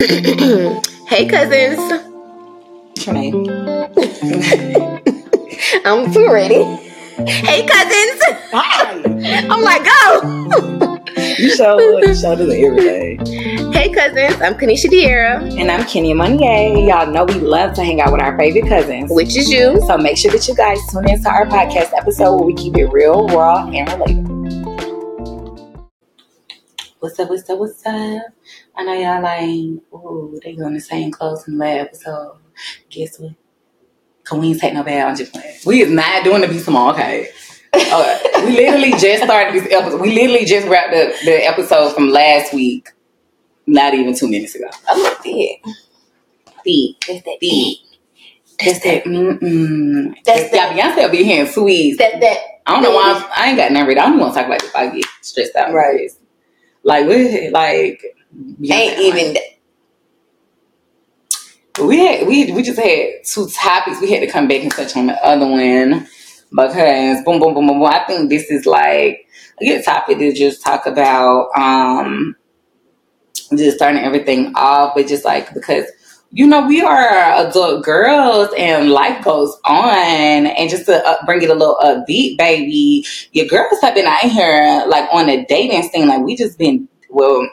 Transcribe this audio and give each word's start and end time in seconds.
hey, 1.08 1.26
cousins. 1.28 1.78
What's 1.78 3.04
your 3.06 3.14
name? 3.14 3.46
I'm 5.84 6.10
too 6.10 6.26
ready. 6.26 6.64
Hey, 7.28 7.66
cousins. 7.66 8.22
Hi. 8.50 9.02
I'm 9.50 9.60
like, 9.60 9.84
go. 9.84 10.96
You 11.38 11.54
show, 11.54 11.78
you 11.78 12.14
show 12.14 12.34
this 12.34 12.50
every 12.64 12.76
day. 12.82 13.18
hey, 13.74 13.90
cousins. 13.92 14.40
I'm 14.40 14.54
Kanisha 14.54 14.86
Diera, 14.86 15.60
And 15.60 15.70
I'm 15.70 15.84
Kenya 15.84 16.14
Monnier. 16.14 16.78
Y'all 16.78 17.06
know 17.12 17.26
we 17.26 17.34
love 17.34 17.74
to 17.74 17.84
hang 17.84 18.00
out 18.00 18.10
with 18.10 18.22
our 18.22 18.38
favorite 18.38 18.68
cousins. 18.70 19.10
which 19.12 19.36
is 19.36 19.50
you. 19.50 19.82
So 19.86 19.98
make 19.98 20.16
sure 20.16 20.32
that 20.32 20.48
you 20.48 20.54
guys 20.54 20.78
tune 20.90 21.10
into 21.10 21.28
our 21.28 21.44
podcast 21.44 21.92
episode 21.94 22.36
where 22.36 22.46
we 22.46 22.54
keep 22.54 22.74
it 22.78 22.86
real, 22.86 23.28
raw, 23.28 23.66
and 23.66 23.86
relatable. 23.86 24.39
What's 27.00 27.18
up, 27.18 27.30
what's 27.30 27.48
up, 27.48 27.58
what's 27.58 27.86
up? 27.86 28.22
I 28.76 28.84
know 28.84 28.92
y'all 28.92 29.22
like, 29.22 29.48
ooh, 29.94 30.38
they 30.44 30.52
doing 30.52 30.74
the 30.74 30.80
same 30.80 31.10
clothes 31.10 31.44
the 31.46 31.52
last 31.52 31.78
episode. 31.78 32.36
Guess 32.90 33.18
what? 33.18 33.32
Can 34.24 34.38
we 34.38 34.48
ain't 34.48 34.60
take 34.60 34.74
no 34.74 34.82
bad, 34.82 35.08
I'm 35.08 35.16
just 35.16 35.32
playing. 35.32 35.56
We 35.64 35.80
is 35.80 35.90
not 35.90 36.24
doing 36.24 36.42
the 36.42 36.48
be 36.48 36.58
small, 36.58 36.92
okay? 36.92 37.30
Okay. 37.74 38.20
we 38.44 38.50
literally 38.52 38.90
just 38.98 39.24
started 39.24 39.54
this 39.54 39.72
episode. 39.72 39.98
We 39.98 40.12
literally 40.14 40.44
just 40.44 40.68
wrapped 40.68 40.92
up 40.94 41.14
the 41.24 41.46
episode 41.46 41.94
from 41.94 42.10
last 42.10 42.52
week, 42.52 42.90
not 43.66 43.94
even 43.94 44.14
two 44.14 44.28
minutes 44.28 44.54
ago. 44.54 44.68
I'm 44.86 45.02
like, 45.02 45.16
yeah. 45.24 45.72
Feet. 46.64 47.02
That's 47.08 47.22
that 47.24 47.36
Feet. 47.40 47.78
That's 48.62 48.84
that. 48.84 49.04
Mm-mm. 49.04 50.14
That's 50.26 50.52
Y'all, 50.52 50.70
Beyonce 50.70 50.96
will 50.96 51.10
be 51.10 51.24
here 51.24 51.46
in 51.46 51.50
two 51.50 51.64
weeks. 51.64 51.96
That 51.96 52.20
that. 52.20 52.38
I 52.66 52.74
don't 52.74 52.82
know 52.82 52.94
why 52.94 53.14
I'm, 53.14 53.32
I 53.34 53.48
ain't 53.48 53.56
got 53.56 53.72
nothing 53.72 53.88
ready. 53.88 54.00
I 54.00 54.10
don't 54.10 54.18
want 54.18 54.34
to 54.34 54.40
talk 54.40 54.46
about 54.48 54.60
this. 54.60 54.68
if 54.68 54.76
I 54.76 54.94
get 54.94 55.06
stressed 55.22 55.56
out. 55.56 55.72
Right. 55.72 56.10
Like 56.84 57.08
we 57.08 57.50
like 57.50 58.02
Ain't 58.72 58.98
even. 58.98 59.34
that. 59.34 59.42
we 61.86 61.98
had 61.98 62.28
we 62.28 62.52
we 62.52 62.62
just 62.62 62.78
had 62.80 63.24
two 63.24 63.48
topics. 63.48 64.00
We 64.00 64.12
had 64.12 64.20
to 64.20 64.28
come 64.30 64.48
back 64.48 64.62
and 64.62 64.72
touch 64.72 64.96
on 64.96 65.08
the 65.08 65.26
other 65.26 65.46
one 65.46 66.08
because 66.50 67.24
boom 67.24 67.40
boom 67.40 67.54
boom 67.54 67.66
boom. 67.68 67.80
boom. 67.80 67.84
I 67.84 68.04
think 68.06 68.30
this 68.30 68.50
is 68.50 68.66
like 68.66 69.26
a 69.60 69.66
good 69.66 69.84
topic 69.84 70.18
to 70.18 70.32
just 70.34 70.62
talk 70.62 70.86
about. 70.86 71.50
Um, 71.56 72.36
just 73.56 73.78
starting 73.78 74.02
everything 74.04 74.52
off, 74.56 74.94
but 74.94 75.06
just 75.08 75.24
like 75.24 75.52
because 75.54 75.86
you 76.32 76.46
know 76.46 76.66
we 76.66 76.82
are 76.82 77.46
adult 77.46 77.84
girls 77.84 78.50
and 78.56 78.90
life 78.90 79.24
goes 79.24 79.56
on, 79.64 80.46
and 80.46 80.70
just 80.70 80.86
to 80.86 81.06
uh, 81.06 81.24
bring 81.26 81.42
it 81.42 81.50
a 81.50 81.54
little 81.54 81.76
upbeat, 81.82 82.38
baby. 82.38 83.04
Your 83.32 83.46
girls 83.46 83.80
have 83.82 83.94
been 83.94 84.06
out 84.06 84.20
here 84.20 84.84
like 84.88 85.08
on 85.12 85.28
a 85.28 85.44
dating 85.46 85.82
scene. 85.90 86.08
Like 86.08 86.22
we 86.22 86.36
just 86.36 86.58
been 86.58 86.88
well. 87.10 87.48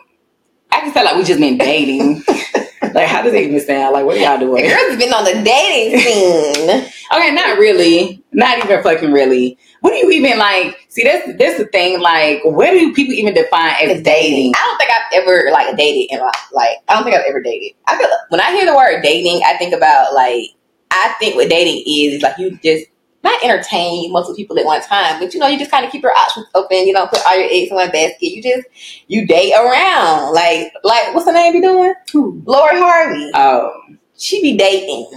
I 0.71 0.81
can 0.81 0.93
say 0.93 1.03
like 1.03 1.17
we 1.17 1.23
just 1.23 1.39
been 1.39 1.57
dating. 1.57 2.23
like 2.93 3.07
how 3.07 3.21
does 3.23 3.33
it 3.33 3.43
even 3.43 3.59
sound? 3.59 3.93
Like 3.93 4.05
what 4.05 4.17
are 4.17 4.19
y'all 4.19 4.37
The 4.37 4.45
doing? 4.45 4.63
girls 4.67 4.89
have 4.91 4.99
been 4.99 5.13
on 5.13 5.23
the 5.23 5.41
dating 5.43 5.99
scene. 5.99 6.69
Okay, 7.13 7.31
not 7.33 7.57
really. 7.57 8.23
Not 8.33 8.63
even 8.63 8.83
fucking 8.83 9.11
really. 9.11 9.57
What 9.81 9.91
do 9.91 9.97
you 9.97 10.11
even 10.11 10.37
like? 10.37 10.77
See, 10.89 11.03
that's 11.03 11.25
that's 11.37 11.57
the 11.57 11.65
thing. 11.65 11.99
Like, 12.01 12.41
what 12.43 12.71
do 12.71 12.93
people 12.93 13.13
even 13.13 13.33
define 13.33 13.89
as 13.89 14.01
dating? 14.01 14.53
I 14.55 14.59
don't 14.59 14.77
think 14.77 14.91
I've 14.91 15.21
ever 15.23 15.49
like 15.51 15.75
dated 15.77 16.11
in 16.11 16.19
my 16.19 16.31
like. 16.51 16.77
I 16.87 16.95
don't 16.95 17.03
think 17.03 17.15
I've 17.15 17.25
ever 17.27 17.41
dated. 17.41 17.73
I 17.87 17.97
feel 17.97 18.07
when 18.29 18.41
I 18.41 18.51
hear 18.51 18.65
the 18.65 18.75
word 18.75 19.01
dating, 19.01 19.41
I 19.45 19.57
think 19.57 19.73
about 19.73 20.13
like. 20.13 20.49
I 20.89 21.13
think 21.19 21.35
what 21.35 21.49
dating 21.49 21.83
is 21.85 22.21
like 22.21 22.37
you 22.37 22.57
just 22.63 22.85
not 23.27 23.43
entertain 23.43 24.11
multiple 24.11 24.35
people 24.35 24.57
at 24.59 24.65
one 24.65 24.81
time, 24.81 25.19
but 25.19 25.33
you 25.33 25.39
know 25.39 25.47
you 25.47 25.57
just 25.59 25.71
kind 25.71 25.85
of 25.85 25.91
keep 25.91 26.01
your 26.03 26.13
options 26.17 26.47
open. 26.55 26.87
You 26.87 26.93
don't 26.93 27.09
put 27.09 27.19
all 27.25 27.35
your 27.37 27.49
eggs 27.51 27.69
in 27.69 27.75
one 27.75 27.91
basket. 27.91 28.21
You 28.21 28.41
just 28.41 28.67
you 29.07 29.25
date 29.27 29.53
around. 29.53 30.33
Like 30.33 30.71
like 30.83 31.13
what's 31.13 31.25
the 31.25 31.31
name 31.33 31.53
be 31.53 31.61
doing? 31.61 31.93
Lori 32.13 32.79
Harvey. 32.79 33.31
Oh, 33.35 33.71
She 34.17 34.41
be 34.41 34.57
dating. 34.57 35.07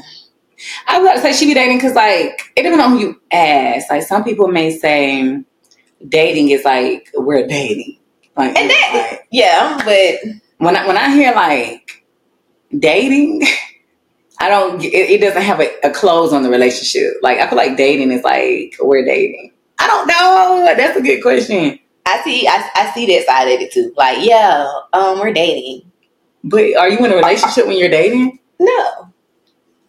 I 0.86 0.98
was 0.98 1.06
about 1.08 1.14
to 1.16 1.22
say 1.22 1.32
she 1.32 1.46
be 1.46 1.54
dating 1.54 1.78
because 1.78 1.94
like 1.94 2.52
it 2.56 2.62
depends 2.64 2.84
on 2.84 2.90
who 2.92 2.98
you 2.98 3.20
ask. 3.32 3.88
Like 3.90 4.02
some 4.02 4.24
people 4.24 4.48
may 4.48 4.76
say 4.76 5.42
dating 6.08 6.50
is 6.50 6.64
like 6.64 7.10
we're 7.14 7.46
dating. 7.46 7.98
Like, 8.36 8.56
And 8.56 8.70
that- 8.70 9.08
like, 9.10 9.28
Yeah, 9.30 9.80
but 9.84 10.30
when 10.58 10.76
I 10.76 10.86
when 10.86 10.96
I 10.98 11.14
hear 11.14 11.32
like 11.34 12.04
dating, 12.78 13.42
I 14.40 14.48
don't. 14.48 14.82
It, 14.82 14.94
it 14.94 15.20
doesn't 15.20 15.42
have 15.42 15.60
a, 15.60 15.70
a 15.84 15.90
close 15.90 16.32
on 16.32 16.42
the 16.42 16.50
relationship. 16.50 17.12
Like 17.22 17.38
I 17.38 17.48
feel 17.48 17.58
like 17.58 17.76
dating 17.76 18.10
is 18.10 18.24
like 18.24 18.74
we're 18.80 19.04
dating. 19.04 19.52
I 19.78 19.86
don't 19.86 20.06
know. 20.06 20.74
That's 20.76 20.98
a 20.98 21.02
good 21.02 21.22
question. 21.22 21.78
I 22.06 22.22
see 22.22 22.48
I, 22.48 22.70
I 22.74 22.90
see 22.92 23.06
that 23.06 23.26
side 23.26 23.48
of 23.48 23.60
it 23.60 23.70
too. 23.70 23.92
Like 23.96 24.26
yeah, 24.26 24.66
um, 24.94 25.20
we're 25.20 25.32
dating. 25.32 25.82
But 26.42 26.74
are 26.76 26.88
you 26.88 26.98
in 27.04 27.12
a 27.12 27.16
relationship 27.16 27.66
when 27.66 27.78
you're 27.78 27.90
dating? 27.90 28.38
No. 28.58 29.12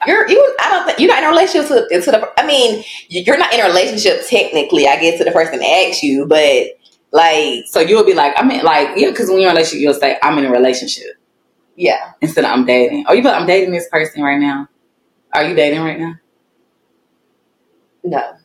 You're 0.06 0.28
you. 0.28 0.56
I 0.60 0.70
don't 0.70 0.86
think 0.86 1.00
you're 1.00 1.10
not 1.10 1.20
in 1.20 1.26
a 1.26 1.30
relationship 1.30 1.68
to, 1.70 2.02
to 2.02 2.12
the. 2.12 2.30
I 2.38 2.46
mean, 2.46 2.84
you're 3.08 3.38
not 3.38 3.54
in 3.54 3.62
a 3.62 3.68
relationship 3.68 4.28
technically. 4.28 4.86
I 4.88 5.00
guess 5.00 5.18
to 5.20 5.24
the 5.24 5.32
person 5.32 5.60
that 5.60 5.88
asks 5.88 6.04
you, 6.04 6.26
but 6.26 6.78
like, 7.12 7.66
So 7.68 7.80
you'll 7.80 8.06
be 8.06 8.14
like, 8.14 8.34
I 8.38 8.44
mean, 8.44 8.64
like, 8.64 8.98
yeah, 8.98 9.10
because 9.12 9.30
when 9.30 9.40
you're 9.40 9.50
in 9.50 9.56
a 9.56 9.60
relationship, 9.60 9.82
you'll 9.82 9.94
say, 9.94 10.18
I'm 10.24 10.38
in 10.38 10.46
a 10.46 10.52
relationship 10.52 11.21
yeah, 11.82 12.14
instead 12.22 12.46
of 12.46 12.52
I'm 12.52 12.64
dating. 12.64 13.06
Oh, 13.08 13.14
you 13.14 13.24
but 13.24 13.34
I'm 13.34 13.48
dating 13.48 13.74
this 13.74 13.90
person 13.90 14.22
right 14.22 14.40
now. 14.40 14.68
Are 15.34 15.44
you 15.44 15.56
dating 15.56 15.82
right 15.82 16.00
now? 16.00 16.14
no. 18.04 18.38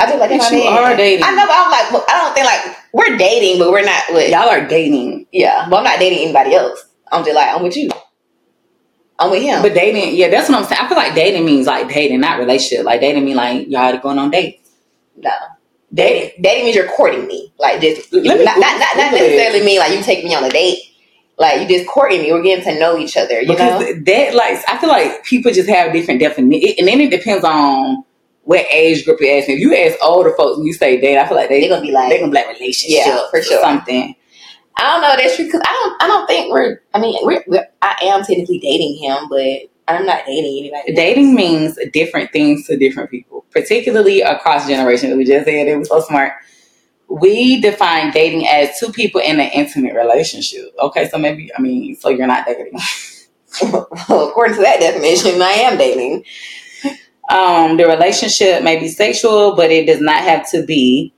I 0.00 0.06
just 0.06 0.18
like 0.18 0.30
you 0.30 0.64
man. 0.64 0.84
are 0.84 0.96
dating. 0.96 1.24
I 1.24 1.30
know, 1.30 1.46
but 1.46 1.54
I'm 1.56 1.70
like, 1.70 2.08
I 2.10 2.20
don't 2.20 2.34
think 2.34 2.46
like 2.46 2.76
we're 2.92 3.16
dating, 3.16 3.58
but 3.60 3.70
we're 3.70 3.84
not 3.84 4.02
with. 4.10 4.30
Y'all 4.30 4.48
are 4.48 4.66
dating. 4.66 5.26
Yeah, 5.32 5.66
but 5.70 5.78
I'm 5.78 5.84
not 5.84 5.98
dating 5.98 6.18
anybody 6.18 6.54
else. 6.54 6.84
I'm 7.10 7.24
just 7.24 7.34
like 7.34 7.48
I'm 7.48 7.62
with 7.62 7.76
you. 7.76 7.88
I'm 9.18 9.30
with 9.30 9.42
him. 9.42 9.62
But 9.62 9.72
dating, 9.72 10.16
yeah, 10.16 10.28
that's 10.28 10.50
what 10.50 10.58
I'm 10.58 10.64
saying. 10.64 10.80
I 10.82 10.88
feel 10.88 10.98
like 10.98 11.14
dating 11.14 11.46
means 11.46 11.66
like 11.66 11.88
dating, 11.88 12.20
not 12.20 12.40
relationship. 12.40 12.84
Like 12.84 13.00
dating 13.00 13.24
mean 13.24 13.36
like 13.36 13.68
y'all 13.68 13.96
going 13.98 14.18
on 14.18 14.30
dates. 14.30 14.70
no. 15.16 15.30
Dating. 15.94 16.28
Dating, 16.32 16.42
dating 16.42 16.64
means 16.64 16.76
you're 16.76 16.88
courting 16.88 17.26
me. 17.26 17.54
Like 17.58 17.80
just 17.80 18.12
Let 18.12 18.38
me 18.38 18.44
not, 18.44 18.58
not, 18.58 18.78
not, 18.80 18.96
not 18.96 19.12
necessarily 19.12 19.64
mean 19.64 19.78
like 19.78 19.92
you 19.92 20.02
take 20.02 20.24
me 20.24 20.34
on 20.34 20.44
a 20.44 20.50
date. 20.50 20.80
Like 21.38 21.60
you 21.60 21.68
just 21.76 21.88
courting 21.88 22.22
me. 22.22 22.32
We're 22.32 22.42
getting 22.42 22.64
to 22.64 22.78
know 22.78 22.96
each 22.96 23.16
other. 23.16 23.40
You 23.40 23.48
Because 23.48 23.80
know. 23.80 23.92
that, 24.04 24.34
like, 24.34 24.58
I 24.68 24.78
feel 24.78 24.88
like 24.88 25.24
people 25.24 25.52
just 25.52 25.68
have 25.68 25.92
different 25.92 26.20
definitions. 26.20 26.74
And 26.78 26.86
then 26.86 27.00
it 27.00 27.10
depends 27.10 27.44
on 27.44 28.04
what 28.42 28.64
age 28.72 29.04
group 29.04 29.20
you're 29.20 29.36
asking. 29.38 29.56
If 29.56 29.60
you 29.60 29.74
ask 29.74 29.96
older 30.02 30.32
folks 30.36 30.58
and 30.58 30.66
you 30.66 30.72
say 30.74 31.00
date, 31.00 31.18
I 31.18 31.26
feel 31.26 31.36
like 31.36 31.48
they, 31.48 31.60
They're 31.60 31.70
gonna 31.70 31.82
be 31.82 31.90
like, 31.90 32.08
they're 32.10 32.20
to 32.20 32.26
be 32.26 32.32
like 32.32 32.46
relationship 32.48 33.02
Yeah, 33.06 33.18
for 33.30 33.38
or 33.38 33.42
sure. 33.42 33.60
something. 33.60 34.14
I 34.76 34.82
don't 34.92 35.02
know. 35.02 35.16
That's 35.16 35.36
true 35.36 35.44
because 35.46 35.62
I 35.64 35.72
don't. 35.72 36.02
I 36.02 36.06
don't 36.08 36.26
think 36.26 36.52
we're. 36.52 36.80
I 36.94 37.00
mean, 37.00 37.16
we're, 37.22 37.44
we're. 37.46 37.66
I 37.80 37.96
am 38.02 38.24
technically 38.24 38.58
dating 38.58 38.98
him, 38.98 39.28
but 39.28 39.60
I'm 39.86 40.04
not 40.04 40.26
dating 40.26 40.58
anybody. 40.58 40.94
dating 40.94 41.34
means 41.34 41.78
different 41.92 42.32
things 42.32 42.66
to 42.66 42.76
different 42.76 43.08
people, 43.10 43.44
particularly 43.50 44.20
across 44.22 44.66
generations. 44.66 45.14
We 45.16 45.24
just 45.24 45.44
said 45.46 45.68
it 45.68 45.76
was 45.78 45.88
so 45.88 46.00
smart. 46.00 46.32
We 47.08 47.60
define 47.60 48.12
dating 48.12 48.48
as 48.48 48.78
two 48.78 48.90
people 48.92 49.20
in 49.20 49.40
an 49.40 49.50
intimate 49.54 49.94
relationship. 49.94 50.74
Okay, 50.80 51.08
so 51.08 51.18
maybe 51.18 51.50
I 51.56 51.60
mean, 51.60 51.96
so 51.96 52.08
you're 52.08 52.26
not 52.26 52.46
dating. 52.46 52.72
well, 53.62 53.88
According 54.30 54.56
to 54.56 54.62
that 54.62 54.80
definition, 54.80 55.40
I 55.42 55.52
am 55.52 55.78
dating. 55.78 56.24
Um, 57.30 57.76
the 57.76 57.86
relationship 57.86 58.62
may 58.62 58.78
be 58.78 58.88
sexual, 58.88 59.56
but 59.56 59.70
it 59.70 59.86
does 59.86 60.00
not 60.00 60.22
have 60.22 60.50
to 60.52 60.64
be. 60.64 61.14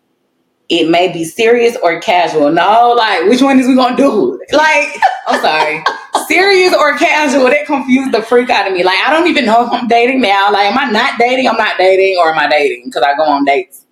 It 0.69 0.91
may 0.91 1.13
be 1.13 1.25
serious 1.25 1.77
or 1.83 2.01
casual. 2.01 2.53
No, 2.53 2.95
like 2.97 3.29
which 3.29 3.43
one 3.43 3.61
is 3.61 3.69
we 3.69 3.77
gonna 3.77 3.97
do? 3.97 4.41
Like, 4.53 4.89
I'm 5.29 5.41
sorry, 5.41 5.85
serious 6.29 6.75
or 6.75 6.99
casual? 6.99 7.45
That 7.47 7.67
confused 7.67 8.13
the 8.13 8.23
freak 8.23 8.51
out 8.51 8.69
of 8.69 8.75
me. 8.75 8.85
Like, 8.85 8.99
I 9.07 9.13
don't 9.13 9.29
even 9.29 9.47
know 9.47 9.67
if 9.67 9.73
I'm 9.73 9.89
dating 9.89 10.21
now. 10.23 10.53
Like, 10.53 10.73
am 10.73 10.79
I 10.79 10.91
not 10.91 11.19
dating? 11.21 11.49
I'm 11.49 11.57
not 11.57 11.79
dating, 11.79 12.19
or 12.19 12.33
am 12.33 12.39
I 12.39 12.49
dating? 12.49 12.85
Because 12.87 13.05
I 13.05 13.17
go 13.17 13.25
on 13.25 13.45
dates. 13.45 13.86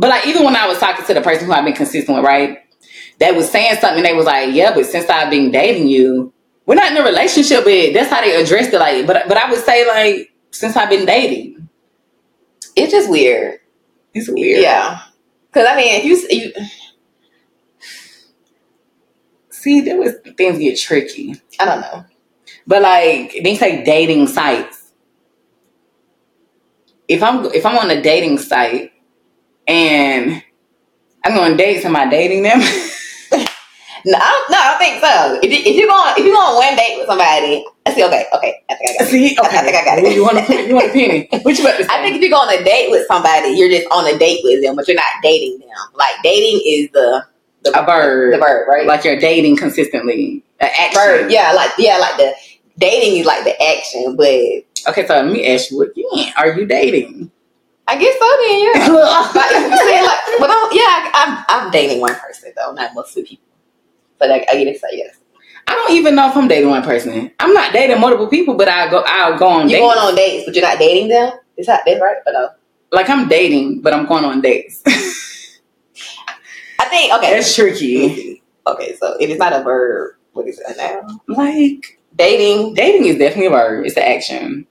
But 0.00 0.10
like, 0.10 0.26
even 0.28 0.44
when 0.44 0.56
I 0.56 0.68
was 0.68 0.78
talking 0.78 1.06
to 1.06 1.14
the 1.14 1.22
person 1.22 1.46
who 1.46 1.52
I've 1.54 1.66
been 1.66 1.74
consistent 1.74 2.16
with, 2.16 2.26
right? 2.26 2.58
They 3.20 3.32
was 3.32 3.50
saying 3.50 3.76
something. 3.80 4.02
They 4.02 4.14
was 4.14 4.26
like, 4.26 4.54
"Yeah, 4.54 4.74
but 4.74 4.86
since 4.86 5.10
I've 5.10 5.30
been 5.30 5.52
dating 5.52 5.88
you, 5.88 6.32
we're 6.66 6.76
not 6.76 6.92
in 6.92 6.98
a 6.98 7.04
relationship." 7.04 7.64
But 7.64 7.92
that's 7.94 8.10
how 8.10 8.22
they 8.22 8.42
addressed 8.42 8.72
it. 8.74 8.80
Like, 8.80 9.06
but 9.06 9.28
but 9.28 9.38
I 9.38 9.50
would 9.50 9.62
say 9.64 9.86
like, 9.88 10.32
since 10.52 10.76
I've 10.76 10.90
been 10.90 11.06
dating, 11.06 11.68
It's 12.76 12.92
just 12.92 13.10
weird. 13.10 13.60
it's 14.14 14.30
weird. 14.30 14.62
Yeah. 14.62 15.00
Because 15.52 15.68
I 15.70 15.76
mean, 15.76 16.00
if 16.00 16.04
you, 16.06 16.28
you, 16.38 16.52
See, 19.50 19.82
there 19.82 19.98
was 19.98 20.14
things 20.36 20.58
get 20.58 20.78
tricky. 20.78 21.36
I 21.60 21.66
don't 21.66 21.82
know. 21.82 22.04
But 22.66 22.82
like 22.82 23.36
they 23.44 23.56
say 23.56 23.84
dating 23.84 24.28
sites. 24.28 24.92
If 27.08 27.22
I'm 27.22 27.46
if 27.46 27.66
I'm 27.66 27.78
on 27.78 27.90
a 27.90 28.02
dating 28.02 28.38
site 28.38 28.89
and 29.70 30.42
I'm 31.24 31.34
going 31.34 31.52
to 31.52 31.56
date 31.56 31.82
somebody 31.82 32.10
dating 32.10 32.42
them, 32.42 32.60
No, 34.06 34.16
I 34.16 34.32
don't, 34.32 34.50
no, 34.50 34.56
I 34.56 34.66
don't 34.72 34.78
think 34.80 34.96
so. 35.04 35.40
If, 35.44 35.50
you, 35.52 35.60
if 35.70 35.76
you're 35.76 35.86
going, 35.88 36.14
if 36.16 36.24
you're 36.24 36.34
going 36.34 36.56
one 36.56 36.74
date 36.74 36.96
with 36.96 37.06
somebody, 37.06 37.62
I 37.84 37.92
see. 37.92 38.02
Okay, 38.02 38.24
okay, 38.32 38.54
I 38.70 38.74
think 38.74 38.88
I 38.88 38.92
got 38.96 39.06
it. 39.06 39.10
see, 39.10 39.36
okay, 39.38 39.58
I 39.58 39.62
think 39.62 39.76
I 39.76 39.84
got 39.84 39.98
it. 39.98 40.14
You 40.14 40.22
want 40.24 40.46
to 40.46 40.66
you 40.68 40.74
want 40.74 40.88
a 40.88 40.92
penny? 40.92 41.28
What 41.42 41.58
you 41.58 41.64
about 41.64 41.76
to 41.76 41.84
say? 41.84 41.90
I 41.92 42.00
think 42.00 42.16
if 42.16 42.22
you 42.22 42.30
go 42.30 42.36
on 42.36 42.48
a 42.48 42.64
date 42.64 42.90
with 42.90 43.06
somebody, 43.06 43.48
you're 43.50 43.68
just 43.68 43.86
on 43.92 44.06
a 44.06 44.18
date 44.18 44.40
with 44.42 44.64
them, 44.64 44.76
but 44.76 44.88
you're 44.88 44.96
not 44.96 45.12
dating 45.22 45.58
them. 45.58 45.68
Like 45.94 46.16
dating 46.22 46.62
is 46.64 46.88
the 46.92 47.26
the 47.64 47.78
A 47.78 47.84
verb. 47.84 48.32
the 48.32 48.38
verb, 48.38 48.68
right? 48.68 48.86
Like 48.86 49.04
you're 49.04 49.18
dating 49.20 49.56
consistently. 49.58 50.42
An 50.60 50.70
action. 50.78 50.96
verb, 50.98 51.30
yeah, 51.30 51.52
like 51.52 51.72
yeah, 51.76 51.98
like 51.98 52.16
the 52.16 52.32
dating 52.78 53.20
is 53.20 53.26
like 53.26 53.44
the 53.44 53.52
action, 53.62 54.16
but 54.16 54.64
Okay, 54.88 55.06
so 55.06 55.14
let 55.14 55.26
me 55.26 55.44
ask 55.46 55.70
you 55.70 55.82
again. 55.82 56.32
Are 56.38 56.56
you 56.58 56.64
dating? 56.64 57.30
I 57.88 57.96
guess 57.98 58.14
so. 58.18 58.28
Then 58.40 58.60
yeah. 58.64 59.70
You 59.70 59.76
say 59.76 60.02
like, 60.02 60.18
but 60.38 60.50
I'm, 60.50 60.68
yeah, 60.72 61.10
I'm 61.14 61.44
I'm 61.48 61.70
dating 61.70 62.00
one 62.00 62.14
person 62.14 62.52
though, 62.56 62.72
not 62.72 62.94
multiple 62.94 63.22
people. 63.22 63.44
But 64.18 64.28
like, 64.30 64.46
I 64.50 64.54
get 64.62 64.72
to 64.72 64.78
say 64.78 64.88
yes. 64.92 65.16
I 65.66 65.74
don't 65.74 65.92
even 65.92 66.14
know 66.14 66.28
if 66.28 66.36
I'm 66.36 66.48
dating 66.48 66.68
one 66.70 66.82
person. 66.82 67.30
I'm 67.40 67.52
not 67.52 67.72
dating 67.72 68.00
multiple 68.00 68.28
people, 68.28 68.54
but 68.54 68.68
I 68.68 68.90
go 68.90 69.02
I'll 69.06 69.38
go 69.38 69.48
on 69.48 69.68
You 69.68 69.76
dates. 69.76 69.80
going 69.80 69.98
on 69.98 70.14
dates, 70.14 70.44
but 70.46 70.54
you're 70.54 70.64
not 70.64 70.78
dating 70.78 71.08
them. 71.08 71.32
Is 71.56 71.66
that 71.66 71.82
that's 71.86 72.00
right? 72.00 72.16
But 72.24 72.32
no, 72.32 72.50
like 72.92 73.08
I'm 73.10 73.28
dating, 73.28 73.80
but 73.82 73.92
I'm 73.94 74.06
going 74.06 74.24
on 74.24 74.40
dates. 74.40 74.82
I 74.86 76.84
think 76.86 77.12
okay. 77.14 77.32
That's 77.34 77.54
tricky. 77.54 78.42
Okay, 78.66 78.96
so 78.96 79.16
if 79.20 79.30
it's 79.30 79.38
not 79.38 79.52
a 79.52 79.62
verb, 79.62 80.14
what 80.32 80.46
is 80.46 80.58
it 80.60 80.76
now? 80.76 81.06
Like 81.28 81.98
Dating, 82.16 82.74
dating 82.74 83.06
is 83.06 83.16
definitely 83.18 83.46
a 83.46 83.50
verb. 83.50 83.86
It's 83.86 83.96
an 83.96 84.02
action. 84.02 84.66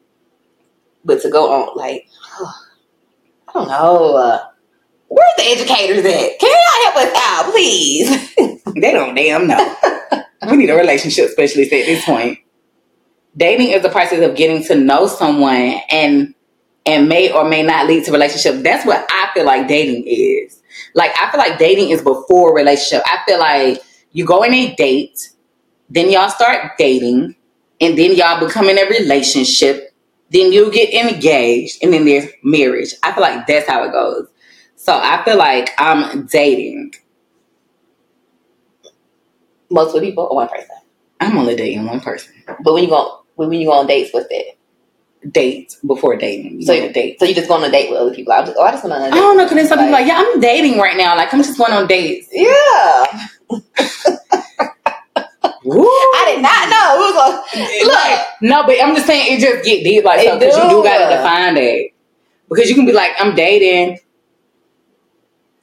but 1.05 1.21
to 1.21 1.29
go 1.29 1.51
on 1.51 1.75
like, 1.77 2.07
I 3.49 3.51
don't 3.53 3.67
know. 3.67 4.15
Uh, 4.15 4.45
where's 5.07 5.33
the 5.37 5.43
educators 5.43 6.05
at? 6.05 6.39
Can 6.39 6.49
y'all 6.49 6.83
help 6.83 6.95
us 6.97 7.13
out, 7.17 7.51
please? 7.51 8.35
They 8.79 8.91
don't 8.91 9.15
damn 9.15 9.47
know. 9.47 9.75
we 10.49 10.57
need 10.57 10.69
a 10.69 10.75
relationship 10.75 11.31
specialist 11.31 11.73
at 11.73 11.85
this 11.87 12.05
point. 12.05 12.37
Dating 13.35 13.69
is 13.69 13.81
the 13.81 13.89
process 13.89 14.21
of 14.23 14.37
getting 14.37 14.63
to 14.65 14.75
know 14.75 15.07
someone 15.07 15.81
and 15.89 16.35
and 16.85 17.09
may 17.09 17.31
or 17.31 17.49
may 17.49 17.63
not 17.63 17.87
lead 17.87 18.05
to 18.05 18.11
relationship. 18.11 18.63
That's 18.63 18.85
what 18.85 19.05
I 19.09 19.31
feel 19.33 19.45
like 19.45 19.67
dating 19.67 20.05
is. 20.07 20.61
Like 20.93 21.11
I 21.19 21.31
feel 21.31 21.39
like 21.39 21.57
dating 21.59 21.89
is 21.89 22.01
before 22.01 22.55
relationship. 22.55 23.03
I 23.05 23.19
feel 23.25 23.39
like 23.39 23.81
you 24.11 24.25
go 24.25 24.43
in 24.43 24.53
a 24.53 24.75
date, 24.75 25.31
then 25.89 26.11
y'all 26.11 26.29
start 26.29 26.73
dating, 26.77 27.35
and 27.81 27.97
then 27.97 28.15
y'all 28.15 28.39
become 28.45 28.69
in 28.69 28.77
a 28.77 28.85
relationship, 28.89 29.88
then 30.31 30.51
you 30.51 30.71
get 30.71 30.93
engaged, 30.93 31.83
and 31.83 31.91
then 31.93 32.05
there's 32.05 32.25
marriage. 32.43 32.93
I 33.03 33.11
feel 33.11 33.21
like 33.21 33.47
that's 33.47 33.67
how 33.67 33.83
it 33.83 33.91
goes. 33.91 34.27
So 34.75 34.93
I 34.93 35.23
feel 35.25 35.37
like 35.37 35.71
I'm 35.77 36.25
dating. 36.27 36.93
Multiple 39.69 40.01
people 40.01 40.27
or 40.29 40.35
one 40.35 40.47
person. 40.49 40.69
I'm 41.19 41.37
only 41.37 41.55
dating 41.55 41.85
one 41.85 41.99
person. 41.99 42.33
But 42.63 42.73
when 42.73 42.83
you 42.83 42.89
go 42.89 43.23
when 43.35 43.51
you 43.51 43.67
go 43.67 43.73
on 43.73 43.87
dates, 43.87 44.13
what's 44.13 44.27
that? 44.29 44.55
Dates 45.31 45.75
before 45.85 46.15
dating. 46.15 46.61
So 46.61 46.73
So 46.73 46.85
a 46.85 46.93
date. 46.93 47.19
So 47.19 47.25
you 47.25 47.35
just 47.35 47.47
go 47.47 47.55
on 47.55 47.63
a 47.63 47.71
date 47.71 47.89
with 47.89 47.99
other 47.99 48.13
people. 48.13 48.33
I'm 48.33 48.45
just, 48.45 48.57
oh, 48.57 48.63
I 48.63 48.71
just 48.71 48.85
on 48.85 48.91
a 48.91 48.95
I 48.95 49.09
don't 49.09 49.37
know, 49.37 49.43
because 49.43 49.57
then 49.57 49.67
some 49.67 49.79
people 49.79 49.91
like, 49.91 50.07
yeah, 50.07 50.23
I'm 50.25 50.39
dating 50.39 50.79
right 50.79 50.95
now. 50.95 51.15
Like, 51.15 51.33
I'm 51.33 51.43
just 51.43 51.57
going 51.57 51.73
on 51.73 51.87
dates. 51.87 52.27
Yeah, 52.31 53.27
Woo. 55.63 55.83
I 55.85 56.23
did 56.33 56.41
not 56.41 56.69
know. 56.69 56.95
It 56.95 57.15
was 57.15 57.15
a, 57.15 57.85
look, 57.85 57.93
Like, 58.05 58.27
no, 58.41 58.63
but 58.65 58.81
I'm 58.83 58.95
just 58.95 59.07
saying 59.07 59.37
it 59.37 59.41
just 59.41 59.65
get 59.65 59.83
deep 59.83 60.03
like 60.05 60.21
so 60.21 60.39
because 60.39 60.55
you 60.55 60.69
do. 60.69 60.83
gotta 60.83 61.15
define 61.15 61.55
that. 61.55 61.89
Because 62.49 62.69
you 62.69 62.75
can 62.75 62.85
be 62.85 62.93
like, 62.93 63.11
I'm 63.19 63.35
dating. 63.35 63.99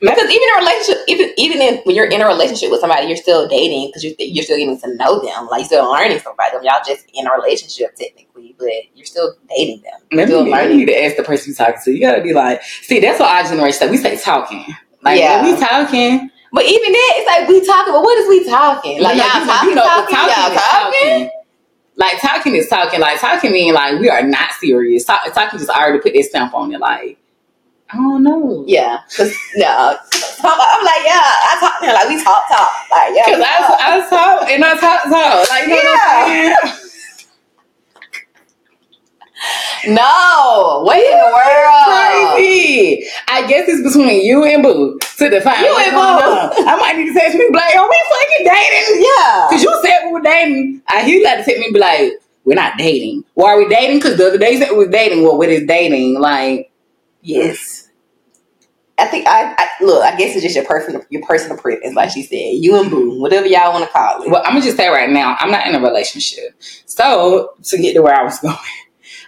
because 0.00 0.30
even 0.30 0.42
in 0.42 0.56
a 0.56 0.58
relationship, 0.60 1.02
even 1.08 1.32
even 1.38 1.62
in, 1.62 1.76
when 1.84 1.96
you're 1.96 2.06
in 2.08 2.20
a 2.20 2.26
relationship 2.26 2.70
with 2.70 2.80
somebody, 2.80 3.06
you're 3.06 3.16
still 3.16 3.48
dating 3.48 3.88
because 3.88 4.04
you're 4.04 4.14
you're 4.18 4.44
still 4.44 4.58
getting 4.58 4.78
to 4.80 4.94
know 4.94 5.18
them. 5.24 5.48
Like 5.48 5.60
you're 5.60 5.66
still 5.66 5.90
learning 5.90 6.18
something 6.18 6.34
about 6.34 6.52
them. 6.52 6.62
Y'all 6.62 6.82
just 6.86 7.06
in 7.14 7.26
a 7.26 7.32
relationship 7.32 7.94
technically, 7.96 8.54
but 8.58 8.68
you're 8.94 9.06
still 9.06 9.34
dating 9.48 9.82
them. 9.82 10.00
Maybe 10.12 10.26
Still 10.30 10.46
you 10.46 10.54
need- 10.54 10.70
you 10.70 10.76
need 10.76 10.86
to 10.86 11.04
ask 11.04 11.16
the 11.16 11.22
person 11.24 11.48
you're 11.50 11.56
talking 11.66 11.80
to. 11.84 11.90
You 11.92 12.00
gotta 12.00 12.22
be 12.22 12.34
like, 12.34 12.62
see, 12.82 13.00
that's 13.00 13.18
what 13.18 13.30
our 13.30 13.42
generation 13.44 13.72
say. 13.78 13.90
We 13.90 13.96
say 13.96 14.16
talking. 14.18 14.64
Like, 15.02 15.18
Yeah. 15.18 15.44
yeah. 15.44 15.54
we 15.54 15.58
talking. 15.60 16.30
But 16.56 16.64
even 16.64 16.90
then, 16.90 17.10
it's 17.20 17.28
like 17.28 17.48
we 17.48 17.60
talking. 17.66 17.92
But 17.92 18.00
what 18.00 18.16
is 18.16 18.28
we 18.30 18.48
talking? 18.48 19.02
Like 19.02 19.16
You 19.16 19.22
know, 19.22 19.28
y'all 19.28 19.40
you 19.42 19.46
talking, 19.46 19.74
know, 19.74 19.84
talking, 19.84 20.16
talking 20.16 20.32
y'all 20.32 20.56
talking. 20.56 21.30
Like 21.96 22.20
talking 22.22 22.54
is 22.54 22.66
talking. 22.66 22.98
Like 22.98 23.20
talking 23.20 23.52
mean 23.52 23.74
like 23.74 24.00
we 24.00 24.08
are 24.08 24.22
not 24.22 24.52
serious. 24.52 25.04
Talk, 25.04 25.20
talking 25.34 25.58
just 25.58 25.68
already 25.68 25.98
put 25.98 26.14
this 26.14 26.30
stamp 26.30 26.54
on 26.54 26.72
it. 26.72 26.80
Like 26.80 27.18
I 27.90 27.96
don't 27.98 28.22
know. 28.22 28.64
Yeah, 28.66 29.00
cause 29.14 29.36
no, 29.56 29.66
I'm 29.68 30.84
like 30.84 31.04
yeah, 31.04 31.20
I 31.20 31.56
talk 31.60 31.78
to 31.80 31.86
her 31.88 31.92
like 31.92 32.08
we 32.08 32.24
talk, 32.24 32.48
talk, 32.48 32.72
like 32.90 33.12
yeah. 33.14 33.24
Cause. 33.26 33.42
I, 33.44 33.76
I 33.78 34.08
talk 34.08 34.50
and 34.50 34.64
I 34.64 34.76
talk 34.80 35.02
talk. 35.04 35.50
Like 35.50 35.68
you 35.68 35.84
know 35.84 36.56
saying? 36.72 36.85
No, 39.88 40.82
what 40.84 40.96
in 40.98 41.18
the 41.18 41.30
world? 41.32 42.34
Crazy. 42.36 43.06
I 43.28 43.46
guess 43.46 43.68
it's 43.68 43.82
between 43.82 44.24
you 44.24 44.44
and 44.44 44.62
Boo 44.62 44.98
to 45.18 45.30
define. 45.30 45.64
You 45.64 45.76
and 45.78 45.92
Boo. 45.92 46.64
I 46.66 46.76
might 46.80 46.96
need 46.96 47.08
to 47.12 47.14
text 47.14 47.36
me 47.36 47.48
like, 47.52 47.76
are 47.76 47.88
we 47.88 48.00
fucking 48.10 48.46
dating? 48.46 49.02
Yeah, 49.04 49.46
Cause 49.50 49.62
you 49.62 49.80
said 49.84 50.06
we 50.06 50.12
were 50.12 50.20
dating. 50.20 50.82
I 50.88 51.02
hear 51.02 51.18
you 51.18 51.24
like 51.24 51.38
to 51.38 51.44
text 51.44 51.60
me 51.60 51.70
be 51.72 51.78
like, 51.78 52.12
we're 52.44 52.54
not 52.54 52.78
dating. 52.78 53.24
Why 53.34 53.50
are 53.50 53.58
we 53.58 53.68
dating? 53.68 54.00
Cause 54.00 54.16
the 54.16 54.28
other 54.28 54.38
day 54.38 54.58
said 54.58 54.70
we 54.70 54.78
was 54.78 54.88
dating. 54.88 55.22
Well, 55.22 55.36
what 55.38 55.48
is 55.48 55.66
dating? 55.66 56.20
Like, 56.20 56.70
yes. 57.22 57.84
I 58.98 59.06
think 59.06 59.26
I, 59.26 59.54
I 59.58 59.68
look. 59.84 60.02
I 60.02 60.16
guess 60.16 60.34
it's 60.34 60.42
just 60.42 60.56
your 60.56 60.64
personal 60.64 61.02
your 61.10 61.22
personal 61.26 61.58
preference, 61.58 61.94
like 61.94 62.10
she 62.12 62.22
said. 62.22 62.62
You 62.64 62.80
and 62.80 62.90
Boo, 62.90 63.20
whatever 63.20 63.46
y'all 63.46 63.72
want 63.72 63.84
to 63.84 63.90
call 63.90 64.22
it. 64.22 64.30
well, 64.30 64.42
I'm 64.42 64.52
gonna 64.52 64.64
just 64.64 64.78
say 64.78 64.88
right 64.88 65.10
now, 65.10 65.36
I'm 65.38 65.50
not 65.50 65.66
in 65.66 65.74
a 65.74 65.80
relationship. 65.80 66.54
So 66.86 67.50
to 67.64 67.76
get 67.78 67.92
to 67.92 68.00
where 68.00 68.14
I 68.14 68.22
was 68.22 68.38
going, 68.40 68.56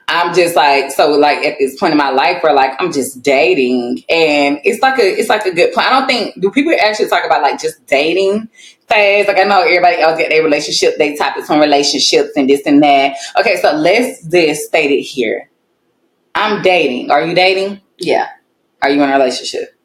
I'm 0.09 0.35
just 0.35 0.57
like 0.57 0.91
so 0.91 1.11
like 1.11 1.45
at 1.45 1.57
this 1.59 1.79
point 1.79 1.93
in 1.93 1.99
my 1.99 2.09
life 2.11 2.43
where 2.43 2.55
like 2.55 2.73
I'm 2.81 2.93
just 2.93 3.23
dating 3.23 4.03
and 4.09 4.59
it's 4.65 4.81
like 4.81 4.99
a 4.99 5.03
it's 5.03 5.29
like 5.29 5.45
a 5.45 5.55
good 5.55 5.73
plan. 5.73 5.87
I 5.87 6.01
don't 6.01 6.09
think 6.09 6.41
do 6.41 6.51
people 6.51 6.73
actually 6.81 7.09
talk 7.09 7.25
about 7.27 7.43
like 7.43 7.61
just 7.61 7.85
dating 7.87 8.49
phase? 8.89 9.29
Like 9.29 9.39
I 9.39 9.45
know 9.45 9.61
everybody 9.61 10.01
else 10.01 10.19
get 10.19 10.31
their 10.31 10.43
relationship, 10.43 10.97
they 10.97 11.15
topics 11.15 11.51
on 11.51 11.61
relationships 11.61 12.31
and 12.37 12.49
this 12.49 12.63
and 12.65 12.83
that. 12.83 13.17
Okay, 13.39 13.57
so 13.61 13.73
let's 13.73 14.25
just 14.27 14.69
state 14.69 14.91
it 14.91 15.03
here. 15.03 15.51
I'm 16.35 16.63
dating. 16.63 17.11
Are 17.11 17.25
you 17.25 17.35
dating? 17.35 17.81
yeah. 17.99 18.29
Are 18.81 18.91
you 18.91 19.03
in 19.03 19.11
a 19.11 19.13
relationship? 19.13 19.78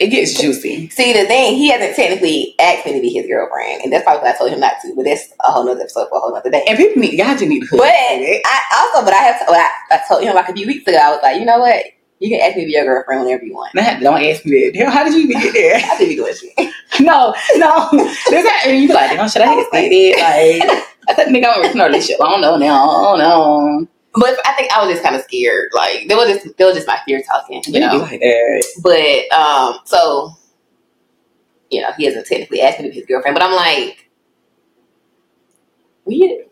It 0.00 0.08
gets 0.08 0.40
juicy. 0.40 0.88
See, 0.90 1.12
the 1.12 1.24
thing 1.26 1.54
he 1.54 1.70
hasn't 1.70 1.94
technically 1.94 2.56
asked 2.58 2.84
me 2.84 2.94
to 2.94 3.00
be 3.00 3.10
his 3.10 3.26
girlfriend, 3.26 3.82
and 3.82 3.92
that's 3.92 4.02
probably 4.02 4.22
why 4.22 4.34
I 4.34 4.36
told 4.36 4.50
him 4.50 4.58
not 4.58 4.74
to. 4.82 4.92
But 4.96 5.04
that's 5.04 5.32
a 5.44 5.52
whole 5.52 5.64
nother 5.64 5.82
episode 5.82 6.08
for 6.08 6.18
a 6.18 6.20
whole 6.20 6.32
nother 6.32 6.50
day. 6.50 6.64
And 6.66 6.76
people 6.76 7.00
need 7.00 7.14
y'all 7.14 7.28
just 7.28 7.46
need 7.46 7.60
to 7.60 7.76
But 7.76 7.94
up 7.94 8.18
with 8.18 8.28
it. 8.28 8.42
I 8.44 8.60
also, 8.74 9.04
but 9.04 9.14
I 9.14 9.18
have, 9.18 9.40
what 9.46 9.60
I, 9.60 9.94
I 9.94 10.00
told 10.08 10.24
him 10.24 10.34
like 10.34 10.48
a 10.48 10.52
few 10.52 10.66
weeks 10.66 10.86
ago. 10.88 10.98
I 10.98 11.10
was 11.10 11.20
like, 11.22 11.38
you 11.38 11.46
know 11.46 11.60
what? 11.60 11.84
You 12.18 12.30
can 12.30 12.40
ask 12.40 12.56
me 12.56 12.62
to 12.62 12.66
be 12.66 12.72
your 12.72 12.84
girlfriend 12.84 13.24
whenever 13.24 13.44
you 13.44 13.54
want. 13.54 13.74
Nah, 13.74 13.98
don't 14.00 14.22
ask 14.22 14.44
me 14.44 14.70
that. 14.74 14.88
How 14.90 15.04
did 15.04 15.14
you 15.14 15.20
even 15.20 15.40
get 15.40 15.52
there? 15.52 15.76
I 15.84 15.98
do 15.98 16.08
be 16.08 16.16
doing 16.16 16.34
shit. 16.34 16.52
no, 17.00 17.34
no. 17.56 17.88
There's 18.30 18.44
that, 18.44 18.62
and 18.66 18.78
you 18.80 18.88
be 18.88 18.94
like, 18.94 19.10
should 19.30 19.42
I 19.42 19.46
have 19.46 19.66
said 19.70 19.90
it? 19.92 20.18
Like, 20.18 20.86
I 21.08 21.14
said, 21.14 21.28
nigga, 21.28 21.52
I'm 21.54 21.80
a 21.80 21.84
relationship. 21.84 22.20
I 22.20 22.30
don't 22.30 22.40
know 22.40 22.56
now. 22.56 22.88
I 22.88 23.02
don't 23.02 23.18
know. 23.18 23.88
But 24.14 24.38
I 24.46 24.52
think 24.54 24.72
I 24.72 24.80
was 24.84 24.90
just 24.92 25.02
kind 25.02 25.16
of 25.16 25.22
scared. 25.22 25.70
Like 25.74 26.08
that 26.08 26.16
was 26.16 26.28
just 26.28 26.56
that 26.56 26.64
was 26.64 26.74
just 26.74 26.86
my 26.86 26.98
fear 27.04 27.22
talking, 27.22 27.62
you 27.66 27.80
know, 27.80 27.96
like. 27.98 28.20
But 28.82 29.32
um, 29.32 29.80
so 29.84 30.32
you 31.70 31.82
know, 31.82 31.90
he 31.96 32.04
hasn't 32.04 32.26
technically 32.26 32.60
asked 32.60 32.78
me 32.80 32.86
to 32.86 32.90
be 32.90 32.96
his 32.96 33.06
girlfriend, 33.06 33.34
but 33.34 33.42
I'm 33.42 33.54
like, 33.54 34.08
we 36.04 36.44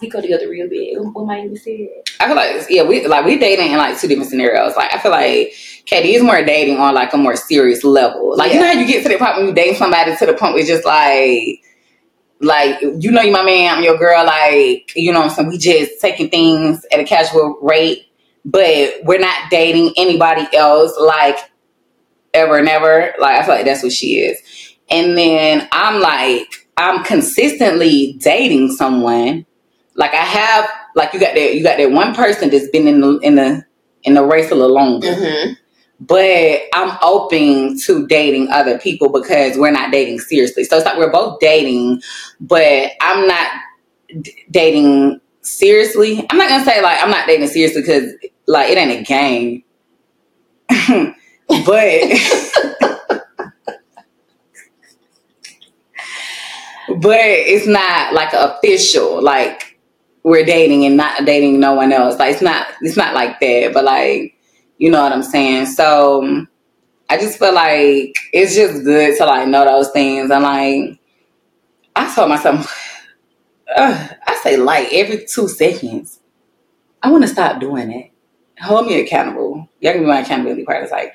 we 0.00 0.08
go 0.08 0.20
together 0.20 0.48
real 0.48 0.68
big. 0.68 0.98
What 0.98 1.26
might 1.26 1.44
even 1.44 1.56
say? 1.56 1.90
I 2.20 2.26
feel 2.26 2.36
like, 2.36 2.66
yeah, 2.68 2.82
we 2.82 3.06
like 3.06 3.24
we 3.24 3.38
dating 3.38 3.72
in 3.72 3.78
like 3.78 3.98
two 3.98 4.08
different 4.08 4.30
scenarios. 4.30 4.76
Like, 4.76 4.92
I 4.94 4.98
feel 4.98 5.12
like 5.12 5.54
Katie 5.86 6.14
is 6.14 6.22
more 6.22 6.44
dating 6.44 6.78
on 6.78 6.94
like 6.94 7.12
a 7.14 7.16
more 7.16 7.36
serious 7.36 7.84
level. 7.84 8.36
Like, 8.36 8.52
you 8.52 8.60
know 8.60 8.66
how 8.66 8.72
you 8.72 8.86
get 8.86 9.02
to 9.04 9.08
the 9.08 9.18
point 9.18 9.36
when 9.36 9.46
you 9.46 9.54
date 9.54 9.76
somebody 9.76 10.16
to 10.16 10.26
the 10.26 10.34
point 10.34 10.54
where 10.54 10.60
it's 10.60 10.68
just 10.68 10.84
like. 10.84 11.62
Like 12.40 12.80
you 12.80 13.10
know, 13.10 13.22
you 13.22 13.32
my 13.32 13.42
man, 13.42 13.76
I'm 13.76 13.84
your 13.84 13.98
girl. 13.98 14.24
Like 14.24 14.92
you 14.94 15.12
know, 15.12 15.20
what 15.20 15.30
I'm 15.30 15.34
saying 15.34 15.48
we 15.48 15.58
just 15.58 16.00
taking 16.00 16.30
things 16.30 16.84
at 16.92 17.00
a 17.00 17.04
casual 17.04 17.58
rate, 17.62 18.06
but 18.44 18.94
we're 19.02 19.18
not 19.18 19.50
dating 19.50 19.94
anybody 19.96 20.46
else. 20.56 20.96
Like 20.98 21.38
ever 22.34 22.58
and 22.58 22.68
ever. 22.68 23.14
Like 23.18 23.40
I 23.40 23.44
feel 23.44 23.54
like 23.54 23.64
that's 23.64 23.82
what 23.82 23.92
she 23.92 24.20
is. 24.20 24.40
And 24.90 25.16
then 25.16 25.68
I'm 25.72 26.00
like, 26.00 26.66
I'm 26.76 27.04
consistently 27.04 28.18
dating 28.20 28.72
someone. 28.72 29.44
Like 29.94 30.14
I 30.14 30.24
have, 30.24 30.68
like 30.94 31.12
you 31.12 31.20
got 31.20 31.34
that, 31.34 31.54
you 31.54 31.62
got 31.62 31.78
that 31.78 31.90
one 31.90 32.14
person 32.14 32.50
that's 32.50 32.68
been 32.68 32.86
in 32.86 33.00
the 33.00 33.18
in 33.18 33.34
the 33.34 33.64
in 34.04 34.14
the 34.14 34.24
race 34.24 34.50
a 34.50 34.54
little 34.54 34.74
longer. 34.74 35.08
Mm-hmm. 35.08 35.52
But 36.00 36.60
I'm 36.74 36.96
open 37.02 37.78
to 37.80 38.06
dating 38.06 38.50
other 38.50 38.78
people 38.78 39.08
because 39.08 39.56
we're 39.56 39.72
not 39.72 39.90
dating 39.90 40.20
seriously. 40.20 40.64
So 40.64 40.76
it's 40.76 40.86
like 40.86 40.96
we're 40.96 41.10
both 41.10 41.40
dating, 41.40 42.02
but 42.40 42.92
I'm 43.00 43.26
not 43.26 43.50
d- 44.20 44.44
dating 44.50 45.20
seriously. 45.42 46.24
I'm 46.30 46.38
not 46.38 46.48
gonna 46.48 46.64
say 46.64 46.80
like 46.82 47.02
I'm 47.02 47.10
not 47.10 47.26
dating 47.26 47.48
seriously 47.48 47.82
because 47.82 48.12
like 48.46 48.70
it 48.70 48.78
ain't 48.78 49.00
a 49.00 49.02
game. 49.02 49.64
but 51.48 51.66
but 57.00 57.20
it's 57.20 57.66
not 57.66 58.14
like 58.14 58.32
official 58.32 59.22
like 59.22 59.78
we're 60.22 60.44
dating 60.44 60.84
and 60.84 60.96
not 60.96 61.24
dating 61.24 61.60
no 61.60 61.74
one 61.74 61.92
else 61.92 62.18
like 62.18 62.32
it's 62.32 62.42
not 62.42 62.66
it's 62.80 62.96
not 62.96 63.14
like 63.14 63.38
that 63.40 63.72
but 63.74 63.84
like 63.84 64.37
you 64.78 64.90
know 64.90 65.02
what 65.02 65.12
i'm 65.12 65.22
saying 65.22 65.66
so 65.66 66.46
I 67.10 67.16
just 67.16 67.38
feel 67.38 67.54
like 67.54 68.14
it's 68.34 68.54
just 68.54 68.84
good 68.84 69.16
to 69.16 69.24
like 69.24 69.48
know 69.48 69.64
those 69.64 69.90
things 69.90 70.30
and 70.30 70.42
like 70.42 70.98
I 71.96 72.14
told 72.14 72.28
myself 72.28 72.70
I 73.76 74.40
say 74.42 74.56
like 74.56 74.92
every 74.92 75.24
two 75.26 75.48
seconds. 75.48 76.20
I 77.02 77.10
want 77.10 77.22
to 77.22 77.28
stop 77.28 77.60
doing 77.60 77.92
it. 77.92 78.10
Hold 78.60 78.86
me 78.86 79.00
accountable. 79.00 79.68
Y'all 79.80 79.92
can 79.92 80.02
be 80.02 80.08
my 80.08 80.20
accountability 80.20 80.64
partner. 80.64 80.82
It's 80.82 80.92
like, 80.92 81.14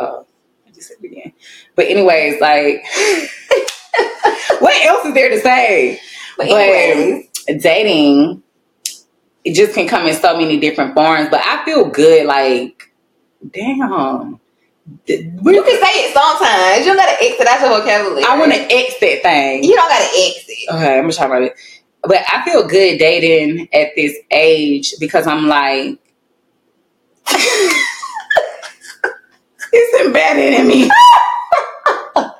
oh, 0.00 0.26
I 0.66 0.70
just 0.70 0.88
said 0.88 0.96
it 1.02 1.06
again. 1.06 1.32
But 1.74 1.86
anyways, 1.86 2.40
like, 2.40 2.82
what 4.60 4.86
else 4.86 5.04
is 5.04 5.14
there 5.14 5.28
to 5.28 5.40
say? 5.40 6.00
But 6.38 6.48
But 6.48 6.60
anyways, 6.60 7.28
dating, 7.62 8.42
it 9.44 9.54
just 9.54 9.74
can 9.74 9.86
come 9.86 10.06
in 10.06 10.14
so 10.14 10.38
many 10.38 10.58
different 10.58 10.94
forms. 10.94 11.28
But 11.30 11.42
I 11.44 11.62
feel 11.66 11.90
good. 11.90 12.26
Like, 12.26 12.87
damn. 13.50 14.40
You 15.06 15.62
can 15.62 15.82
say 15.84 15.92
it 16.00 16.14
sometimes. 16.14 16.86
You 16.86 16.92
don't 16.92 16.96
gotta 16.96 17.22
exit 17.22 17.46
out 17.46 17.60
your 17.60 17.80
vocabulary. 17.80 18.24
I 18.24 18.38
want 18.38 18.52
to 18.52 18.58
exit 18.58 19.00
that 19.00 19.22
thing. 19.22 19.64
You 19.64 19.74
don't 19.74 19.88
gotta 19.88 20.04
exit. 20.04 20.56
Okay, 20.70 20.96
I'm 20.96 21.02
gonna 21.02 21.12
try 21.12 21.26
about 21.26 21.42
it. 21.42 21.54
But 22.02 22.22
I 22.32 22.44
feel 22.44 22.66
good 22.66 22.98
dating 22.98 23.68
at 23.72 23.88
this 23.96 24.16
age 24.30 24.94
because 24.98 25.26
I'm 25.26 25.46
like, 25.46 25.98
it's 29.72 30.06
embedded 30.06 30.60
in 30.60 30.68
me. 30.68 30.90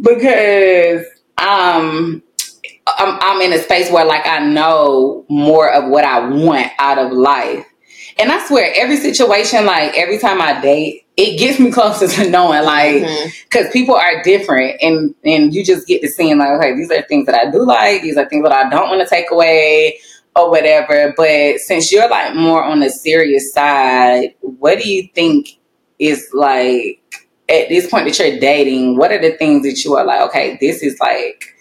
because 0.00 1.04
um, 1.38 2.22
I'm, 2.86 3.18
I'm 3.20 3.40
in 3.42 3.52
a 3.52 3.58
space 3.58 3.90
where 3.90 4.04
like 4.04 4.26
I 4.26 4.38
know 4.46 5.24
more 5.28 5.70
of 5.70 5.90
what 5.90 6.04
I 6.04 6.28
want 6.28 6.70
out 6.78 6.98
of 6.98 7.12
life. 7.12 7.66
And 8.18 8.30
I 8.30 8.46
swear, 8.46 8.72
every 8.76 8.96
situation, 8.96 9.66
like 9.66 9.96
every 9.98 10.18
time 10.18 10.40
I 10.40 10.60
date, 10.60 11.06
it 11.16 11.38
gets 11.38 11.58
me 11.58 11.70
closer 11.72 12.08
to 12.08 12.30
knowing, 12.30 12.64
like, 12.64 13.02
mm-hmm. 13.02 13.28
because 13.44 13.72
people 13.72 13.94
are 13.94 14.22
different 14.22 14.80
and 14.82 15.14
and 15.24 15.54
you 15.54 15.64
just 15.64 15.86
get 15.86 16.00
to 16.02 16.08
seeing 16.08 16.38
like 16.38 16.50
okay 16.50 16.74
these 16.74 16.90
are 16.90 17.02
things 17.02 17.26
that 17.26 17.34
i 17.34 17.50
do 17.50 17.64
like 17.64 18.02
these 18.02 18.16
are 18.16 18.28
things 18.28 18.42
that 18.42 18.52
i 18.52 18.68
don't 18.68 18.88
want 18.88 19.00
to 19.00 19.08
take 19.08 19.30
away 19.30 19.98
or 20.36 20.50
whatever. 20.50 21.14
But 21.16 21.58
since 21.58 21.92
you're 21.92 22.08
like 22.08 22.34
more 22.34 22.62
on 22.62 22.80
the 22.80 22.90
serious 22.90 23.52
side 23.52 24.34
what 24.40 24.78
do 24.78 24.88
you 24.88 25.08
think 25.14 25.48
is 25.98 26.28
like 26.32 27.00
at 27.48 27.68
this 27.68 27.88
point 27.88 28.06
that 28.06 28.18
you're 28.18 28.40
dating 28.40 28.96
what 28.96 29.12
are 29.12 29.20
the 29.20 29.36
things 29.36 29.62
that 29.62 29.84
you 29.84 29.94
are 29.96 30.04
like 30.04 30.20
okay 30.22 30.58
this 30.60 30.82
is 30.82 30.98
like 30.98 31.53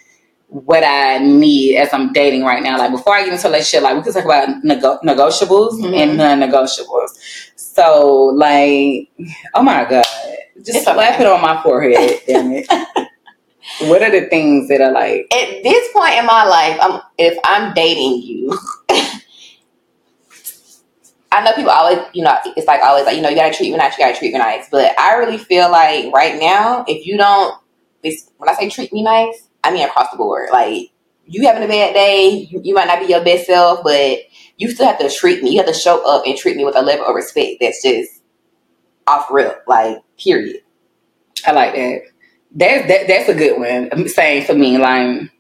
what 0.54 0.84
I 0.84 1.18
need 1.18 1.78
as 1.78 1.92
I'm 1.94 2.14
dating 2.14 2.44
right 2.44 2.62
now. 2.62 2.78
Like 2.78 2.92
before 2.92 3.16
I 3.16 3.24
get 3.24 3.34
into 3.34 3.48
a 3.48 3.50
relationship, 3.50 3.84
like 3.84 3.98
we 3.98 4.04
can 4.04 4.14
talk 4.14 4.26
about 4.26 4.64
nego- 4.64 5.00
negotiables 5.04 5.82
Mhm. 5.82 5.98
and 5.98 6.18
non-negotiables. 6.18 7.10
So 7.56 8.26
like, 8.36 9.10
oh 9.56 9.64
my 9.64 9.84
god, 9.90 10.06
just 10.58 10.70
It's 10.78 10.84
slap 10.84 11.16
okay. 11.16 11.24
it 11.24 11.28
on 11.28 11.42
my 11.42 11.62
forehead, 11.64 12.22
damn 12.28 12.52
it. 12.52 12.68
what 13.88 14.04
are 14.04 14.12
the 14.12 14.28
things 14.28 14.68
that 14.70 14.80
are 14.80 14.92
like? 14.92 15.26
At 15.34 15.64
this 15.64 15.92
point 15.92 16.16
in 16.20 16.26
my 16.28 16.44
life, 16.46 16.78
I'm 16.80 17.02
if 17.18 17.36
I'm 17.44 17.74
dating 17.74 18.22
you. 18.22 18.56
I 21.32 21.44
know 21.44 21.54
people 21.54 21.72
always, 21.72 21.98
you 22.14 22.24
know, 22.24 22.38
it's 22.56 22.68
like 22.68 22.84
always 22.84 23.06
like, 23.08 23.16
you 23.16 23.24
know, 23.24 23.30
you 23.30 23.36
gotta 23.36 23.52
treat 23.52 23.72
me 23.72 23.78
nice, 23.78 23.98
you 23.98 24.04
gotta 24.06 24.16
treat 24.16 24.34
me 24.34 24.38
nice. 24.38 24.68
But 24.70 24.94
I 25.00 25.16
really 25.16 25.40
feel 25.40 25.72
like 25.72 26.14
right 26.14 26.40
now, 26.40 26.86
if 26.88 27.08
you 27.08 27.18
don't, 27.18 27.56
when 28.04 28.50
I 28.50 28.54
say 28.54 28.70
treat 28.70 28.94
me 28.94 29.02
nice, 29.02 29.48
I 29.64 29.72
mean 29.72 29.88
across 29.88 30.12
the 30.12 30.18
board. 30.18 30.50
Like, 30.52 30.92
you 31.26 31.48
having 31.48 31.64
a 31.64 31.68
bad 31.68 31.94
day, 31.94 32.48
you, 32.50 32.62
you 32.64 32.74
might 32.74 32.88
not 32.88 33.00
be 33.00 33.06
your 33.08 33.24
best 33.24 33.46
self, 33.48 33.82
but 33.84 34.20
you 34.58 34.70
still 34.70 34.88
have 34.88 35.00
to 35.00 35.10
treat 35.10 35.44
me. 35.44 35.52
You 35.52 35.58
have 35.58 35.68
to 35.68 35.74
show 35.74 36.06
up 36.08 36.26
and 36.26 36.38
treat 36.38 36.58
me 36.58 36.66
with 36.66 36.76
a 36.76 36.82
level 36.82 37.06
of 37.06 37.16
respect 37.16 37.58
that's 37.62 37.82
just 37.82 38.22
off 39.08 39.32
real, 39.32 39.56
like, 39.68 39.98
period. 40.18 40.62
I 41.46 41.52
like 41.52 41.74
that. 41.76 42.02
That's 42.56 42.88
that, 42.88 43.08
that's 43.08 43.30
a 43.30 43.34
good 43.34 43.60
one. 43.60 44.08
Saying 44.08 44.46
for 44.46 44.54
me, 44.54 44.78
like 44.78 45.32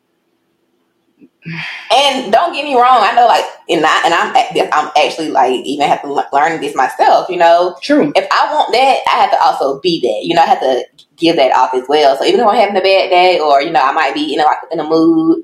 And 1.92 2.32
don't 2.32 2.53
get 2.53 2.63
me 2.63 2.75
wrong, 2.75 3.00
I 3.01 3.13
know 3.15 3.27
like, 3.27 3.46
and 3.70 3.86
I 3.86 4.01
and 4.06 4.13
I'm 4.13 4.70
I'm 4.74 4.92
actually 4.98 5.30
like 5.30 5.53
even 5.65 5.88
have 5.88 6.01
to 6.01 6.25
learn 6.34 6.62
this 6.62 6.75
myself. 6.75 7.30
You 7.30 7.38
know, 7.38 7.77
true. 7.82 8.12
if 8.15 8.27
I 8.32 8.53
want 8.53 8.72
that, 8.72 9.00
I 9.08 9.22
have 9.22 9.32
to 9.32 9.44
also 9.44 9.80
be 9.82 10.00
that. 10.01 10.25
You 10.25 10.36
know, 10.36 10.42
I 10.42 10.46
have 10.46 10.60
to 10.62 10.86
give 11.17 11.36
that 11.36 11.55
off 11.55 11.74
as 11.74 11.84
well. 11.88 12.17
So 12.17 12.25
even 12.25 12.39
if 12.39 12.48
I'm 12.48 12.55
having 12.55 12.77
a 12.77 12.82
bad 12.82 13.10
day, 13.10 13.39
or 13.39 13.62
you 13.62 13.72
know, 13.72 13.82
I 13.82 13.91
might 13.91 14.13
be 14.13 14.22
you 14.22 14.38
know 14.38 14.48
in 14.72 14.79
a 14.79 14.88
mood, 14.88 15.43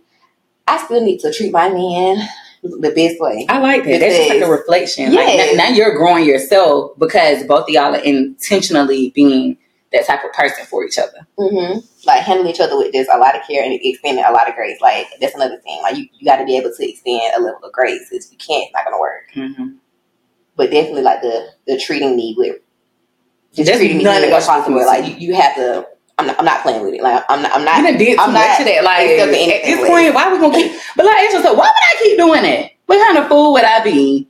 I 0.67 0.83
still 0.83 1.03
need 1.03 1.19
to 1.19 1.33
treat 1.33 1.51
my 1.51 1.69
man 1.69 2.27
the 2.61 2.91
best 2.91 3.19
way. 3.19 3.45
I 3.49 3.59
like 3.59 3.83
that. 3.85 3.99
That's 3.99 4.17
just 4.17 4.29
like 4.29 4.41
a 4.41 4.49
reflection. 4.51 5.11
Yes. 5.11 5.49
Like 5.49 5.57
now, 5.57 5.69
now 5.69 5.75
you're 5.75 5.95
growing 5.95 6.25
yourself 6.25 6.97
because 6.97 7.43
both 7.45 7.63
of 7.63 7.69
y'all 7.69 7.95
are 7.95 8.03
intentionally 8.03 9.11
being 9.11 9.57
that 9.91 10.05
type 10.05 10.23
of 10.23 10.31
person 10.33 10.65
for 10.65 10.85
each 10.85 10.97
other. 10.97 11.25
hmm 11.37 11.79
Like 12.05 12.21
handling 12.21 12.53
each 12.53 12.59
other 12.59 12.77
with 12.77 12.93
just 12.93 13.09
a 13.11 13.17
lot 13.17 13.35
of 13.35 13.41
care 13.47 13.63
and 13.63 13.79
extending 13.81 14.23
a 14.23 14.31
lot 14.31 14.47
of 14.47 14.55
grace. 14.55 14.79
Like 14.81 15.07
that's 15.19 15.35
another 15.35 15.57
thing. 15.57 15.81
Like 15.81 15.97
you, 15.97 16.07
you 16.13 16.25
got 16.25 16.37
to 16.37 16.45
be 16.45 16.57
able 16.57 16.71
to 16.75 16.89
extend 16.89 17.33
a 17.35 17.41
level 17.41 17.63
of 17.63 17.71
grace. 17.71 18.07
If 18.11 18.31
you 18.31 18.37
can't, 18.37 18.65
it's 18.65 18.73
not 18.73 18.85
gonna 18.85 18.99
work. 18.99 19.29
Mm-hmm. 19.35 19.67
But 20.55 20.71
definitely 20.71 21.03
like 21.03 21.21
the 21.21 21.49
the 21.65 21.79
treating 21.79 22.15
me 22.15 22.35
with 22.37 22.57
just 23.53 23.73
treating 23.73 23.97
me 23.97 24.03
good 24.03 24.11
non-negotiable 24.11 24.43
across 24.43 24.59
the 24.59 24.63
for 24.65 24.69
me, 24.71 24.75
board. 24.75 24.87
Like 24.87 25.07
you, 25.07 25.27
you 25.27 25.35
have 25.35 25.55
to. 25.55 25.87
I'm 26.17 26.27
not, 26.27 26.39
I'm 26.39 26.45
not 26.45 26.61
playing 26.63 26.83
with 26.83 26.93
it. 26.93 27.01
Like 27.01 27.23
I'm 27.29 27.41
not. 27.41 27.51
I'm 27.53 27.63
not. 27.63 27.81
Done 27.81 27.97
did 27.97 28.15
too 28.15 28.21
I'm 28.21 28.33
much 28.33 28.41
not 28.41 28.59
of 28.59 28.65
that. 28.65 28.83
Like 28.83 29.09
at 29.09 29.31
this 29.31 29.87
point, 29.87 30.13
why 30.13 30.31
we 30.31 30.39
gonna 30.39 30.53
keep? 30.53 30.79
But 30.95 31.05
like 31.05 31.15
ask 31.17 31.33
yourself, 31.33 31.57
why 31.57 31.65
would 31.65 31.71
I 31.71 32.03
keep 32.03 32.17
doing 32.17 32.45
it? 32.45 32.71
What 32.87 33.05
kind 33.05 33.17
of 33.23 33.29
fool 33.29 33.53
would 33.53 33.63
I 33.63 33.83
be 33.83 34.27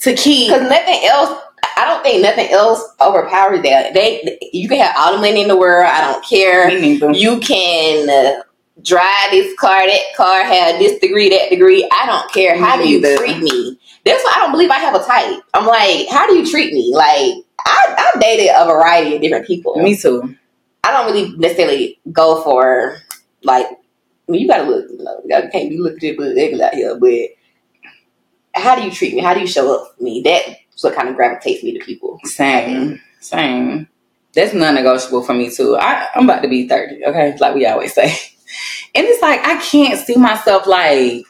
to 0.00 0.14
keep? 0.14 0.48
Because 0.48 0.68
nothing 0.70 1.00
else, 1.04 1.42
I 1.76 1.84
don't 1.84 2.02
think 2.02 2.22
nothing 2.22 2.48
else 2.50 2.82
overpowers 3.00 3.62
that. 3.62 3.92
They, 3.92 4.38
you 4.52 4.68
can 4.68 4.78
have 4.78 4.94
all 4.96 5.12
the 5.12 5.18
money 5.18 5.42
in 5.42 5.48
the 5.48 5.56
world. 5.56 5.86
I 5.86 6.00
don't 6.00 6.24
care. 6.24 6.70
You 6.70 7.40
can 7.40 8.08
uh, 8.08 8.42
drive 8.82 9.30
this 9.30 9.54
car, 9.58 9.86
that 9.86 10.00
car, 10.16 10.44
have 10.44 10.78
this 10.78 10.98
degree, 11.00 11.28
that 11.28 11.50
degree. 11.50 11.88
I 11.92 12.06
don't 12.06 12.32
care. 12.32 12.56
How 12.56 12.76
Me 12.76 12.84
do 12.84 12.88
you 12.88 13.16
treat 13.16 13.42
me? 13.42 13.78
That's 14.04 14.22
why 14.24 14.34
I 14.36 14.38
don't 14.38 14.52
believe 14.52 14.70
I 14.70 14.78
have 14.78 14.94
a 14.94 15.04
type. 15.04 15.42
I'm 15.52 15.66
like, 15.66 16.08
how 16.08 16.26
do 16.26 16.36
you 16.36 16.48
treat 16.48 16.72
me? 16.72 16.92
Like, 16.94 17.44
I, 17.66 18.10
I've 18.14 18.20
dated 18.20 18.50
a 18.56 18.66
variety 18.66 19.16
of 19.16 19.22
different 19.22 19.46
people. 19.46 19.76
Me 19.76 19.96
too. 19.96 20.36
I 20.84 20.92
don't 20.92 21.12
really 21.12 21.36
necessarily 21.36 21.98
go 22.12 22.42
for 22.42 22.98
like. 23.42 23.66
I 23.66 24.32
mean, 24.32 24.42
you 24.42 24.48
gotta 24.48 24.64
look. 24.64 24.86
You 24.90 25.02
know, 25.02 25.20
you 25.24 25.48
can't 25.50 25.70
be 25.70 25.78
looking 25.78 26.10
at 26.10 26.16
but 26.16 26.28
ugly 26.28 26.62
out 26.62 26.74
here. 26.74 26.98
But 26.98 28.60
how 28.60 28.76
do 28.76 28.82
you 28.82 28.90
treat 28.90 29.14
me? 29.14 29.20
How 29.22 29.34
do 29.34 29.40
you 29.40 29.46
show 29.46 29.74
up 29.74 29.96
for 29.96 30.02
me? 30.02 30.22
That's 30.22 30.82
what 30.82 30.94
kind 30.94 31.08
of 31.08 31.16
gravitates 31.16 31.62
me 31.62 31.78
to 31.78 31.84
people. 31.84 32.20
Same, 32.24 33.00
same. 33.20 33.88
That's 34.34 34.54
non-negotiable 34.54 35.22
for 35.24 35.34
me 35.34 35.50
too. 35.50 35.76
I, 35.76 36.08
I'm 36.14 36.24
about 36.24 36.42
to 36.42 36.48
be 36.48 36.68
thirty. 36.68 37.04
Okay, 37.04 37.36
like 37.40 37.54
we 37.54 37.66
always 37.66 37.94
say, 37.94 38.06
and 38.94 39.06
it's 39.06 39.22
like 39.22 39.40
I 39.40 39.60
can't 39.60 39.98
see 39.98 40.16
myself 40.16 40.66
like 40.66 41.24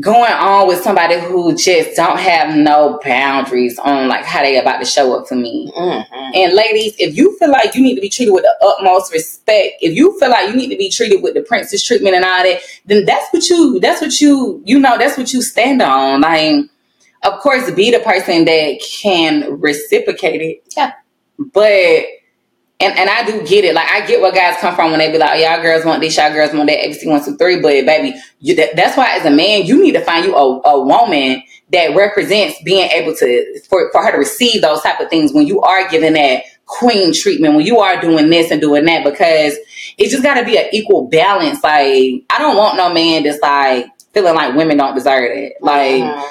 going 0.00 0.32
on 0.32 0.66
with 0.66 0.80
somebody 0.80 1.20
who 1.20 1.54
just 1.54 1.96
don't 1.96 2.18
have 2.18 2.56
no 2.56 2.98
boundaries 3.04 3.78
on 3.78 4.08
like 4.08 4.24
how 4.24 4.40
they 4.40 4.58
about 4.58 4.78
to 4.78 4.86
show 4.86 5.18
up 5.18 5.28
for 5.28 5.34
me. 5.34 5.70
Mm-hmm. 5.76 6.30
And 6.34 6.54
ladies, 6.54 6.94
if 6.98 7.14
you 7.14 7.36
feel 7.38 7.50
like 7.50 7.74
you 7.74 7.82
need 7.82 7.96
to 7.96 8.00
be 8.00 8.08
treated 8.08 8.32
with 8.32 8.42
the 8.42 8.56
utmost 8.66 9.12
respect, 9.12 9.74
if 9.82 9.94
you 9.94 10.18
feel 10.18 10.30
like 10.30 10.48
you 10.48 10.56
need 10.56 10.70
to 10.70 10.78
be 10.78 10.88
treated 10.88 11.22
with 11.22 11.34
the 11.34 11.42
princess 11.42 11.82
treatment 11.82 12.14
and 12.16 12.24
all 12.24 12.42
that, 12.42 12.60
then 12.86 13.04
that's 13.04 13.30
what 13.32 13.48
you 13.50 13.80
that's 13.80 14.00
what 14.00 14.18
you 14.20 14.62
you 14.64 14.78
know, 14.80 14.96
that's 14.96 15.18
what 15.18 15.32
you 15.32 15.42
stand 15.42 15.82
on. 15.82 16.22
Like 16.22 16.70
of 17.24 17.38
course 17.40 17.70
be 17.72 17.90
the 17.90 18.00
person 18.00 18.46
that 18.46 18.82
can 19.02 19.60
reciprocate 19.60 20.40
it. 20.40 20.74
Yeah. 20.74 20.92
But 21.38 22.06
and, 22.82 22.98
and 22.98 23.08
I 23.10 23.24
do 23.24 23.46
get 23.46 23.64
it. 23.64 23.74
Like 23.74 23.88
I 23.88 24.04
get 24.06 24.20
where 24.20 24.32
guys 24.32 24.56
come 24.60 24.74
from 24.74 24.90
when 24.90 24.98
they 24.98 25.10
be 25.10 25.18
like, 25.18 25.30
oh, 25.30 25.34
"Y'all 25.42 25.62
girls 25.62 25.84
want 25.84 26.00
this, 26.00 26.16
y'all 26.16 26.32
girls 26.32 26.52
want 26.52 26.68
that." 26.68 26.78
ABC 26.80 27.06
one 27.06 27.24
two 27.24 27.36
three. 27.36 27.60
But 27.60 27.86
baby, 27.86 28.20
you, 28.40 28.54
that, 28.56 28.76
that's 28.76 28.96
why 28.96 29.16
as 29.16 29.24
a 29.26 29.30
man, 29.30 29.64
you 29.64 29.82
need 29.82 29.92
to 29.92 30.04
find 30.04 30.24
you 30.24 30.34
a, 30.34 30.60
a 30.62 30.84
woman 30.84 31.42
that 31.72 31.94
represents 31.96 32.60
being 32.64 32.88
able 32.90 33.14
to 33.16 33.60
for, 33.68 33.90
for 33.92 34.02
her 34.04 34.12
to 34.12 34.18
receive 34.18 34.60
those 34.62 34.82
type 34.82 35.00
of 35.00 35.08
things 35.08 35.32
when 35.32 35.46
you 35.46 35.60
are 35.62 35.88
giving 35.88 36.12
that 36.14 36.42
queen 36.66 37.12
treatment, 37.14 37.54
when 37.54 37.64
you 37.66 37.78
are 37.80 38.00
doing 38.00 38.30
this 38.30 38.50
and 38.50 38.60
doing 38.60 38.84
that, 38.86 39.04
because 39.04 39.54
it 39.98 40.10
just 40.10 40.22
got 40.22 40.34
to 40.34 40.44
be 40.44 40.58
an 40.58 40.66
equal 40.72 41.08
balance. 41.08 41.62
Like 41.62 42.24
I 42.30 42.38
don't 42.38 42.56
want 42.56 42.76
no 42.76 42.92
man 42.92 43.22
that's 43.22 43.40
like 43.40 43.86
feeling 44.12 44.34
like 44.34 44.54
women 44.54 44.76
don't 44.76 44.94
deserve 44.94 45.30
it. 45.36 45.54
Like 45.60 46.02
Mhm. 46.02 46.24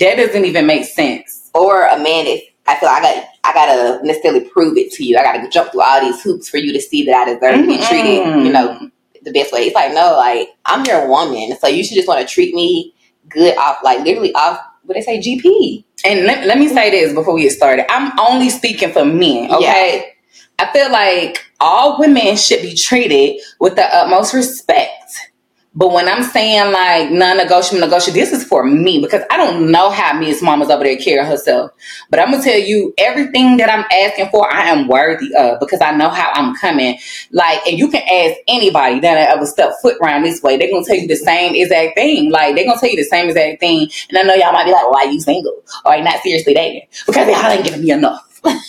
that 0.00 0.16
doesn't 0.16 0.44
even 0.44 0.66
make 0.66 0.84
sense. 0.84 1.50
or 1.54 1.82
a 1.86 1.96
man 1.98 2.24
that 2.24 2.40
I 2.66 2.76
feel 2.76 2.88
I 2.88 3.00
got 3.00 3.24
I 3.44 3.52
gotta 3.52 4.06
necessarily 4.06 4.48
prove 4.48 4.76
it 4.76 4.92
to 4.92 5.04
you. 5.04 5.16
I 5.16 5.22
gotta 5.22 5.48
jump 5.48 5.72
through 5.72 5.82
all 5.82 6.00
these 6.00 6.22
hoops 6.22 6.48
for 6.48 6.58
you 6.58 6.72
to 6.72 6.80
see 6.80 7.04
that 7.06 7.14
I 7.14 7.34
deserve 7.34 7.60
to 7.60 7.66
be 7.66 7.76
mm-hmm. 7.76 7.88
treated. 7.88 8.46
You 8.46 8.52
know, 8.52 8.90
the 9.22 9.32
best 9.32 9.52
way. 9.52 9.60
It's 9.60 9.74
like 9.74 9.92
no, 9.92 10.16
like 10.16 10.48
I'm 10.66 10.84
your 10.84 11.08
woman, 11.08 11.56
so 11.58 11.68
you 11.68 11.84
should 11.84 11.96
just 11.96 12.08
want 12.08 12.26
to 12.26 12.32
treat 12.32 12.54
me 12.54 12.94
good 13.28 13.56
off, 13.58 13.78
like 13.82 14.04
literally 14.04 14.34
off. 14.34 14.60
What 14.84 14.94
they 14.94 15.00
say, 15.00 15.18
GP. 15.18 15.84
And 16.04 16.26
let, 16.26 16.46
let 16.46 16.58
me 16.58 16.68
say 16.68 16.90
this 16.90 17.14
before 17.14 17.32
we 17.32 17.44
get 17.44 17.52
started. 17.52 17.90
I'm 17.90 18.12
only 18.20 18.50
speaking 18.50 18.92
for 18.92 19.06
men, 19.06 19.50
okay? 19.50 20.12
I 20.58 20.70
feel 20.72 20.92
like 20.92 21.42
all 21.58 21.98
women 21.98 22.36
should 22.36 22.60
be 22.60 22.74
treated 22.74 23.40
with 23.58 23.76
the 23.76 23.84
utmost 23.84 24.34
respect. 24.34 25.32
But 25.76 25.92
when 25.92 26.08
I'm 26.08 26.22
saying 26.22 26.72
like 26.72 27.10
non-negotiable, 27.10 27.80
negotiable, 27.80 28.20
this 28.20 28.32
is 28.32 28.44
for 28.44 28.64
me 28.64 29.00
because 29.00 29.22
I 29.28 29.36
don't 29.36 29.72
know 29.72 29.90
how 29.90 30.12
Miss 30.18 30.40
Mama's 30.40 30.70
over 30.70 30.84
there 30.84 30.96
carry 30.96 31.26
herself. 31.26 31.72
But 32.10 32.20
I'm 32.20 32.30
gonna 32.30 32.44
tell 32.44 32.58
you 32.58 32.94
everything 32.96 33.56
that 33.56 33.68
I'm 33.68 33.84
asking 33.90 34.28
for, 34.30 34.52
I 34.52 34.68
am 34.68 34.86
worthy 34.86 35.34
of 35.34 35.58
because 35.58 35.80
I 35.80 35.96
know 35.96 36.10
how 36.10 36.30
I'm 36.32 36.54
coming. 36.54 36.98
Like, 37.32 37.66
and 37.66 37.76
you 37.76 37.90
can 37.90 38.02
ask 38.02 38.38
anybody 38.46 39.00
that 39.00 39.30
ever 39.30 39.46
stepped 39.46 39.82
foot 39.82 39.96
around 40.00 40.22
this 40.22 40.42
way, 40.42 40.56
they're 40.56 40.70
gonna 40.70 40.84
tell 40.84 40.96
you 40.96 41.08
the 41.08 41.16
same 41.16 41.56
exact 41.56 41.96
thing. 41.96 42.30
Like, 42.30 42.54
they're 42.54 42.66
gonna 42.66 42.78
tell 42.78 42.90
you 42.90 42.96
the 42.96 43.04
same 43.04 43.28
exact 43.28 43.58
thing. 43.58 43.88
And 44.10 44.18
I 44.18 44.22
know 44.22 44.34
y'all 44.34 44.52
might 44.52 44.66
be 44.66 44.72
like, 44.72 44.88
"Why 44.90 45.04
you 45.04 45.20
single? 45.20 45.60
Or 45.84 45.96
you 45.96 46.04
not 46.04 46.22
seriously 46.22 46.54
dating?" 46.54 46.86
Because 47.04 47.28
y'all 47.28 47.50
ain't 47.50 47.64
giving 47.64 47.82
me 47.82 47.90
enough. 47.90 48.40
and 48.44 48.60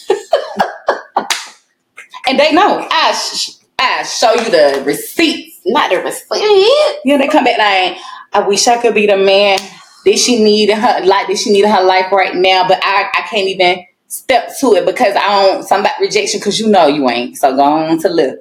they 2.40 2.52
know. 2.52 2.88
I 2.90 3.14
sh- 3.14 3.58
I 3.78 4.04
show 4.04 4.34
you 4.34 4.50
the 4.50 4.82
receipts 4.86 5.55
Not 5.66 5.90
the 5.90 5.98
receipt. 5.98 7.00
yeah, 7.04 7.18
they 7.18 7.28
come 7.28 7.44
back 7.44 7.58
like, 7.58 7.98
uh, 7.98 8.02
I 8.34 8.48
wish 8.48 8.68
I 8.68 8.82
could 8.82 8.94
be 8.94 9.08
the 9.08 9.18
man 9.18 9.60
that 10.06 10.20
she 10.20 10.44
need 10.44 10.70
in 10.70 10.78
her 10.78 11.04
like 11.06 11.28
that 11.28 11.38
she 11.38 11.52
need 11.52 11.64
in 11.64 11.72
her 11.72 11.84
life 11.84 12.12
right 12.12 12.36
now, 12.36 12.68
but 12.68 12.80
I, 12.84 13.10
I 13.16 13.22
can't 13.28 13.48
even 13.48 13.86
step 14.08 14.52
to 14.60 14.74
it 14.74 14.86
because 14.86 15.16
I 15.16 15.28
don't 15.28 15.64
somebody 15.64 15.94
rejection 16.02 16.40
because 16.40 16.60
you 16.60 16.68
know 16.70 16.88
you 16.88 17.10
ain't. 17.10 17.38
So 17.38 17.56
go 17.56 17.64
on 17.64 18.00
to 18.00 18.10
live. 18.10 18.38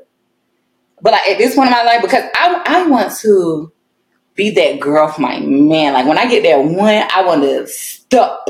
But 1.01 1.13
like 1.13 1.29
at 1.29 1.39
this 1.39 1.55
point 1.55 1.69
in 1.69 1.73
my 1.73 1.83
life, 1.83 2.03
because 2.03 2.25
I 2.35 2.63
I 2.67 2.87
want 2.87 3.17
to 3.21 3.73
be 4.35 4.51
that 4.51 4.81
girl 4.81 5.09
for 5.09 5.21
my 5.21 5.41
man. 5.41 5.95
Like 5.95 6.07
when 6.07 6.19
I 6.19 6.29
get 6.29 6.43
that 6.43 6.59
one, 6.65 7.05
I 7.15 7.25
want 7.25 7.43
to 7.43 7.67
stop 7.67 8.49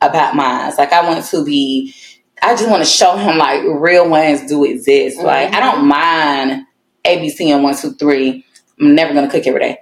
about 0.00 0.36
mine. 0.36 0.72
Like 0.78 0.92
I 0.92 1.08
want 1.08 1.24
to 1.24 1.44
be 1.44 1.94
I 2.42 2.54
just 2.54 2.68
want 2.68 2.82
to 2.82 2.88
show 2.88 3.16
him 3.16 3.38
like 3.38 3.62
real 3.64 4.08
ones 4.08 4.46
do 4.46 4.64
exist. 4.64 5.18
Like 5.18 5.52
I 5.52 5.60
mm-hmm. 5.60 5.76
don't 5.76 5.88
mind 5.88 6.66
ABC 7.04 7.46
and 7.52 7.62
one, 7.62 7.76
two, 7.76 7.94
three. 7.94 8.44
I'm 8.80 8.94
never 8.94 9.14
gonna 9.14 9.30
cook 9.30 9.46
every 9.46 9.60
day. 9.60 9.78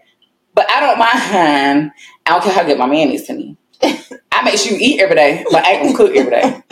But 0.55 0.71
I 0.71 0.81
don't 0.81 0.99
mind. 0.99 1.93
I 2.27 2.31
don't 2.31 2.43
care 2.43 2.53
how 2.53 2.65
good 2.65 2.79
my 2.79 2.87
man 2.87 3.11
is 3.11 3.27
to 3.27 3.35
me. 3.35 3.57
I 3.83 4.43
make 4.45 4.59
sure 4.59 4.73
you 4.73 4.79
eat 4.81 5.01
every 5.01 5.17
day, 5.17 5.45
but 5.51 5.65
I 5.65 5.73
ain't 5.73 5.97
gonna 5.97 5.97
cook 5.97 6.17
every 6.17 6.31
day. 6.31 6.63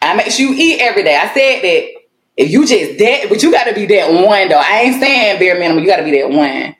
I 0.00 0.14
make 0.14 0.30
sure 0.30 0.46
you 0.46 0.54
eat 0.56 0.80
every 0.80 1.02
day. 1.02 1.16
I 1.16 1.26
said 1.34 1.62
that 1.62 1.88
if 2.36 2.50
you 2.50 2.66
just 2.66 2.98
that, 2.98 3.28
but 3.28 3.42
you 3.42 3.50
gotta 3.50 3.74
be 3.74 3.86
that 3.86 4.12
one 4.12 4.48
though. 4.48 4.62
I 4.62 4.80
ain't 4.82 5.00
saying 5.00 5.38
bare 5.38 5.58
minimum, 5.58 5.82
you 5.82 5.90
gotta 5.90 6.04
be 6.04 6.20
that 6.20 6.30
one. 6.30 6.76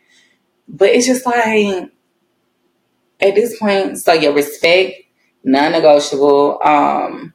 But 0.68 0.90
it's 0.90 1.06
just 1.06 1.26
like 1.26 1.90
at 3.20 3.34
this 3.34 3.58
point, 3.58 3.98
so 3.98 4.12
your 4.12 4.32
respect, 4.34 4.94
non-negotiable. 5.44 6.60
Um 6.62 7.34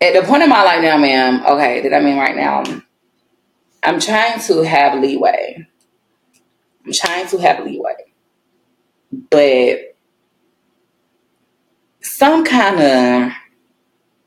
at 0.00 0.14
the 0.14 0.26
point 0.26 0.42
in 0.42 0.48
my 0.48 0.64
life 0.64 0.82
now, 0.82 0.98
ma'am, 0.98 1.44
okay, 1.46 1.80
that 1.82 1.94
I 1.94 2.00
mean 2.00 2.18
right 2.18 2.36
now, 2.36 2.64
I'm 3.82 4.00
trying 4.00 4.40
to 4.42 4.62
have 4.62 5.00
leeway. 5.00 5.66
I'm 6.86 6.92
trying 6.92 7.26
to 7.28 7.38
have 7.38 7.64
leeway. 7.64 7.94
But 9.30 9.96
some 12.00 12.44
kind 12.44 12.80
of 12.80 13.32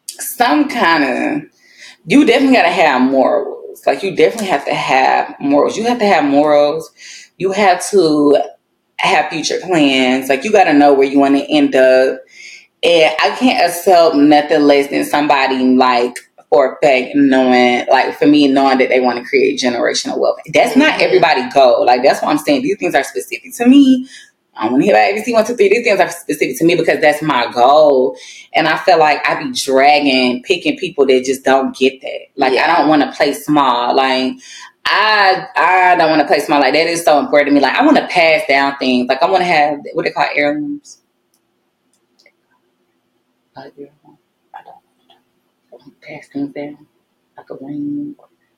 some 0.07 0.69
kind 0.69 1.03
of 1.03 1.51
you 2.05 2.25
definitely 2.25 2.55
gotta 2.55 2.69
have 2.69 3.01
morals. 3.01 3.85
Like 3.85 4.03
you 4.03 4.15
definitely 4.15 4.47
have 4.47 4.65
to 4.65 4.73
have 4.73 5.35
morals. 5.39 5.77
You 5.77 5.85
have 5.85 5.99
to 5.99 6.05
have 6.05 6.23
morals. 6.23 6.91
You 7.37 7.51
have 7.51 7.87
to 7.91 8.37
have 8.97 9.29
future 9.29 9.59
plans. 9.61 10.29
Like 10.29 10.43
you 10.43 10.51
gotta 10.51 10.73
know 10.73 10.93
where 10.93 11.07
you 11.07 11.19
wanna 11.19 11.45
end 11.49 11.75
up. 11.75 12.19
And 12.83 13.15
I 13.21 13.35
can't 13.37 13.69
accept 13.69 14.15
nothing 14.15 14.61
less 14.61 14.89
than 14.89 15.05
somebody 15.05 15.57
like 15.75 16.15
for 16.49 16.73
a 16.73 16.77
fact 16.85 17.15
knowing, 17.15 17.85
like 17.89 18.17
for 18.17 18.27
me, 18.27 18.47
knowing 18.47 18.77
that 18.79 18.89
they 18.89 18.99
want 19.01 19.19
to 19.19 19.25
create 19.25 19.59
generational 19.59 20.19
wealth. 20.19 20.37
That's 20.53 20.75
not 20.77 21.01
everybody 21.01 21.49
goal. 21.49 21.85
Like 21.85 22.03
that's 22.03 22.21
what 22.21 22.29
I'm 22.29 22.37
saying. 22.37 22.63
These 22.63 22.77
things 22.79 22.95
are 22.95 23.03
specific 23.03 23.53
to 23.55 23.67
me. 23.67 24.07
I 24.55 24.63
don't 24.63 24.73
want 24.73 24.83
to 24.83 24.87
hear 24.87 24.95
about 24.95 25.13
ABC 25.13 25.33
one, 25.33 25.45
two, 25.45 25.55
three. 25.55 25.69
These 25.69 25.83
things 25.85 25.99
are 25.99 26.09
specific 26.09 26.57
to 26.59 26.65
me 26.65 26.75
because 26.75 27.01
that's 27.01 27.21
my 27.21 27.51
goal. 27.51 28.17
And 28.53 28.67
I 28.67 28.77
feel 28.77 28.99
like 28.99 29.27
I'd 29.27 29.43
be 29.43 29.51
dragging, 29.59 30.43
picking 30.43 30.77
people 30.77 31.05
that 31.07 31.23
just 31.25 31.43
don't 31.43 31.75
get 31.75 32.01
that. 32.01 32.19
Like 32.37 32.53
I 32.53 32.67
don't 32.67 32.87
want 32.89 33.01
to 33.03 33.11
play 33.11 33.33
small. 33.33 33.95
Like 33.95 34.33
I 34.85 35.47
I 35.57 35.95
don't 35.97 36.09
want 36.09 36.21
to 36.21 36.27
play 36.27 36.39
small. 36.39 36.61
Like 36.61 36.73
that 36.73 36.87
is 36.87 37.03
so 37.03 37.19
important 37.19 37.49
to 37.49 37.53
me. 37.55 37.61
Like 37.61 37.75
I 37.75 37.85
want 37.85 37.97
to 37.97 38.07
pass 38.07 38.43
down 38.47 38.77
things. 38.77 39.09
Like 39.09 39.21
I 39.21 39.29
want 39.29 39.41
to 39.41 39.45
have 39.45 39.79
what 39.93 40.05
they 40.05 40.11
call 40.11 40.27
heirlooms. 40.33 41.01
Uh, 43.57 43.63
heirloom. 43.77 44.17
I 44.53 44.63
don't. 44.63 44.75
I 45.73 45.75
want 45.75 45.93
to 45.93 45.94
pass 46.07 46.27
things 46.29 46.53
down 46.53 46.87
like 47.37 47.49
a 47.49 47.55
ring, 47.65 48.15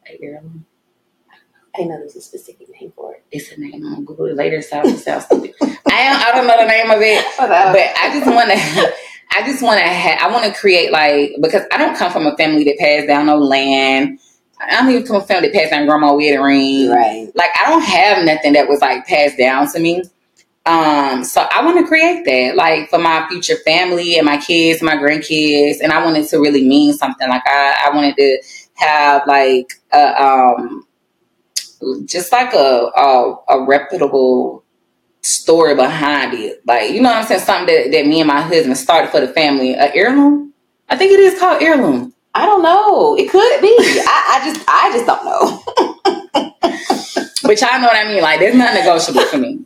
a 0.08 0.24
heirloom. 0.24 0.66
I 1.78 1.84
know 1.84 2.00
there's 2.00 2.16
a 2.16 2.22
specific 2.22 2.68
name 2.82 2.92
for 2.96 3.14
it. 3.16 3.24
It's 3.32 3.52
a 3.52 3.60
name. 3.60 3.82
Gonna 3.84 4.02
Google 4.02 4.28
it 4.28 4.36
later. 4.36 4.62
So 4.62 4.82
it 4.82 4.98
sounds 5.00 5.26
stupid. 5.26 5.54
I 5.62 5.66
don't, 5.66 5.88
I 6.28 6.32
don't 6.36 6.48
know 6.48 6.58
the 6.58 6.68
name 6.68 6.92
of 6.92 7.02
it, 7.02 7.26
But, 7.40 7.50
but 7.50 7.90
I 7.98 8.12
just 8.14 8.28
want 8.28 8.52
to. 8.52 8.94
I 9.36 9.48
just 9.48 9.64
want 9.64 9.80
to. 9.80 9.88
Ha- 9.88 10.20
I 10.22 10.32
want 10.32 10.46
to 10.54 10.60
create 10.60 10.92
like 10.92 11.34
because 11.42 11.64
I 11.72 11.78
don't 11.78 11.98
come 11.98 12.12
from 12.12 12.28
a 12.28 12.36
family 12.38 12.66
that 12.66 12.78
passed 12.80 13.08
down 13.08 13.28
no 13.28 13.38
land. 13.38 14.20
I 14.60 14.82
don't 14.82 14.90
even 14.92 15.04
come 15.08 15.18
from 15.18 15.24
a 15.24 15.28
family 15.28 15.50
that 15.50 15.56
passed 15.58 15.72
down 15.72 15.88
grandma 15.88 16.16
wedding 16.16 16.42
ring. 16.42 16.90
right. 16.90 17.32
Like 17.36 17.52
I 17.64 17.70
don't 17.70 17.84
have 17.84 18.26
nothing 18.26 18.54
that 18.54 18.68
was 18.70 18.82
like 18.82 19.08
passed 19.08 19.38
down 19.38 19.72
to 19.74 19.80
me. 19.80 20.04
Um, 20.68 21.24
so 21.24 21.48
I 21.50 21.64
want 21.64 21.80
to 21.80 21.88
create 21.88 22.26
that, 22.26 22.58
like 22.58 22.90
for 22.90 23.00
my 23.00 23.26
future 23.30 23.56
family 23.66 24.18
and 24.18 24.26
my 24.26 24.38
kids, 24.38 24.82
my 24.82 24.96
grandkids, 24.98 25.78
and 25.82 25.94
I 25.94 26.04
wanted 26.04 26.28
to 26.30 26.40
really 26.40 26.68
mean 26.68 26.94
something. 26.94 27.30
Like 27.30 27.44
I, 27.48 27.86
I 27.88 27.96
wanted 27.96 28.18
to 28.18 28.44
have 28.76 29.24
like 29.28 29.74
a, 29.94 30.24
um, 30.24 30.86
just 32.06 32.32
like 32.34 32.54
a, 32.54 32.92
a 32.98 33.36
a 33.50 33.66
reputable 33.66 34.66
story 35.22 35.74
behind 35.76 36.34
it. 36.34 36.62
Like 36.68 36.92
you 36.92 37.02
know 37.02 37.10
what 37.10 37.20
I'm 37.20 37.26
saying? 37.26 37.42
Something 37.42 37.74
that, 37.74 37.92
that 37.94 38.06
me 38.06 38.20
and 38.20 38.28
my 38.28 38.42
husband 38.42 38.78
started 38.78 39.10
for 39.12 39.22
the 39.22 39.30
family. 39.30 39.74
A 39.74 39.94
heirloom. 39.96 40.54
I 40.90 40.98
think 40.98 41.14
it 41.14 41.20
is 41.22 41.40
called 41.40 41.62
heirloom. 41.64 42.14
I 42.34 42.46
don't 42.46 42.62
know. 42.62 43.16
It 43.18 43.30
could 43.32 43.62
be. 43.62 43.76
I, 43.80 44.42
I 44.42 44.54
just 44.54 44.66
I 44.68 44.92
just 44.92 45.06
don't 45.08 45.26
know. 45.26 45.64
But 47.44 47.62
y'all 47.62 47.80
know 47.80 47.88
what 47.88 47.96
I 47.96 48.06
mean. 48.12 48.22
Like, 48.22 48.40
there's 48.40 48.56
not 48.56 48.74
negotiable 48.74 49.22
for 49.22 49.38
me. 49.38 49.66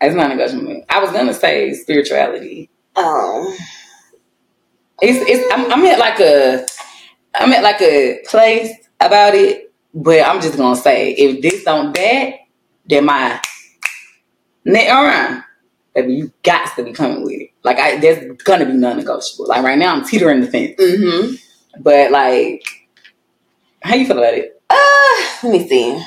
It's 0.00 0.14
not 0.14 0.28
negotiable. 0.28 0.84
I 0.88 1.00
was 1.00 1.10
gonna 1.10 1.34
say 1.34 1.74
spirituality. 1.74 2.70
Um 2.96 3.54
It's 5.00 5.28
it's 5.28 5.52
I'm, 5.52 5.72
I'm 5.72 5.84
at 5.86 5.98
like 5.98 6.20
a 6.20 6.66
I'm 7.34 7.52
at 7.52 7.62
like 7.62 7.80
a 7.80 8.22
place 8.28 8.72
about 9.00 9.34
it, 9.34 9.72
but 9.94 10.22
I'm 10.22 10.40
just 10.40 10.56
gonna 10.56 10.76
say 10.76 11.12
if 11.12 11.42
this 11.42 11.64
don't 11.64 11.94
that, 11.94 12.34
then 12.88 13.04
my 13.04 13.40
neck 14.64 14.88
around. 14.88 15.44
Baby, 15.94 16.14
you 16.14 16.32
got 16.44 16.76
to 16.76 16.84
be 16.84 16.92
coming 16.92 17.24
with 17.24 17.40
it. 17.40 17.50
Like 17.64 17.78
I 17.78 17.96
there's 17.98 18.36
gonna 18.44 18.66
be 18.66 18.72
non-negotiable. 18.74 19.48
Like 19.48 19.64
right 19.64 19.78
now 19.78 19.94
I'm 19.94 20.04
teetering 20.04 20.40
the 20.40 20.46
fence. 20.46 20.76
mm-hmm. 20.78 21.34
But 21.82 22.10
like 22.12 22.62
how 23.82 23.94
you 23.96 24.06
feel 24.06 24.18
about 24.18 24.34
it? 24.34 24.60
Uh 24.70 25.38
let 25.42 25.52
me 25.52 25.68
see. 25.68 26.00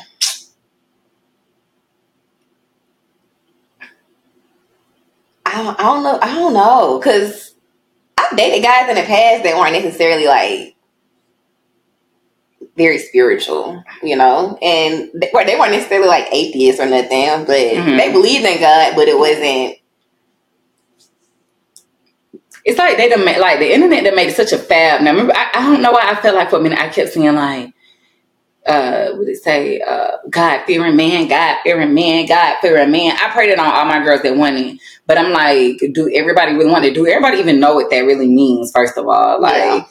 I 5.53 5.63
don't, 5.63 5.79
I 5.79 5.83
don't 5.83 6.03
know. 6.03 6.19
I 6.21 6.33
don't 6.35 6.53
know 6.53 6.99
because 6.99 7.53
I've 8.17 8.37
dated 8.37 8.63
guys 8.63 8.89
in 8.89 8.95
the 8.95 9.01
past 9.03 9.43
that 9.43 9.57
weren't 9.57 9.73
necessarily 9.73 10.25
like 10.25 10.75
very 12.77 12.99
spiritual, 12.99 13.83
you 14.01 14.15
know, 14.15 14.57
and 14.61 15.09
they, 15.13 15.29
they 15.45 15.55
weren't 15.59 15.73
necessarily 15.73 16.07
like 16.07 16.27
atheists 16.31 16.79
or 16.79 16.85
nothing, 16.85 17.45
but 17.45 17.57
Mhm. 17.57 17.97
they 17.97 18.11
believed 18.11 18.45
in 18.45 18.59
God, 18.61 18.95
but 18.95 19.07
it 19.09 19.17
wasn't. 19.17 19.77
It's 22.63 22.77
like 22.77 22.95
they 22.97 23.09
done 23.09 23.25
made, 23.25 23.39
like 23.39 23.59
the 23.59 23.73
internet 23.73 24.03
that 24.03 24.15
made 24.15 24.29
it 24.29 24.35
such 24.35 24.53
a 24.53 24.57
fab. 24.57 25.01
Now 25.01 25.11
remember, 25.11 25.33
I, 25.35 25.49
I 25.55 25.61
don't 25.63 25.81
know 25.81 25.91
why 25.91 26.03
I 26.09 26.15
felt 26.15 26.35
like 26.35 26.49
for 26.51 26.57
a 26.57 26.61
minute 26.61 26.79
I 26.79 26.89
kept 26.89 27.09
seeing 27.11 27.33
like, 27.35 27.73
uh, 28.67 29.11
what 29.11 29.25
did 29.25 29.35
it 29.35 29.43
say? 29.43 29.81
Uh, 29.81 30.17
God 30.29 30.63
fearing 30.65 30.95
man, 30.95 31.27
God 31.27 31.57
fearing 31.63 31.93
man, 31.93 32.25
God 32.27 32.57
fearing 32.61 32.91
man. 32.91 33.15
I 33.19 33.29
prayed 33.31 33.49
it 33.49 33.59
on 33.59 33.65
all 33.73 33.85
my 33.85 34.03
girls 34.03 34.21
that 34.23 34.35
wanted 34.35 34.79
but 35.11 35.17
I'm 35.17 35.33
like, 35.33 35.81
do 35.93 36.09
everybody 36.13 36.53
really 36.53 36.71
want 36.71 36.85
to 36.85 36.93
do? 36.93 37.05
Everybody 37.05 37.39
even 37.39 37.59
know 37.59 37.73
what 37.75 37.89
that 37.89 38.05
really 38.05 38.29
means? 38.29 38.71
First 38.71 38.97
of 38.97 39.07
all, 39.09 39.41
like, 39.41 39.55
Yeah. 39.55 39.85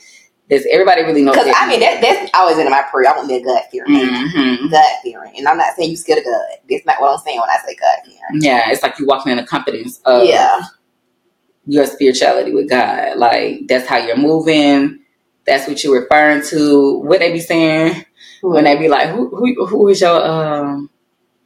does 0.48 0.66
everybody 0.70 1.02
really 1.02 1.22
know? 1.22 1.33
Because 1.33 1.52
I 1.54 1.68
mean, 1.68 1.80
that, 1.80 2.00
that's 2.00 2.30
always 2.35 2.56
in 2.59 2.70
my 2.70 2.83
prayer. 2.90 3.12
I 3.12 3.16
want 3.16 3.28
to 3.28 3.37
be 3.37 3.42
a 3.42 3.44
God 3.44 3.62
fearing 3.70 3.92
man. 3.92 4.30
hmm 4.30 4.68
God 4.68 4.96
fearing, 5.02 5.33
and 5.37 5.46
I'm 5.46 5.59
not 5.59 5.76
saying 5.76 5.90
you 5.90 5.96
scared 5.98 6.20
of 6.20 6.24
God. 6.24 6.40
That's 6.70 6.87
not 6.87 7.02
what 7.02 7.12
I'm 7.12 7.18
saying 7.18 7.38
when 7.38 7.50
I 7.50 7.56
say 7.66 7.76
God 7.76 7.98
fearing. 8.04 8.42
Yeah, 8.42 8.70
it's 8.70 8.83
like 8.83 8.98
you 8.98 9.06
walking 9.06 9.33
in 9.33 9.37
the 9.37 9.44
confidence 9.44 10.00
of 10.06 10.26
yeah, 10.26 10.62
your 11.66 11.85
spirituality 11.85 12.54
with 12.54 12.70
God. 12.70 13.18
Like 13.18 13.68
that's 13.68 13.87
how 13.87 13.98
you're 13.98 14.16
moving. 14.16 15.00
That's 15.46 15.68
what 15.68 15.85
you're 15.85 16.00
referring 16.00 16.44
to. 16.46 16.98
What 17.00 17.18
they 17.18 17.30
be 17.33 17.40
saying 17.40 18.06
when 18.42 18.64
they 18.64 18.76
be 18.79 18.88
like, 18.88 19.09
"Who 19.11 19.29
who 19.35 19.66
who 19.66 19.88
is 19.88 20.00
your 20.00 20.24
um 20.26 20.90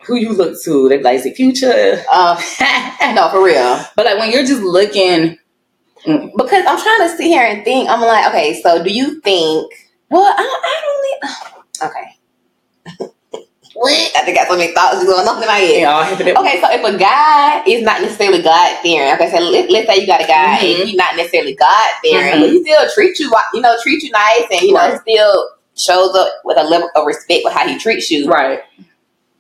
who 0.07 0.17
you 0.17 0.33
look 0.33 0.57
to?" 0.65 0.89
They 0.89 0.99
be 0.99 1.05
like, 1.05 1.17
"Is 1.17 1.27
it 1.27 1.37
future?" 1.37 2.03
um, 2.13 2.39
no, 3.15 3.29
for 3.31 3.43
real. 3.45 3.81
But 3.97 4.07
like 4.07 4.19
when 4.19 4.33
you're 4.33 4.47
just 4.47 4.63
looking, 4.63 5.39
Because 6.05 6.65
I'm 6.67 6.79
trying 6.81 7.09
to 7.09 7.17
sit 7.17 7.27
here 7.27 7.45
and 7.47 7.65
think. 7.65 7.89
I'm 7.89 8.01
like, 8.01 8.29
okay, 8.29 8.61
so 8.63 8.83
do 8.85 8.93
you 8.93 9.21
think? 9.23 9.73
Well, 10.11 10.23
I, 10.25 10.43
I 10.43 10.81
don't. 10.85 11.03
Need, 11.07 11.87
okay. 11.89 12.07
I 14.17 14.23
think 14.25 14.39
I 14.39 14.43
got 14.45 14.49
so 14.49 14.57
many 14.57 14.73
thoughts 14.73 15.05
going 15.05 15.27
on 15.27 15.43
in 15.43 15.49
my 15.49 15.57
head. 15.59 15.81
Yeah, 15.83 16.39
okay, 16.41 16.61
so 16.61 16.69
if 16.71 16.85
a 16.85 16.99
guy 16.99 17.65
is 17.67 17.83
not 17.83 18.03
necessarily 18.03 18.43
God 18.43 18.79
fearing, 18.83 19.13
okay, 19.15 19.31
so 19.31 19.39
let, 19.43 19.71
let's 19.71 19.87
say 19.89 20.01
you 20.01 20.07
got 20.07 20.23
a 20.23 20.27
guy 20.27 20.59
Mhm. 20.61 20.81
and 20.81 20.89
he's 20.89 20.97
not 20.97 21.17
necessarily 21.17 21.55
God 21.57 21.91
fearing, 22.03 22.35
Mhm. 22.35 22.41
but 22.41 22.51
he 22.51 22.63
still 22.63 22.89
treat 22.95 23.19
you, 23.19 23.33
you 23.55 23.61
know, 23.63 23.77
treat 23.83 24.03
you 24.03 24.11
nice, 24.13 24.45
and 24.53 24.63
you 24.63 24.75
know, 24.75 24.99
still 25.03 25.51
shows 25.77 26.15
up 26.15 26.33
with 26.45 26.59
a 26.59 26.65
level 26.65 26.91
of 26.95 27.07
respect 27.07 27.43
with 27.45 27.53
how 27.53 27.67
he 27.67 27.79
treats 27.79 28.11
you. 28.11 28.29
right. 28.29 28.61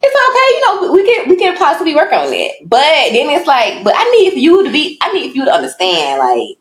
It's 0.07 0.17
okay, 0.29 0.49
you 0.53 0.87
know, 0.87 0.93
we 0.93 1.05
can 1.07 1.29
we 1.31 1.37
can 1.37 1.57
possibly 1.57 1.95
work 1.95 2.13
on 2.13 2.31
it. 2.33 2.69
But 2.69 2.83
then 3.13 3.31
it's 3.31 3.47
like, 3.47 3.83
but 3.83 3.95
I 3.97 4.05
need 4.11 4.35
you 4.35 4.63
to 4.65 4.71
be, 4.71 4.99
I 5.01 5.11
need 5.13 5.35
you 5.35 5.47
to 5.47 5.51
understand, 5.51 6.19
like, 6.19 6.59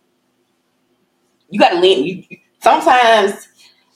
you 1.49 1.59
got 1.59 1.69
to 1.69 1.79
lean. 1.79 2.05
You 2.05 2.37
sometimes. 2.61 3.49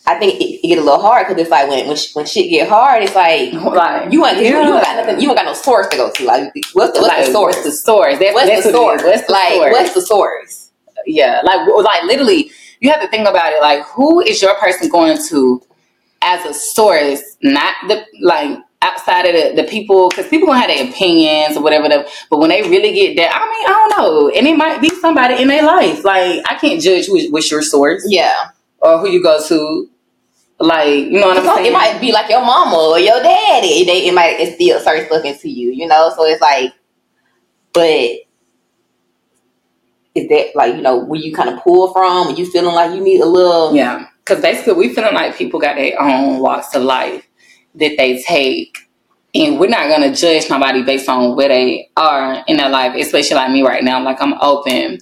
I 0.09 0.17
think 0.17 0.39
it, 0.39 0.63
it 0.63 0.67
get 0.69 0.77
a 0.77 0.81
little 0.81 1.01
hard 1.01 1.27
because 1.27 1.41
it's 1.41 1.51
like 1.51 1.67
when 1.67 1.85
when, 1.85 1.97
sh- 1.97 2.15
when 2.15 2.25
shit 2.25 2.49
get 2.49 2.69
hard, 2.69 3.03
it's 3.03 3.13
like 3.13 3.51
Like 3.53 4.09
you 4.13 4.25
ain't 4.25 4.37
you, 4.37 4.43
you 4.45 4.57
ain't 4.57 4.69
got 4.69 4.87
yeah. 4.87 5.01
nothing. 5.01 5.19
You 5.19 5.29
ain't 5.29 5.37
got 5.37 5.45
no 5.45 5.53
source 5.53 5.87
to 5.89 5.97
go 5.97 6.09
to. 6.09 6.23
Like 6.23 6.53
what's 6.71 6.93
the, 6.93 7.01
what's 7.01 7.07
like, 7.09 7.25
the 7.25 7.31
source? 7.33 7.55
What's 7.55 7.65
the 7.65 7.71
source? 7.73 8.17
That's, 8.17 8.33
What's 8.33 8.63
the 8.63 8.71
source? 8.71 9.03
What's 9.03 9.27
the 9.27 9.33
like 9.33 9.53
source? 9.53 9.71
what's 9.73 9.93
the 9.95 10.01
source? 10.01 10.71
yeah, 11.05 11.41
like 11.43 11.67
like 11.83 12.03
literally, 12.03 12.51
you 12.79 12.89
have 12.89 13.01
to 13.01 13.07
think 13.09 13.27
about 13.27 13.51
it. 13.53 13.61
Like, 13.61 13.83
who 13.85 14.21
is 14.21 14.41
your 14.41 14.55
person 14.55 14.89
going 14.89 15.17
to 15.29 15.61
as 16.21 16.45
a 16.45 16.53
source? 16.53 17.21
Not 17.43 17.73
the 17.87 18.05
like 18.21 18.59
outside 18.81 19.25
of 19.25 19.33
the, 19.55 19.61
the 19.63 19.67
people, 19.69 20.09
because 20.09 20.27
people 20.27 20.47
gonna 20.47 20.59
have 20.59 20.69
their 20.69 20.87
opinions 20.89 21.57
or 21.57 21.63
whatever. 21.63 21.89
The, 21.89 22.09
but 22.29 22.39
when 22.39 22.49
they 22.49 22.61
really 22.63 22.93
get 22.93 23.17
that, 23.17 23.31
I 23.33 23.39
mean, 23.39 23.67
I 23.67 23.71
don't 23.71 23.97
know, 23.97 24.29
and 24.29 24.47
it 24.47 24.57
might 24.57 24.81
be 24.81 24.89
somebody 24.89 25.41
in 25.41 25.47
their 25.49 25.63
life. 25.65 26.03
Like, 26.05 26.41
I 26.49 26.55
can't 26.55 26.81
judge 26.81 27.07
who 27.07 27.19
what's 27.31 27.49
your 27.51 27.61
source 27.63 28.05
Yeah, 28.09 28.49
or 28.79 28.99
who 28.99 29.09
you 29.09 29.21
go 29.23 29.41
to. 29.47 29.89
Like, 30.59 30.87
you 30.89 31.19
know 31.19 31.27
what 31.27 31.37
I'm 31.37 31.45
So 31.45 31.55
saying? 31.55 31.67
it 31.67 31.73
might 31.73 32.01
be 32.01 32.11
like 32.11 32.29
your 32.29 32.41
mama 32.41 32.77
or 32.77 32.99
your 32.99 33.21
daddy. 33.21 33.85
They 33.85 34.07
it 34.07 34.13
might 34.13 34.39
instill 34.39 34.79
certain 34.79 35.05
stuff 35.07 35.25
into 35.25 35.49
you, 35.49 35.71
you 35.71 35.87
know. 35.87 36.11
So 36.15 36.25
it's 36.25 36.41
like, 36.41 36.73
but 37.73 38.11
is 40.15 40.27
that 40.29 40.47
like 40.55 40.75
you 40.75 40.81
know 40.81 40.97
where 40.97 41.19
you 41.19 41.33
kind 41.33 41.49
of 41.49 41.61
pull 41.63 41.93
from? 41.93 42.27
When 42.27 42.37
you 42.37 42.49
feeling 42.49 42.75
like 42.75 42.93
you 42.95 43.01
need 43.03 43.21
a 43.21 43.25
little, 43.25 43.75
Yeah, 43.75 44.07
because 44.27 44.41
basically 44.41 44.73
we 44.73 44.93
feeling 44.93 45.13
like 45.13 45.37
people 45.37 45.59
got 45.59 45.75
their 45.75 45.99
own 46.01 46.39
walks 46.39 46.75
of 46.75 46.83
life 46.83 47.25
that 47.75 47.95
they 47.97 48.21
take, 48.23 48.77
and 49.33 49.59
we're 49.59 49.69
not 49.69 49.87
gonna 49.87 50.13
judge 50.13 50.49
nobody 50.49 50.83
based 50.83 51.07
on 51.07 51.35
where 51.35 51.47
they 51.47 51.89
are 51.95 52.43
in 52.47 52.57
their 52.57 52.69
life. 52.69 52.93
Especially 52.95 53.35
like 53.35 53.51
me 53.51 53.61
right 53.61 53.83
now, 53.83 54.03
like 54.03 54.21
I'm 54.21 54.33
open. 54.41 54.99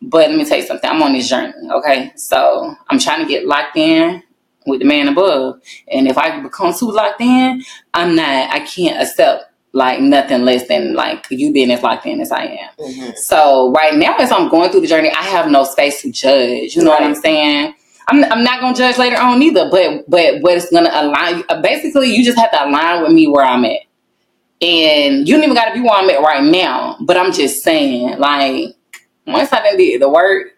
But 0.00 0.28
let 0.30 0.38
me 0.38 0.44
tell 0.44 0.58
you 0.58 0.66
something. 0.66 0.88
I'm 0.88 1.02
on 1.02 1.12
this 1.12 1.28
journey, 1.28 1.52
okay? 1.72 2.12
So 2.14 2.74
I'm 2.88 3.00
trying 3.00 3.20
to 3.22 3.28
get 3.28 3.46
locked 3.46 3.76
in 3.76 4.22
with 4.66 4.80
the 4.80 4.86
man 4.86 5.08
above, 5.08 5.60
and 5.88 6.06
if 6.06 6.16
I 6.16 6.40
become 6.40 6.72
too 6.72 6.92
locked 6.92 7.20
in, 7.20 7.64
I'm 7.94 8.14
not. 8.14 8.50
I 8.50 8.60
can't 8.60 9.02
accept 9.02 9.46
like 9.72 10.00
nothing 10.00 10.44
less 10.44 10.66
than 10.68 10.94
like 10.94 11.26
you 11.30 11.52
being 11.52 11.70
as 11.70 11.82
locked 11.82 12.06
in 12.06 12.20
as 12.20 12.32
I 12.32 12.44
am. 12.44 12.70
Mhm. 12.78 13.16
So 13.16 13.70
right 13.72 13.94
now, 13.94 14.16
as 14.16 14.30
I'm 14.32 14.48
going 14.48 14.70
through 14.70 14.80
the 14.82 14.86
journey, 14.86 15.10
I 15.10 15.22
have 15.22 15.50
no 15.50 15.64
space 15.64 16.02
to 16.02 16.12
judge. 16.12 16.76
You 16.76 16.84
know 16.84 16.90
what 16.90 17.02
I'm 17.02 17.14
saying? 17.14 17.74
I'm, 18.08 18.24
I'm 18.32 18.44
not 18.44 18.60
gonna 18.60 18.76
judge 18.76 18.98
later 18.98 19.20
on 19.20 19.42
either. 19.42 19.70
But 19.70 20.10
but 20.10 20.42
what's 20.42 20.70
gonna 20.70 20.90
align? 20.92 21.44
Basically, 21.62 22.14
you 22.14 22.24
just 22.24 22.38
have 22.38 22.52
to 22.52 22.66
align 22.66 23.02
with 23.02 23.12
me 23.12 23.28
where 23.28 23.44
I'm 23.44 23.64
at, 23.66 23.80
and 24.62 25.28
you 25.28 25.34
don't 25.34 25.44
even 25.44 25.54
gotta 25.56 25.74
be 25.74 25.80
where 25.82 25.92
I'm 25.94 26.10
at 26.10 26.20
right 26.22 26.44
now. 26.44 26.96
But 27.00 27.16
I'm 27.18 27.32
just 27.32 27.62
saying, 27.64 28.18
like 28.18 28.76
once 29.26 29.52
I 29.52 29.62
done 29.62 29.76
did 29.78 30.02
the 30.02 30.08
work. 30.10 30.48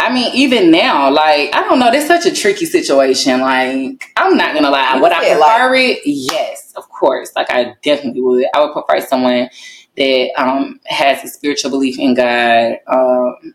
I 0.00 0.12
mean, 0.12 0.30
even 0.34 0.70
now, 0.70 1.10
like 1.10 1.54
I 1.54 1.64
don't 1.64 1.78
know, 1.78 1.90
that's 1.90 2.06
such 2.06 2.26
a 2.26 2.34
tricky 2.34 2.66
situation. 2.66 3.40
Like 3.40 4.04
I'm 4.16 4.36
not 4.36 4.54
gonna 4.54 4.70
lie, 4.70 4.96
You 4.96 5.02
would 5.02 5.12
I 5.12 5.22
said, 5.24 5.36
prefer 5.38 5.74
it? 5.76 6.00
Yes, 6.04 6.72
of 6.76 6.88
course. 6.90 7.32
Like 7.36 7.50
I 7.50 7.74
definitely 7.82 8.20
would. 8.22 8.46
I 8.54 8.60
would 8.60 8.72
prefer 8.74 9.04
someone 9.06 9.48
that 9.96 10.30
um 10.36 10.80
has 10.86 11.24
a 11.24 11.28
spiritual 11.28 11.70
belief 11.70 11.98
in 11.98 12.14
God, 12.14 12.78
um, 12.88 13.54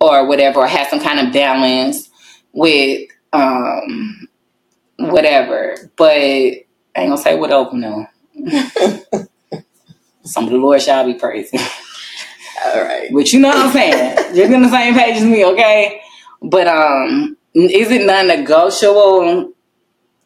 or 0.00 0.26
whatever, 0.26 0.60
or 0.60 0.66
has 0.66 0.88
some 0.90 1.00
kind 1.00 1.20
of 1.26 1.32
balance 1.32 2.08
with 2.52 3.08
um 3.32 4.28
whatever. 4.98 5.76
But 5.96 6.12
I 6.12 6.64
ain't 6.96 7.10
gonna 7.10 7.18
say 7.18 7.36
what 7.38 7.50
else 7.50 7.70
no. 7.72 8.06
Some 10.24 10.44
of 10.44 10.50
the 10.50 10.56
Lord 10.58 10.82
shall 10.82 11.06
be 11.06 11.14
praised. 11.14 11.54
all 12.64 12.82
right. 12.82 13.08
But 13.12 13.32
you 13.32 13.40
know 13.40 13.48
what 13.48 13.58
I'm 13.66 13.72
saying? 13.72 14.34
You're 14.36 14.54
on 14.54 14.62
the 14.62 14.68
same 14.70 14.94
page 14.94 15.16
as 15.18 15.24
me, 15.24 15.44
okay? 15.44 16.00
But 16.42 16.66
um 16.66 17.36
is 17.54 17.90
it 17.90 18.04
non-negotiable? 18.06 19.52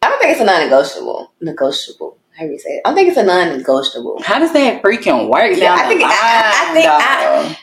I 0.02 0.08
don't 0.08 0.18
think 0.20 0.32
it's 0.32 0.40
a 0.40 0.44
non-negotiable. 0.44 1.32
Negotiable. 1.40 2.16
How 2.36 2.46
do 2.46 2.52
you 2.52 2.58
say 2.58 2.70
it? 2.70 2.82
I 2.84 2.88
don't 2.88 2.96
think 2.96 3.08
it's 3.08 3.18
a 3.18 3.22
non-negotiable. 3.22 4.22
How 4.22 4.38
does 4.38 4.52
that 4.54 4.82
freaking 4.82 5.28
work? 5.30 5.52
Yeah, 5.56 5.74
I 5.78 5.86
think- 5.88 6.02
I- 6.02 6.06
I- 6.08 6.70
I 6.70 6.72
think 6.72 6.86
dog? 6.86 7.56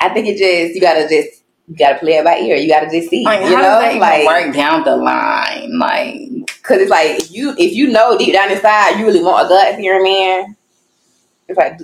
I 0.00 0.08
think 0.08 0.26
it 0.28 0.38
just 0.38 0.74
you 0.74 0.80
gotta 0.80 1.08
just 1.08 1.42
you 1.68 1.76
gotta 1.76 1.98
play 1.98 2.14
it 2.14 2.24
by 2.24 2.38
ear. 2.38 2.56
You 2.56 2.68
gotta 2.68 2.90
just 2.90 3.10
see. 3.10 3.24
Like, 3.24 3.42
you 3.42 3.50
know, 3.50 3.62
does 3.62 3.80
that 3.80 3.88
even 3.90 4.00
like 4.00 4.26
work 4.26 4.54
down 4.54 4.84
the 4.84 4.96
line? 4.96 5.78
Like, 5.78 6.30
Cause 6.62 6.78
it's 6.78 6.90
like 6.90 7.30
you 7.30 7.54
if 7.58 7.72
you 7.74 7.88
know 7.88 8.18
deep 8.18 8.32
down 8.32 8.50
inside 8.50 8.98
you 8.98 9.06
really 9.06 9.22
want 9.22 9.46
a 9.46 9.48
God 9.48 9.76
fearing 9.76 10.04
man. 10.04 10.56
It's 11.48 11.58
like 11.58 11.80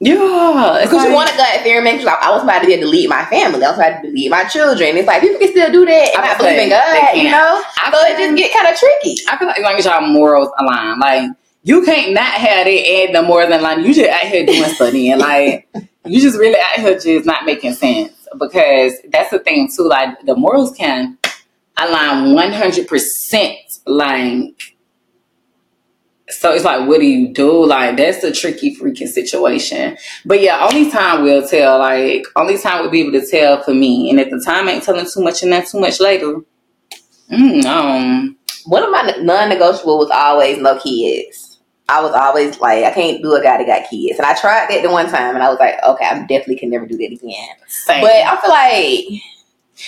yeah, 0.00 0.78
because 0.82 1.04
you 1.04 1.12
want 1.12 1.32
a 1.32 1.36
God 1.36 1.60
fearing 1.62 1.84
man. 1.84 1.98
Cause 1.98 2.06
I, 2.06 2.14
I 2.22 2.30
was 2.30 2.44
about 2.44 2.60
to 2.60 2.66
be 2.66 2.74
able 2.74 2.84
to 2.84 2.88
lead 2.88 3.08
my 3.08 3.24
family. 3.26 3.64
I 3.64 3.70
was 3.70 3.78
about 3.78 4.02
to 4.02 4.08
lead 4.08 4.30
my 4.30 4.44
children. 4.44 4.96
It's 4.96 5.06
like 5.06 5.22
people 5.22 5.38
can 5.38 5.50
still 5.50 5.72
do 5.72 5.84
that 5.86 6.14
and 6.14 6.24
I 6.24 6.28
not 6.28 6.38
believe 6.38 6.58
in 6.58 6.68
God. 6.70 7.16
You 7.16 7.30
know, 7.30 7.62
I 7.82 7.90
so 7.90 7.98
it 8.06 8.18
just 8.18 8.36
get 8.36 8.54
kind 8.54 8.68
of 8.72 8.78
tricky. 8.78 9.16
I 9.28 9.36
feel 9.36 9.48
like 9.48 9.58
as 9.58 9.64
long 9.64 9.74
as 9.74 9.84
y'all 9.84 10.06
morals 10.06 10.50
align, 10.58 11.00
like 11.00 11.30
you 11.62 11.84
can't 11.84 12.12
not 12.12 12.32
have 12.32 12.66
it 12.66 13.08
and 13.08 13.14
the 13.14 13.22
more 13.22 13.46
than 13.46 13.62
line. 13.62 13.84
You 13.84 13.94
just 13.94 14.08
out 14.08 14.26
here 14.26 14.46
doing 14.46 14.64
studying, 14.64 15.18
like 15.18 15.68
you 16.06 16.20
just 16.20 16.38
really 16.38 16.58
out 16.58 16.80
here 16.80 16.98
just 16.98 17.26
not 17.26 17.44
making 17.44 17.74
sense 17.74 18.12
because 18.38 18.94
that's 19.10 19.30
the 19.30 19.38
thing 19.38 19.70
too. 19.74 19.88
Like 19.88 20.20
the 20.24 20.36
morals 20.36 20.76
can 20.76 21.18
align 21.76 22.34
one 22.34 22.52
hundred 22.52 22.88
percent. 22.88 23.56
Like 23.86 24.60
so, 26.30 26.52
it's 26.52 26.64
like, 26.64 26.86
what 26.86 27.00
do 27.00 27.06
you 27.06 27.32
do? 27.32 27.64
Like 27.64 27.96
that's 27.96 28.22
a 28.22 28.32
tricky 28.32 28.76
freaking 28.76 29.08
situation. 29.08 29.96
But 30.26 30.42
yeah, 30.42 30.68
only 30.70 30.90
time 30.90 31.22
will 31.22 31.46
tell. 31.46 31.78
Like 31.78 32.26
only 32.36 32.58
time 32.58 32.82
will 32.82 32.90
be 32.90 33.00
able 33.00 33.18
to 33.18 33.26
tell 33.26 33.62
for 33.62 33.74
me. 33.74 34.10
And 34.10 34.20
if 34.20 34.30
the 34.30 34.42
time 34.44 34.68
ain't 34.68 34.84
telling 34.84 35.06
too 35.12 35.22
much 35.22 35.42
and 35.42 35.50
not 35.50 35.66
too 35.66 35.80
much 35.80 36.00
later, 36.00 36.40
mm, 37.30 37.64
um. 37.64 38.36
One 38.66 38.82
of 38.82 38.90
my 38.90 39.16
non-negotiable 39.22 39.96
was 39.98 40.10
always 40.10 40.58
no 40.58 40.78
kids. 40.78 41.47
I 41.88 42.02
was 42.02 42.12
always 42.14 42.60
like, 42.60 42.84
I 42.84 42.92
can't 42.92 43.22
do 43.22 43.34
a 43.34 43.42
guy 43.42 43.58
that 43.58 43.66
got 43.66 43.90
kids, 43.90 44.18
and 44.18 44.26
I 44.26 44.34
tried 44.38 44.68
that 44.70 44.82
the 44.82 44.90
one 44.90 45.06
time, 45.10 45.34
and 45.34 45.42
I 45.44 45.50
was 45.50 45.58
like, 45.60 45.74
okay, 45.86 46.04
I 46.06 46.18
definitely 46.20 46.56
can 46.58 46.70
never 46.70 46.86
do 46.86 46.96
that 46.98 47.12
again. 47.12 47.48
Same. 47.68 48.02
But 48.02 48.12
I 48.12 48.40
feel 48.40 48.50
like 48.50 49.06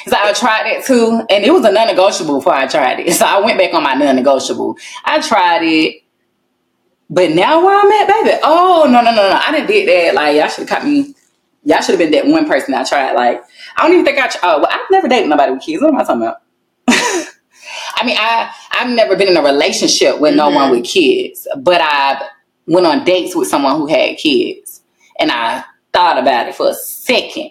So 0.07 0.17
I 0.19 0.33
tried 0.35 0.65
that 0.67 0.85
too, 0.87 1.23
and 1.31 1.45
it 1.45 1.53
was 1.53 1.65
a 1.65 1.73
non-negotiable 1.73 2.39
before 2.39 2.55
I 2.55 2.67
tried 2.67 3.01
it. 3.01 3.13
So 3.21 3.27
I 3.27 3.41
went 3.41 3.59
back 3.59 3.75
on 3.75 3.83
my 3.83 3.95
non-negotiable. 3.95 4.77
I 5.05 5.21
tried 5.21 5.63
it, 5.65 6.03
but 7.11 7.31
now 7.33 7.65
where 7.65 7.79
I'm 7.79 7.93
at, 7.93 8.09
baby. 8.25 8.39
Oh 8.45 8.89
no 8.91 9.03
no 9.03 9.11
no 9.15 9.31
no! 9.31 9.41
I 9.43 9.53
didn't 9.53 9.69
did 9.69 9.89
that. 9.89 10.15
Like 10.15 10.37
y'all 10.37 10.49
should 10.49 10.69
have 10.69 10.71
caught 10.71 10.85
me. 10.87 11.15
Y'all 11.65 11.81
should 11.83 11.99
have 11.99 12.01
been 12.01 12.13
that 12.13 12.27
one 12.27 12.49
person 12.49 12.75
I 12.75 12.85
tried. 12.85 13.15
Like 13.15 13.43
I 13.77 13.83
don't 13.83 13.93
even 13.93 14.05
think 14.05 14.19
I. 14.19 14.31
Oh, 14.45 14.59
well, 14.61 14.69
I've 14.71 14.91
never 14.91 15.09
dated 15.09 15.31
nobody 15.31 15.53
with 15.53 15.63
kids. 15.63 15.83
What 15.83 15.93
am 15.95 16.01
I 16.01 16.05
talking 16.05 16.23
about? 16.23 16.43
I 18.01 18.07
mean, 18.07 18.17
I 18.19 18.51
I've 18.73 18.89
never 18.91 19.15
been 19.17 19.29
in 19.29 19.37
a 19.37 19.43
relationship 19.43 20.21
with 20.21 20.35
no 20.35 20.51
Mhm. 20.51 20.55
one 20.55 20.71
with 20.71 20.85
kids, 20.85 21.47
but 21.59 21.81
I 21.83 22.21
went 22.67 22.87
on 22.87 23.05
dates 23.05 23.35
with 23.37 23.49
someone 23.49 23.77
who 23.77 23.87
had 23.87 24.17
kids, 24.17 24.81
and 25.19 25.31
I 25.31 25.63
thought 25.93 26.19
about 26.19 26.49
it 26.49 26.55
for 26.55 26.71
a 26.71 26.75
second. 26.75 27.51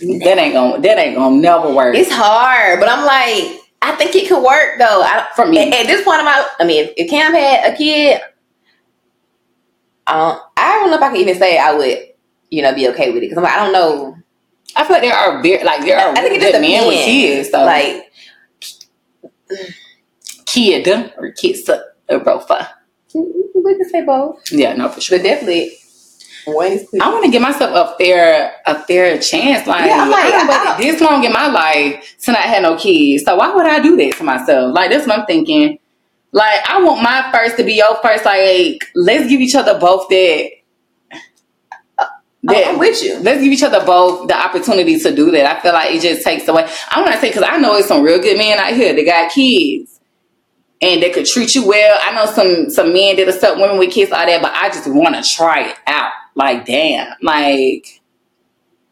That 0.00 0.38
ain't 0.38 0.52
gonna 0.54 0.80
that 0.80 0.98
ain't 0.98 1.16
gonna 1.16 1.36
never 1.36 1.72
work. 1.72 1.94
it's 1.96 2.12
hard, 2.12 2.78
but 2.80 2.88
I'm 2.88 3.04
like, 3.04 3.60
I 3.82 3.92
think 3.96 4.14
it 4.14 4.28
could 4.28 4.42
work 4.42 4.78
though. 4.78 5.02
I, 5.02 5.26
For 5.34 5.46
me. 5.46 5.58
at, 5.58 5.72
at 5.72 5.86
this 5.86 6.04
point, 6.04 6.18
of 6.20 6.24
my, 6.26 6.46
I 6.60 6.64
mean, 6.64 6.84
if, 6.84 6.92
if 6.96 7.10
Cam 7.10 7.32
had 7.32 7.72
a 7.72 7.76
kid, 7.76 8.20
um, 10.06 10.38
I 10.56 10.72
don't 10.78 10.90
know 10.90 10.96
if 10.96 11.02
I 11.02 11.08
can 11.08 11.16
even 11.16 11.38
say 11.38 11.58
I 11.58 11.72
would, 11.74 11.98
you 12.50 12.62
know, 12.62 12.74
be 12.74 12.88
okay 12.90 13.08
with 13.12 13.22
it 13.22 13.28
because 13.30 13.42
I 13.42 13.56
don't 13.56 13.72
know. 13.72 14.16
I 14.76 14.84
feel 14.84 14.92
like 14.92 15.02
there 15.02 15.14
are 15.14 15.42
very 15.42 15.64
like 15.64 15.80
there 15.84 15.98
are 15.98 16.10
I 16.10 16.20
think 16.20 16.34
it 16.34 16.40
just 16.42 16.60
men 16.60 16.86
with 16.86 17.04
kids 17.04 17.50
though. 17.50 17.64
Like, 17.64 18.05
kid 20.46 21.12
or 21.18 21.30
kids 21.32 21.68
or 22.08 22.18
both. 22.20 22.50
we 23.14 23.74
can 23.76 23.88
say 23.88 24.04
both, 24.04 24.40
Yeah, 24.52 24.74
no 24.74 24.88
for 24.88 25.00
sure. 25.00 25.18
but 25.18 25.24
definitely 25.24 25.72
one 26.46 26.72
is. 26.72 26.86
I 27.00 27.10
want 27.12 27.24
to 27.24 27.30
give 27.30 27.42
myself 27.42 27.72
a 27.74 27.96
fair 27.98 28.52
a 28.66 28.78
fair 28.82 29.18
chance. 29.18 29.66
Like, 29.66 29.86
Yeah, 29.86 30.02
I'm 30.02 30.10
like, 30.10 30.32
I 30.32 30.74
I- 30.74 30.78
this 30.80 31.00
long 31.00 31.24
in 31.24 31.32
my 31.32 31.48
life 31.48 32.14
to 32.22 32.32
not 32.32 32.42
have 32.42 32.62
no 32.62 32.76
kids. 32.76 33.24
So 33.24 33.34
why 33.36 33.52
would 33.54 33.66
I 33.66 33.80
do 33.80 33.96
that 33.96 34.16
to 34.18 34.24
myself? 34.24 34.72
Like 34.74 34.90
that's 34.90 35.06
what 35.08 35.18
I'm 35.18 35.26
thinking. 35.26 35.78
Like 36.32 36.60
I 36.68 36.80
want 36.82 37.02
my 37.02 37.30
first 37.32 37.56
to 37.56 37.64
be 37.64 37.74
your 37.74 37.96
first. 38.02 38.24
Like 38.24 38.84
let's 38.94 39.28
give 39.28 39.40
each 39.40 39.54
other 39.56 39.78
both 39.78 40.08
that. 40.08 40.50
Oh, 42.48 42.54
that- 42.54 42.68
I'm 42.68 42.78
with 42.78 43.02
you. 43.02 43.18
let's 43.20 43.42
give 43.42 43.52
each 43.52 43.62
other 43.62 43.84
both 43.84 44.28
the 44.28 44.36
opportunity 44.38 44.98
to 45.00 45.14
do 45.14 45.30
that. 45.32 45.46
I 45.58 45.60
feel 45.60 45.72
like 45.72 45.92
it 45.94 46.02
just 46.02 46.22
takes 46.24 46.48
away. 46.48 46.68
I 46.90 47.00
want 47.00 47.14
to 47.14 47.20
say 47.20 47.30
because 47.30 47.44
I 47.46 47.58
know 47.58 47.74
it's 47.76 47.88
some 47.88 48.02
real 48.02 48.20
good 48.20 48.38
men 48.38 48.58
out 48.58 48.74
here 48.74 48.94
that 48.94 49.04
got 49.06 49.32
kids, 49.32 50.00
and 50.82 51.02
they 51.02 51.10
could 51.10 51.26
treat 51.26 51.54
you 51.54 51.66
well. 51.66 51.98
I 52.02 52.14
know 52.14 52.26
some 52.26 52.70
some 52.70 52.92
men 52.92 53.16
that 53.16 53.28
accept 53.28 53.58
women 53.58 53.78
with 53.78 53.92
kids, 53.92 54.12
all 54.12 54.26
that, 54.26 54.42
but 54.42 54.52
I 54.54 54.68
just 54.70 54.88
want 54.88 55.16
to 55.16 55.22
try 55.28 55.68
it 55.70 55.76
out. 55.86 56.12
Like, 56.36 56.66
damn, 56.66 57.14
like. 57.22 57.88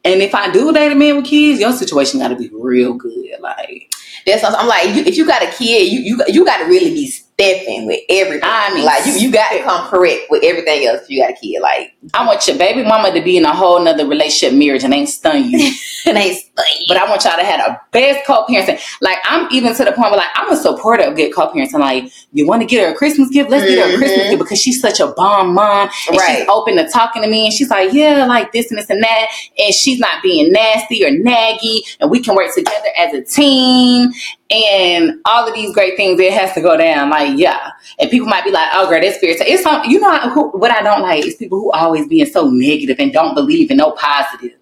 And 0.05 0.23
if 0.23 0.35
I 0.35 0.51
do 0.53 0.73
date 0.73 0.93
a 0.93 0.97
man 0.97 1.17
with 1.17 1.27
kids, 1.27 1.61
your 1.61 1.73
situation 1.73 2.21
got 2.21 2.29
to 2.29 2.37
be 2.37 2.51
real 2.53 2.95
good. 2.95 3.40
Like, 3.40 3.93
That's 4.27 4.43
what 4.43 4.55
I'm 4.59 4.69
like. 4.69 4.95
You, 4.97 5.05
if 5.05 5.17
you 5.17 5.27
got 5.27 5.43
a 5.45 5.49
kid, 5.53 5.93
you 5.93 6.01
you 6.01 6.25
you 6.29 6.45
got 6.47 6.59
to 6.59 6.67
really 6.67 6.93
be 6.95 7.12
stepping 7.38 7.87
with 7.87 8.01
everything. 8.09 8.42
I 8.44 8.73
mean, 8.75 8.85
like 8.85 9.05
you 9.07 9.12
you 9.14 9.33
got 9.33 9.51
to 9.53 9.62
come 9.62 9.87
correct 9.88 10.23
with 10.31 10.42
everything 10.44 10.87
else. 10.87 11.03
If 11.03 11.11
you 11.11 11.20
got 11.20 11.31
a 11.31 11.35
kid, 11.35 11.61
like 11.61 11.94
I 12.14 12.27
want 12.27 12.47
your 12.47 12.57
baby 12.57 12.85
mama 12.85 13.12
to 13.12 13.23
be 13.23 13.37
in 13.37 13.44
a 13.44 13.55
whole 13.55 13.83
nother 13.83 14.07
relationship 14.07 14.57
marriage 14.57 14.85
and 14.85 14.94
ain't 14.94 15.09
stun 15.09 15.51
you. 15.51 15.59
and 16.07 16.16
they 16.16 16.38
But 16.87 16.97
I 16.97 17.09
want 17.09 17.25
y'all 17.25 17.37
to 17.37 17.44
have 17.44 17.66
the 17.66 17.81
best 17.92 18.27
co-parenting. 18.27 18.81
Like 19.01 19.18
I'm 19.25 19.49
even 19.53 19.75
to 19.75 19.85
the 19.85 19.92
point 19.92 20.11
where 20.11 20.18
like 20.18 20.31
I'm 20.37 20.51
a 20.53 20.57
supporter 20.57 21.05
of 21.05 21.16
good 21.16 21.35
co-parenting. 21.35 21.81
Like 21.81 22.12
you 22.33 22.47
want 22.47 22.62
to 22.62 22.66
get 22.66 22.87
her 22.87 22.94
a 22.94 22.97
Christmas 22.97 23.29
gift, 23.31 23.51
let's 23.51 23.64
get 23.64 23.79
her 23.79 23.94
a 23.94 23.99
Christmas 23.99 24.27
Mhm. 24.27 24.31
gift 24.31 24.42
because 24.42 24.61
she's 24.61 24.81
such 24.81 25.01
a 25.01 25.09
bomb 25.09 25.55
mom 25.55 25.88
and 26.09 26.16
Right. 26.16 26.38
she's 26.38 26.49
open 26.49 26.77
to 26.77 26.88
talking 26.88 27.23
to 27.23 27.29
me 27.29 27.47
and 27.47 27.53
she's 27.53 27.70
like, 27.70 27.92
yeah, 27.92 28.27
like 28.27 28.53
this 28.53 28.70
and 28.70 28.79
this 28.79 28.90
and 28.90 29.03
that, 29.03 29.27
and 29.59 29.75
she's 29.75 29.99
not 29.99 30.23
being 30.23 30.53
nasty 30.53 31.05
or 31.05 31.11
naggy, 31.11 31.81
and 32.01 32.11
we 32.11 32.20
can 32.20 32.35
work 32.37 32.55
together 32.55 32.88
as 32.97 33.12
a 33.14 33.23
team 33.23 34.11
and 34.51 35.21
all 35.27 35.49
of 35.49 35.55
these 35.55 35.73
great 35.75 35.97
things. 35.97 36.21
It 36.21 36.33
has 36.33 36.53
to 36.55 36.61
go 36.61 36.77
down. 36.77 37.11
Like 37.11 37.39
yeah, 37.39 37.71
and 37.99 38.11
people 38.11 38.29
might 38.29 38.45
be 38.45 38.51
like, 38.51 38.69
oh 38.73 38.89
girl, 38.89 39.01
that's 39.01 39.17
spirit. 39.17 39.39
It's 39.41 39.63
some, 39.63 39.85
you 39.85 40.01
know 40.01 40.17
who, 40.31 40.51
what 40.51 40.71
I 40.71 40.83
don't 40.83 41.03
like 41.03 41.25
is 41.27 41.35
people 41.37 41.59
who 41.61 41.73
always 41.73 42.07
being 42.09 42.27
so 42.27 42.49
negative 42.51 42.97
and 42.99 43.13
don't 43.13 43.35
believe 43.35 43.71
in 43.71 43.79
no 43.79 43.93
positive. 43.93 44.53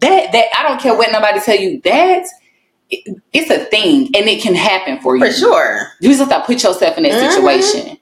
That 0.00 0.32
that 0.32 0.46
I 0.58 0.66
don't 0.68 0.80
care 0.80 0.96
what 0.96 1.12
nobody 1.12 1.40
tell 1.40 1.56
you. 1.56 1.80
That 1.82 2.24
it- 2.90 3.16
it's 3.32 3.50
a 3.50 3.64
thing 3.66 4.06
and 4.14 4.26
it 4.28 4.40
can 4.42 4.54
happen 4.54 5.00
for 5.00 5.16
you. 5.16 5.24
for 5.26 5.32
sure. 5.32 5.92
You 6.00 6.08
just 6.10 6.20
have 6.20 6.28
to 6.42 6.46
put 6.46 6.62
yourself 6.62 6.96
in 6.96 7.02
that 7.04 7.12
Mhm. 7.12 7.28
situation. 7.30 7.98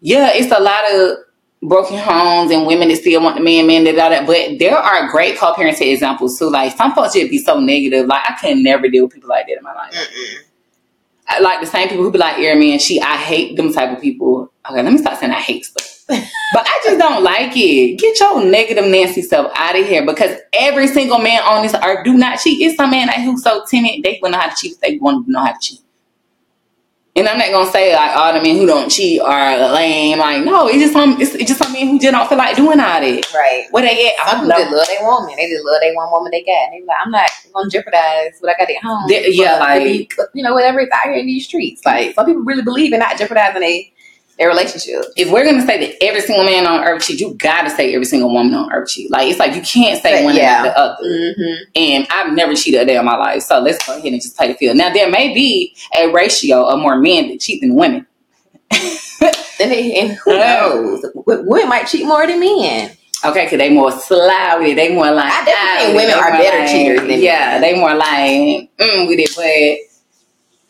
Yeah, 0.00 0.30
it's 0.34 0.50
a 0.50 0.60
lot 0.60 0.90
of 0.92 1.18
broken 1.62 1.96
homes 1.96 2.50
and 2.50 2.66
women 2.66 2.88
that 2.88 2.96
still 2.96 3.22
want 3.22 3.36
the 3.36 3.42
man, 3.42 3.68
man, 3.68 3.84
that, 3.84 3.94
that. 3.94 4.26
But 4.26 4.58
there 4.58 4.76
are 4.76 5.08
great 5.12 5.36
co-parenting 5.36 5.92
examples 5.92 6.36
too. 6.38 6.50
Like 6.50 6.76
some 6.76 6.92
folks 6.92 7.14
just 7.14 7.30
be 7.30 7.38
so 7.38 7.60
negative. 7.60 8.06
Like 8.06 8.22
I 8.28 8.32
can 8.40 8.62
never 8.64 8.88
deal 8.88 9.04
with 9.04 9.14
people 9.14 9.28
like 9.28 9.46
that 9.46 9.58
in 9.58 9.62
my 9.62 9.72
life. 9.74 9.92
Mm-mm. 9.92 10.42
I 11.28 11.40
like 11.40 11.60
the 11.60 11.66
same 11.66 11.88
people 11.88 12.04
who 12.04 12.10
be 12.10 12.18
like, 12.18 12.38
"Air 12.38 12.56
man, 12.56 12.78
she." 12.78 13.00
I 13.00 13.16
hate 13.16 13.56
them 13.56 13.72
type 13.72 13.96
of 13.96 14.02
people. 14.02 14.52
Okay, 14.68 14.82
let 14.82 14.92
me 14.92 14.98
stop 14.98 15.18
saying 15.18 15.32
I 15.32 15.40
hate 15.40 15.64
stuff. 15.64 16.04
but 16.08 16.66
I 16.66 16.80
just 16.84 16.98
don't 16.98 17.22
like 17.22 17.52
it. 17.56 17.98
Get 17.98 18.18
your 18.20 18.44
negative 18.44 18.84
Nancy 18.86 19.22
self 19.22 19.52
out 19.54 19.78
of 19.78 19.86
here 19.86 20.04
because 20.04 20.38
every 20.52 20.86
single 20.88 21.18
man 21.18 21.42
on 21.42 21.62
this 21.62 21.74
earth 21.74 22.04
do 22.04 22.14
not 22.14 22.38
cheat. 22.38 22.60
It's 22.60 22.76
some 22.76 22.90
man 22.90 23.06
that 23.06 23.20
who's 23.20 23.42
so 23.42 23.64
timid 23.70 24.02
they 24.02 24.18
will 24.20 24.30
know 24.30 24.38
how 24.38 24.50
to 24.50 24.56
cheat. 24.56 24.76
They 24.82 24.98
want 24.98 25.26
to 25.26 25.32
know 25.32 25.44
how 25.44 25.52
to 25.52 25.58
cheat. 25.60 25.80
And 27.14 27.28
I'm 27.28 27.36
not 27.36 27.50
gonna 27.50 27.70
say 27.70 27.94
like 27.94 28.16
all 28.16 28.32
the 28.32 28.40
men 28.40 28.56
who 28.56 28.64
don't 28.64 28.88
cheat 28.88 29.20
are 29.20 29.58
lame. 29.74 30.18
Like 30.18 30.44
no, 30.44 30.66
it's 30.66 30.78
just 30.78 30.94
some 30.94 31.20
it's, 31.20 31.34
it's 31.34 31.44
just 31.44 31.58
some 31.58 31.70
men 31.74 31.88
who 31.88 31.98
just 31.98 32.10
don't 32.10 32.26
feel 32.26 32.38
like 32.38 32.56
doing 32.56 32.80
all 32.80 33.00
that. 33.00 33.32
Right. 33.34 33.66
Where 33.70 33.82
they 33.82 34.08
at? 34.08 34.14
I 34.24 34.30
Some 34.30 34.40
people 34.48 34.56
just 34.56 34.72
love 34.72 34.86
their 34.86 35.06
woman. 35.06 35.34
They 35.36 35.46
just 35.50 35.62
love 35.62 35.80
their 35.82 35.94
one 35.94 36.10
woman 36.10 36.30
they 36.32 36.42
got. 36.42 36.72
And 36.72 36.72
they 36.82 36.86
like, 36.86 36.96
I'm 37.04 37.10
not 37.10 37.28
gonna 37.52 37.68
jeopardize 37.68 38.38
what 38.40 38.54
I 38.56 38.58
got 38.58 38.70
at 38.70 38.82
home. 38.82 39.04
They- 39.08 39.28
yeah, 39.30 39.58
like- 39.58 40.10
you 40.32 40.42
know, 40.42 40.54
whatever 40.54 40.80
is 40.80 40.88
out 40.90 41.02
here 41.04 41.12
in 41.12 41.26
these 41.26 41.44
streets. 41.44 41.84
Like 41.84 42.14
some 42.14 42.24
people 42.24 42.42
really 42.44 42.62
believe 42.62 42.94
in 42.94 43.00
not 43.00 43.18
jeopardizing 43.18 43.60
their 43.60 43.82
their 44.38 44.48
relationship. 44.48 45.04
If 45.16 45.30
we're 45.30 45.44
gonna 45.44 45.64
say 45.66 45.86
that 45.86 46.02
every 46.04 46.20
single 46.22 46.44
man 46.44 46.66
on 46.66 46.82
earth 46.84 47.04
cheat, 47.04 47.20
you 47.20 47.34
gotta 47.34 47.70
say 47.70 47.94
every 47.94 48.06
single 48.06 48.32
woman 48.32 48.54
on 48.54 48.72
earth 48.72 48.88
cheat. 48.88 49.10
Like 49.10 49.28
it's 49.28 49.38
like 49.38 49.54
you 49.54 49.62
can't 49.62 50.00
say 50.02 50.24
one 50.24 50.34
Yeah. 50.34 50.62
the 50.62 50.76
other. 50.78 51.04
Mm-hmm. 51.04 51.62
and 51.76 52.06
I've 52.10 52.32
never 52.32 52.54
cheated 52.54 52.80
a 52.80 52.84
day 52.84 52.96
in 52.96 53.04
my 53.04 53.16
life. 53.16 53.42
So 53.42 53.58
let's 53.60 53.84
go 53.86 53.92
ahead 53.96 54.12
and 54.12 54.20
just 54.22 54.36
play 54.36 54.48
the 54.48 54.54
field. 54.54 54.76
Now 54.76 54.92
there 54.92 55.10
may 55.10 55.32
be 55.34 55.74
a 55.96 56.10
ratio 56.10 56.64
of 56.64 56.80
more 56.80 56.96
men 56.98 57.28
that 57.28 57.40
cheat 57.40 57.60
than 57.60 57.74
women. 57.74 58.06
And, 59.60 59.70
and 59.70 60.10
who 60.24 60.32
knows? 60.36 61.04
Women 61.14 61.68
might 61.68 61.86
cheat 61.86 62.04
more 62.04 62.26
than 62.26 62.40
men. 62.40 62.90
Okay, 63.24 63.48
cause 63.48 63.58
they 63.58 63.70
more 63.70 63.92
slowy. 63.92 64.74
They 64.74 64.92
more 64.92 65.12
like 65.12 65.32
I 65.32 65.44
definitely 65.44 66.00
think 66.02 66.10
"Ah," 66.14 66.16
women 66.18 66.18
are 66.18 66.42
better 66.42 66.58
like- 66.58 66.68
cheaters 66.68 67.00
than 67.02 67.20
yeah. 67.20 67.50
men. 67.52 67.60
They 67.60 67.78
more 67.78 67.94
like 67.94 68.70
mm, 68.76 69.06
with 69.06 69.20
it, 69.20 69.30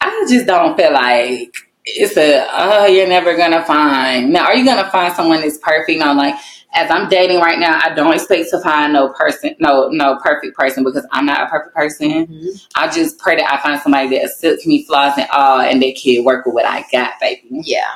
but 0.01 0.07
I 0.07 0.27
just 0.29 0.47
don't 0.47 0.77
feel 0.77 0.93
like 0.93 1.55
it's 1.85 2.17
a 2.17 2.47
oh 2.53 2.87
you're 2.87 3.09
never 3.09 3.37
gonna 3.37 3.65
find. 3.65 4.33
Now 4.33 4.45
are 4.45 4.55
you 4.55 4.65
gonna 4.65 4.91
find 4.91 5.15
someone 5.15 5.41
that's 5.41 5.59
perfect? 5.59 5.99
No, 5.99 6.13
like 6.13 6.35
as 6.75 6.91
I'm 6.91 7.09
dating 7.09 7.39
right 7.41 7.59
now, 7.59 7.81
I 7.83 7.95
don't 7.95 8.15
expect 8.15 8.49
to 8.51 8.61
find 8.61 8.93
no 8.93 9.11
person, 9.11 9.55
no 9.59 9.89
no 9.89 10.19
perfect 10.23 10.57
person 10.57 10.85
because 10.85 11.07
I'm 11.11 11.27
not 11.27 11.43
a 11.43 11.47
perfect 11.47 11.75
person. 11.75 12.27
Mm-hmm. 12.27 12.49
I 12.77 12.91
just 12.91 13.19
pray 13.19 13.37
that 13.37 13.53
I 13.53 13.63
find 13.63 13.81
somebody 13.81 14.09
that 14.11 14.25
accepts 14.25 14.67
me 14.67 14.85
flaws 14.85 15.19
and 15.19 15.29
all, 15.33 15.61
and 15.61 15.83
they 15.83 15.93
can 15.93 16.25
work 16.25 16.47
with 16.47 16.55
what 16.55 16.65
I 16.65 16.85
got, 16.91 17.13
baby. 17.21 17.49
Yeah. 17.51 17.91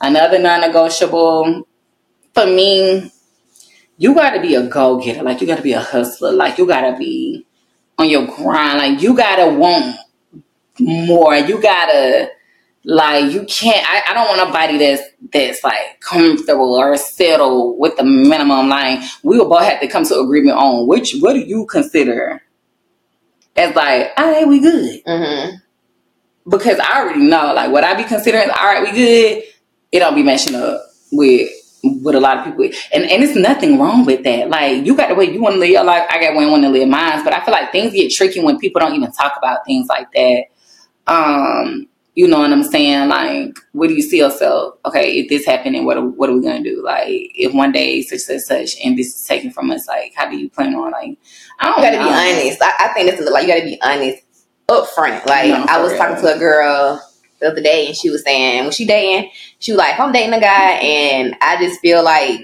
Another 0.00 0.38
non-negotiable 0.38 1.66
for 2.34 2.46
me, 2.46 3.10
you 3.96 4.14
got 4.14 4.32
to 4.32 4.42
be 4.42 4.54
a 4.54 4.68
go-getter. 4.68 5.22
Like 5.22 5.40
you 5.40 5.46
got 5.46 5.56
to 5.56 5.62
be 5.62 5.72
a 5.72 5.80
hustler. 5.80 6.32
Like 6.32 6.58
you 6.58 6.66
got 6.66 6.82
to 6.90 6.96
be 6.98 7.46
on 7.98 8.10
your 8.10 8.26
grind. 8.26 8.78
Like 8.78 9.02
you 9.02 9.16
got 9.16 9.36
to 9.36 9.56
want 9.56 9.96
more. 10.78 11.34
You 11.34 11.60
got 11.62 11.86
to 11.86 12.30
like 12.86 13.32
you 13.32 13.44
can't. 13.46 13.86
I, 13.88 14.12
I 14.12 14.14
don't 14.14 14.28
want 14.28 14.48
nobody 14.48 14.78
that's 14.78 15.02
that's 15.32 15.64
like 15.64 16.00
comfortable 16.00 16.74
or 16.74 16.96
settled 16.96 17.80
with 17.80 17.96
the 17.96 18.04
minimum. 18.04 18.68
Like 18.68 19.00
we 19.24 19.38
will 19.38 19.48
both 19.50 19.64
have 19.64 19.80
to 19.80 19.88
come 19.88 20.04
to 20.06 20.20
agreement 20.20 20.58
on 20.58 20.86
which. 20.88 21.16
What 21.20 21.34
do 21.34 21.40
you 21.40 21.66
consider? 21.66 22.42
As 23.56 23.74
like, 23.74 24.12
all 24.18 24.30
right, 24.30 24.48
we 24.48 24.60
good 24.60 25.02
Mm-hmm. 25.06 25.56
because 26.50 26.78
I 26.78 27.00
already 27.00 27.22
know, 27.22 27.54
like, 27.54 27.72
what 27.72 27.84
I 27.84 27.94
be 27.94 28.04
considering, 28.04 28.50
all 28.50 28.66
right, 28.66 28.82
we 28.82 28.92
good, 28.92 29.44
it 29.92 30.00
don't 30.00 30.14
be 30.14 30.22
matching 30.22 30.54
up 30.56 30.80
with 31.12 31.50
with 31.82 32.14
a 32.16 32.20
lot 32.20 32.38
of 32.38 32.44
people, 32.44 32.64
and 32.92 33.04
and 33.04 33.22
it's 33.24 33.36
nothing 33.36 33.78
wrong 33.78 34.04
with 34.06 34.24
that. 34.24 34.50
Like, 34.50 34.84
you 34.86 34.96
got 34.96 35.08
the 35.08 35.14
way 35.14 35.26
you 35.32 35.40
want 35.40 35.54
to 35.54 35.60
live 35.60 35.70
your 35.70 35.84
life, 35.84 36.06
I 36.10 36.20
got 36.20 36.32
the 36.32 36.38
way 36.38 36.44
I 36.44 36.50
want 36.50 36.64
to 36.64 36.68
live 36.70 36.88
mine. 36.88 37.24
But 37.24 37.32
I 37.34 37.44
feel 37.44 37.52
like 37.52 37.72
things 37.72 37.92
get 37.94 38.12
tricky 38.12 38.40
when 38.42 38.58
people 38.58 38.80
don't 38.80 38.94
even 38.94 39.12
talk 39.12 39.34
about 39.38 39.64
things 39.66 39.88
like 39.88 40.08
that. 40.12 40.44
Um, 41.06 41.88
you 42.16 42.26
know 42.26 42.38
what 42.40 42.50
I'm 42.50 42.64
saying? 42.64 43.08
Like, 43.08 43.56
what 43.72 43.88
do 43.88 43.94
you 43.94 44.02
see 44.02 44.18
yourself? 44.18 44.74
Okay, 44.86 45.18
if 45.20 45.28
this 45.28 45.46
happened, 45.46 45.84
what 45.86 45.96
are, 45.98 46.04
what 46.04 46.28
are 46.28 46.34
we 46.34 46.40
gonna 46.42 46.62
do? 46.64 46.82
Like, 46.82 47.06
if 47.34 47.54
one 47.54 47.70
day 47.72 48.02
such 48.02 48.20
such 48.20 48.40
such, 48.40 48.76
and 48.84 48.98
this 48.98 49.14
is 49.14 49.24
taken 49.24 49.50
from 49.52 49.70
us, 49.70 49.86
like, 49.86 50.12
how 50.16 50.28
do 50.28 50.36
you 50.36 50.50
plan 50.50 50.74
on? 50.74 50.90
Like, 50.90 51.18
I 51.60 51.66
don't 51.66 51.76
You 51.78 51.84
gotta 51.84 51.96
know. 51.98 52.04
be 52.04 52.42
honest. 52.42 52.62
I, 52.62 52.72
I 52.80 52.88
think 52.94 53.10
that's 53.10 53.30
like 53.30 53.46
you 53.46 53.52
gotta 53.54 53.64
be 53.64 53.78
honest 53.82 54.22
up 54.68 54.88
front. 54.88 55.24
Like 55.28 55.48
No, 55.50 55.64
I 55.68 55.80
was 55.80 55.92
real. 55.92 56.00
talking 56.00 56.16
to 56.24 56.34
a 56.34 56.38
girl 56.38 57.00
the 57.38 57.48
other 57.52 57.60
day 57.62 57.86
and 57.86 57.94
she 57.96 58.10
was 58.10 58.24
saying 58.24 58.64
when 58.64 58.72
she 58.72 58.84
dating, 58.86 59.30
she 59.60 59.70
was 59.72 59.78
like, 59.78 60.00
I'm 60.00 60.10
dating 60.10 60.32
a 60.34 60.40
guy 60.40 60.70
and 60.72 61.36
I 61.40 61.56
just 61.62 61.80
feel 61.80 62.02
like 62.02 62.40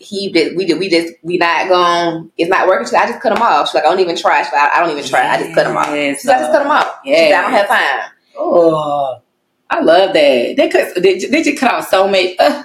he 0.00 0.30
did 0.30 0.56
we 0.56 0.64
did 0.64 0.78
we 0.78 0.88
just 0.88 1.12
we 1.24 1.38
not 1.38 1.66
going 1.68 2.30
it's 2.38 2.48
not 2.50 2.68
working. 2.68 2.84
She's 2.86 2.92
like, 2.92 3.08
I 3.08 3.10
just 3.10 3.20
cut 3.22 3.32
him 3.32 3.42
off. 3.42 3.68
She's 3.68 3.74
like, 3.74 3.84
I 3.84 3.88
don't 3.90 3.98
even 4.00 4.16
try. 4.16 4.42
She's 4.44 4.52
like, 4.52 4.70
I 4.72 4.80
don't 4.80 4.90
even 4.96 5.04
try. 5.08 5.26
I 5.28 5.38
just 5.42 5.54
cut 5.54 5.66
him 5.66 5.76
off. 5.76 5.86
She's 5.88 6.24
like, 6.26 6.36
I 6.36 6.40
just 6.40 6.52
cut 6.52 6.62
him 6.62 6.70
off. 6.70 6.86
She's 7.04 7.14
like, 7.16 7.34
I 7.34 7.40
don't 7.42 7.52
have 7.52 7.68
time. 7.68 8.10
Oh, 8.38 9.20
I 9.70 9.80
love 9.80 10.14
that. 10.14 10.56
They. 10.56 10.68
They, 11.00 11.18
they 11.26 11.42
just 11.42 11.58
cut 11.58 11.72
off 11.74 11.88
so 11.88 12.08
much. 12.08 12.36
Uh, 12.38 12.62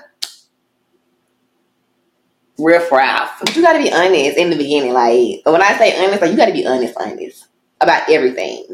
riff 2.58 2.92
raff. 2.92 3.40
But 3.40 3.56
you 3.56 3.62
gotta 3.62 3.80
be 3.80 3.92
honest 3.92 4.38
in 4.38 4.50
the 4.50 4.56
beginning. 4.56 4.94
Like 4.94 5.42
when 5.46 5.62
I 5.62 5.78
say 5.78 6.04
honest, 6.04 6.22
like 6.22 6.32
you 6.32 6.38
gotta 6.38 6.54
be 6.54 6.66
honest, 6.66 6.96
honest 6.98 7.48
about 7.82 8.10
everything. 8.10 8.66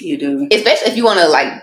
You 0.00 0.18
do. 0.18 0.48
especially 0.52 0.90
if 0.90 0.96
you 0.96 1.04
want 1.04 1.20
to 1.20 1.28
like. 1.28 1.62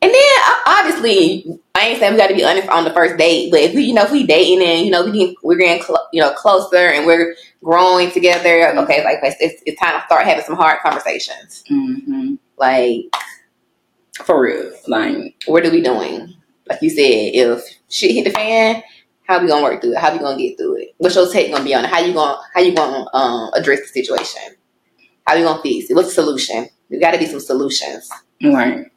And 0.00 0.12
then 0.12 0.30
uh, 0.46 0.54
obviously, 0.66 1.58
I 1.74 1.88
ain't 1.88 1.98
saying 1.98 2.12
we 2.12 2.18
got 2.18 2.28
to 2.28 2.34
be 2.34 2.44
honest 2.44 2.68
on 2.68 2.84
the 2.84 2.92
first 2.92 3.16
date, 3.16 3.50
but 3.50 3.60
if 3.60 3.74
we, 3.74 3.82
you 3.84 3.94
know, 3.94 4.04
if 4.04 4.12
we 4.12 4.26
dating 4.26 4.64
and 4.64 4.84
you 4.84 4.92
know 4.92 5.04
we 5.04 5.12
getting, 5.12 5.34
we're 5.42 5.56
getting, 5.56 5.82
clo- 5.82 6.06
you 6.12 6.20
know, 6.20 6.32
closer 6.34 6.76
and 6.76 7.04
we're 7.04 7.34
growing 7.64 8.10
together, 8.12 8.68
okay, 8.78 9.02
like 9.04 9.18
it's, 9.22 9.62
it's 9.66 9.80
time 9.80 9.98
to 9.98 10.06
start 10.06 10.24
having 10.24 10.44
some 10.44 10.54
hard 10.56 10.78
conversations. 10.82 11.64
hmm 11.68 12.36
Like, 12.56 13.06
For 14.24 14.42
real. 14.42 14.72
Like, 14.86 15.42
what 15.46 15.66
are 15.66 15.70
we 15.70 15.80
doing? 15.80 16.34
Like 16.68 16.82
you 16.82 16.90
said, 16.90 17.00
if 17.00 17.62
shit 17.88 18.12
hit 18.12 18.24
the 18.24 18.30
fan, 18.30 18.82
how 19.26 19.40
we 19.40 19.48
gonna 19.48 19.62
work 19.62 19.80
through 19.80 19.92
it? 19.92 19.98
How 19.98 20.12
we 20.12 20.18
gonna 20.18 20.38
get 20.38 20.56
through 20.58 20.76
it? 20.76 20.94
What's 20.98 21.14
your 21.14 21.30
take 21.30 21.52
gonna 21.52 21.64
be 21.64 21.74
on 21.74 21.84
it? 21.84 21.90
How 21.90 22.00
you 22.00 22.12
gonna 22.12 22.38
how 22.54 22.60
you 22.60 22.74
gonna 22.74 23.06
um, 23.14 23.50
address 23.54 23.80
the 23.80 24.02
situation? 24.02 24.56
How 25.26 25.34
you 25.34 25.44
gonna 25.44 25.62
fix 25.62 25.90
it? 25.90 25.94
What's 25.94 26.08
the 26.08 26.22
solution? 26.22 26.68
There 26.88 27.00
got 27.00 27.12
to 27.12 27.18
be 27.18 27.26
some 27.26 27.40
solutions. 27.40 28.10
right. 28.42 28.90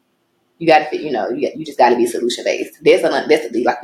you 0.58 0.66
got 0.66 0.78
to, 0.78 0.84
fit 0.90 1.02
you 1.02 1.10
know, 1.12 1.28
you, 1.28 1.50
you 1.54 1.64
just 1.64 1.78
got 1.78 1.90
to 1.90 1.96
be 1.96 2.06
solution 2.06 2.44
based. 2.44 2.82
There's 2.82 3.02
a 3.02 3.26
that's 3.28 3.54
a, 3.54 3.62
like 3.62 3.78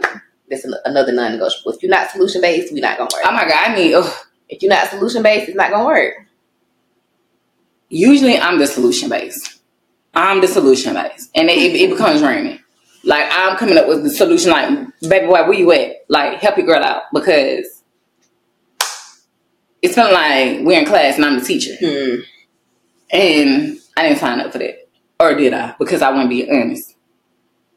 that's 0.48 0.64
an, 0.64 0.74
another 0.84 1.12
non-negotiable. 1.12 1.72
If 1.72 1.82
you're 1.82 1.90
not 1.90 2.10
solution 2.10 2.40
based, 2.40 2.72
we're 2.72 2.80
not 2.80 2.96
gonna 2.96 3.10
work. 3.12 3.22
Oh 3.26 3.32
my 3.32 3.46
god. 3.46 3.70
I 3.70 3.74
mean, 3.74 3.94
ugh. 3.94 4.10
if 4.48 4.62
you're 4.62 4.70
not 4.70 4.88
solution 4.88 5.22
based, 5.22 5.48
it's 5.48 5.56
not 5.56 5.70
gonna 5.70 5.84
work. 5.84 6.14
usually, 7.90 8.38
I'm 8.38 8.58
the 8.58 8.66
solution 8.66 9.10
based. 9.10 9.57
I'm 10.18 10.40
the 10.40 10.48
solution 10.48 10.94
based, 10.94 11.30
and 11.36 11.48
it, 11.48 11.56
it, 11.76 11.90
becomes 11.90 12.20
draining. 12.20 12.58
Like 13.04 13.26
I'm 13.30 13.56
coming 13.56 13.78
up 13.78 13.86
with 13.86 14.02
the 14.02 14.10
solution. 14.10 14.50
Like, 14.50 14.68
baby 15.08 15.26
boy, 15.26 15.44
where 15.44 15.52
you 15.52 15.70
at? 15.72 15.92
Like, 16.08 16.40
help 16.40 16.56
your 16.58 16.66
girl 16.66 16.82
out 16.82 17.02
because 17.14 17.82
it's 19.80 19.94
feeling 19.94 20.12
like 20.12 20.60
we're 20.66 20.80
in 20.80 20.86
class 20.86 21.16
and 21.16 21.24
I'm 21.24 21.38
the 21.38 21.44
teacher. 21.44 21.74
Hmm. 21.78 22.22
And 23.10 23.78
I 23.96 24.08
didn't 24.08 24.18
sign 24.18 24.40
up 24.40 24.52
for 24.52 24.58
that. 24.58 24.88
Or 25.20 25.34
did 25.34 25.54
I? 25.54 25.74
Because 25.78 26.02
I 26.02 26.10
want 26.10 26.24
to 26.24 26.28
be 26.28 26.50
honest. 26.50 26.96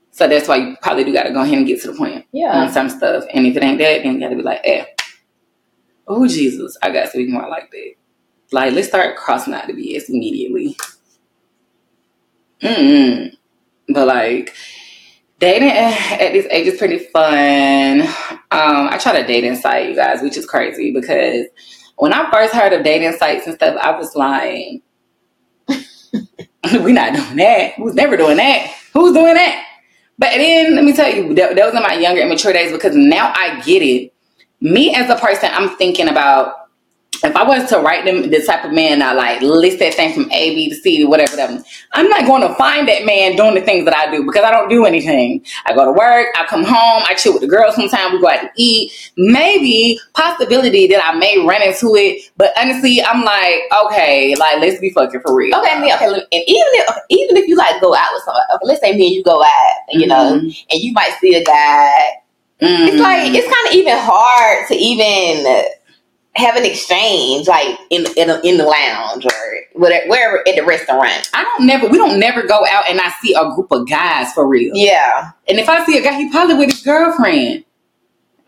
So 0.10 0.28
that's 0.28 0.48
why 0.48 0.58
you 0.58 0.76
probably 0.82 1.04
do 1.04 1.14
got 1.14 1.24
to 1.24 1.32
go 1.32 1.42
ahead 1.42 1.58
and 1.58 1.68
get 1.68 1.82
to 1.84 1.92
the 1.92 1.98
point 1.98 2.26
Yeah. 2.32 2.60
on 2.60 2.72
some 2.72 2.90
stuff. 2.90 3.24
And 3.34 3.46
if 3.46 3.56
it 3.56 3.64
ain't 3.64 3.78
that, 3.78 4.04
then 4.04 4.16
you 4.16 4.20
got 4.20 4.30
to 4.30 4.36
be 4.36 4.42
like, 4.42 4.62
eh, 4.64 4.84
oh 6.08 6.28
Jesus, 6.28 6.78
I 6.82 6.90
got 6.92 7.12
to 7.12 7.18
be 7.18 7.28
more 7.32 7.48
like 7.48 7.70
that. 7.72 7.94
Like, 8.52 8.74
let's 8.74 8.90
start 8.90 9.16
crossing 9.16 9.54
out 9.54 9.68
the 9.68 9.74
BS 9.74 10.10
immediately. 10.10 10.76
Mm 12.64 13.36
But 13.90 14.08
like, 14.08 14.56
dating 15.40 15.70
at 15.70 16.34
this 16.34 16.46
age 16.52 16.68
is 16.68 16.78
pretty 16.78 17.00
fun. 17.00 18.02
Um, 18.52 18.90
I 18.90 18.98
tried 19.02 19.18
a 19.18 19.28
dating 19.28 19.56
site, 19.56 19.90
you 19.90 19.96
guys, 19.96 20.22
which 20.22 20.38
is 20.38 20.46
crazy 20.46 20.94
because 20.94 21.48
when 21.98 22.14
I 22.14 22.30
first 22.32 22.54
heard 22.54 22.74
of 22.74 22.84
dating 22.84 23.14
sites 23.14 23.48
and 23.48 23.56
stuff, 23.56 23.76
I 23.82 23.98
was 23.98 24.16
like, 24.16 24.82
we're 26.84 26.94
not 26.94 27.14
doing 27.14 27.36
that. 27.38 27.74
Who's 27.74 27.96
never 27.96 28.18
doing 28.18 28.38
that? 28.38 28.72
Who's 28.94 29.14
doing 29.14 29.34
that? 29.34 29.66
But 30.18 30.30
then 30.32 30.76
let 30.76 30.84
me 30.84 30.94
tell 30.94 31.12
you, 31.12 31.34
that, 31.34 31.56
that 31.56 31.66
was 31.66 31.74
in 31.74 31.82
my 31.82 31.96
younger, 31.96 32.22
immature 32.22 32.54
days 32.54 32.72
because 32.72 32.96
now 32.96 33.34
I 33.36 33.62
get 33.66 33.82
it. 33.82 34.14
Me 34.62 34.94
as 34.94 35.10
a 35.10 35.16
person, 35.16 35.50
I'm 35.52 35.76
thinking 35.78 36.08
about 36.08 36.61
if 37.28 37.36
I 37.36 37.44
was 37.44 37.70
to 37.70 37.80
write 37.80 38.06
them 38.06 38.30
the 38.30 38.44
type 38.46 38.66
of 38.66 38.72
man 38.72 39.02
I 39.02 39.14
like 39.14 39.42
list 39.42 39.80
that 39.80 39.94
thing 39.94 40.14
from 40.14 40.32
A, 40.32 40.56
B 40.56 40.70
to 40.70 40.76
C 40.76 40.98
to 41.00 41.06
whatever, 41.06 41.32
whatever, 41.32 41.64
I'm 41.94 42.10
not 42.10 42.26
going 42.26 42.42
to 42.42 42.54
find 42.56 42.88
that 42.88 43.06
man 43.06 43.36
doing 43.36 43.56
the 43.56 43.62
things 43.62 43.86
that 43.86 43.96
I 43.96 44.10
do 44.12 44.24
because 44.26 44.44
I 44.44 44.52
don't 44.52 44.70
do 44.70 44.86
anything. 44.86 45.46
I 45.66 45.74
go 45.74 45.86
to 45.86 45.92
work, 45.92 46.28
I 46.36 46.46
come 46.48 46.64
home, 46.64 47.04
I 47.10 47.14
chill 47.16 47.34
with 47.34 47.42
the 47.42 47.48
girls 47.48 47.76
sometimes, 47.76 48.14
we 48.14 48.22
go 48.22 48.30
out 48.30 48.42
to 48.42 48.50
eat. 48.56 48.92
Maybe 49.18 50.00
possibility 50.14 50.88
that 50.88 51.04
I 51.06 51.18
may 51.18 51.38
run 51.46 51.62
into 51.62 51.96
it, 51.96 52.32
but 52.38 52.52
honestly, 52.58 53.02
I'm 53.02 53.24
like, 53.24 53.62
okay, 53.86 54.36
like 54.36 54.60
let's 54.60 54.80
be 54.80 54.90
fucking 54.92 55.22
for 55.22 55.36
real. 55.36 55.56
Okay, 55.58 55.80
me, 55.80 55.94
okay, 55.94 56.10
look, 56.10 56.26
and 56.32 56.44
even 56.48 56.66
if 56.74 56.96
even 57.10 57.38
if 57.38 57.48
you 57.48 57.56
like 57.56 57.80
go 57.82 57.94
out 57.96 58.10
with 58.14 58.24
someone, 58.24 58.44
okay, 58.56 58.66
let's 58.66 58.82
say 58.82 58.96
me 58.96 59.08
and 59.08 59.16
you 59.16 59.24
go 59.24 59.42
out, 59.42 59.74
you 59.90 60.08
know, 60.08 60.40
Mhm. 60.40 60.66
and 60.72 60.82
you 60.82 60.94
might 60.94 61.14
see 61.20 61.36
a 61.36 61.44
guy. 61.44 62.18
It's 62.64 62.96
Mhm. 62.96 63.00
like 63.02 63.34
it's 63.34 63.48
kind 63.48 63.68
of 63.68 63.74
even 63.74 63.98
hard 63.98 64.68
to 64.68 64.76
even 64.76 65.66
have 66.36 66.56
an 66.56 66.66
exchange, 66.66 67.48
like 67.48 67.78
in 67.90 68.06
in, 68.18 68.30
a, 68.30 68.40
in 68.44 68.58
the 68.58 68.66
lounge 68.66 69.26
or 69.26 69.32
whatever, 69.74 70.08
wherever 70.10 70.48
at 70.48 70.56
the 70.56 70.64
restaurant. 70.64 71.30
I 71.34 71.44
don't 71.44 71.68
never, 71.68 71.88
we 71.88 71.98
don't 71.98 72.20
never 72.20 72.44
go 72.44 72.66
out 72.68 72.86
and 72.90 73.00
I 73.02 73.12
see 73.22 73.34
a 73.34 73.50
group 73.56 73.72
of 73.72 73.88
guys 73.90 74.34
for 74.34 74.48
real. 74.48 74.72
Yeah, 74.76 75.32
And 75.48 75.60
if 75.60 75.68
I 75.70 75.86
see 75.86 75.98
a 75.98 76.04
guy, 76.04 76.16
he 76.16 76.30
probably 76.32 76.56
with 76.56 76.72
his 76.72 76.82
girlfriend. 76.84 77.66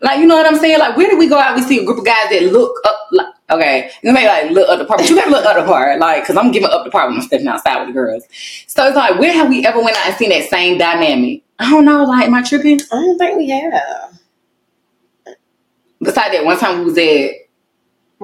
Like, 0.00 0.18
you 0.18 0.26
know 0.26 0.36
what 0.36 0.46
I'm 0.46 0.58
saying? 0.58 0.78
Like, 0.78 0.96
where 0.96 1.10
do 1.10 1.16
we 1.18 1.28
go 1.28 1.38
out? 1.38 1.56
We 1.56 1.62
see 1.62 1.80
a 1.80 1.84
group 1.84 1.98
of 1.98 2.04
guys 2.04 2.28
that 2.30 2.42
look 2.52 2.76
up, 2.86 2.98
like, 3.12 3.26
okay, 3.50 3.90
you 4.02 4.12
may 4.12 4.26
like 4.28 4.50
look 4.50 4.68
up 4.68 4.78
the 4.78 4.84
part, 4.84 5.00
but 5.00 5.08
you 5.08 5.16
gotta 5.16 5.30
look 5.30 5.46
up 5.46 5.56
the 5.56 5.64
part, 5.64 5.98
like, 5.98 6.22
because 6.22 6.36
I'm 6.36 6.52
giving 6.52 6.68
up 6.70 6.84
the 6.84 6.90
part 6.90 7.08
when 7.08 7.18
I'm 7.18 7.22
stepping 7.26 7.48
outside 7.48 7.78
with 7.78 7.88
the 7.88 7.94
girls. 7.94 8.24
So 8.66 8.86
it's 8.86 8.96
like, 8.96 9.18
where 9.18 9.32
have 9.32 9.48
we 9.48 9.64
ever 9.66 9.82
went 9.82 9.96
out 9.96 10.06
and 10.08 10.16
seen 10.16 10.30
that 10.30 10.48
same 10.50 10.78
dynamic? 10.78 11.42
I 11.58 11.70
don't 11.70 11.84
know, 11.86 12.04
like, 12.04 12.26
am 12.26 12.34
I 12.34 12.42
tripping? 12.42 12.80
I 12.92 12.96
don't 12.96 13.18
think 13.18 13.38
we 13.38 13.48
have. 13.50 14.20
Besides 16.00 16.34
that, 16.34 16.44
one 16.44 16.58
time 16.58 16.80
we 16.80 16.84
was 16.86 16.98
at 16.98 17.30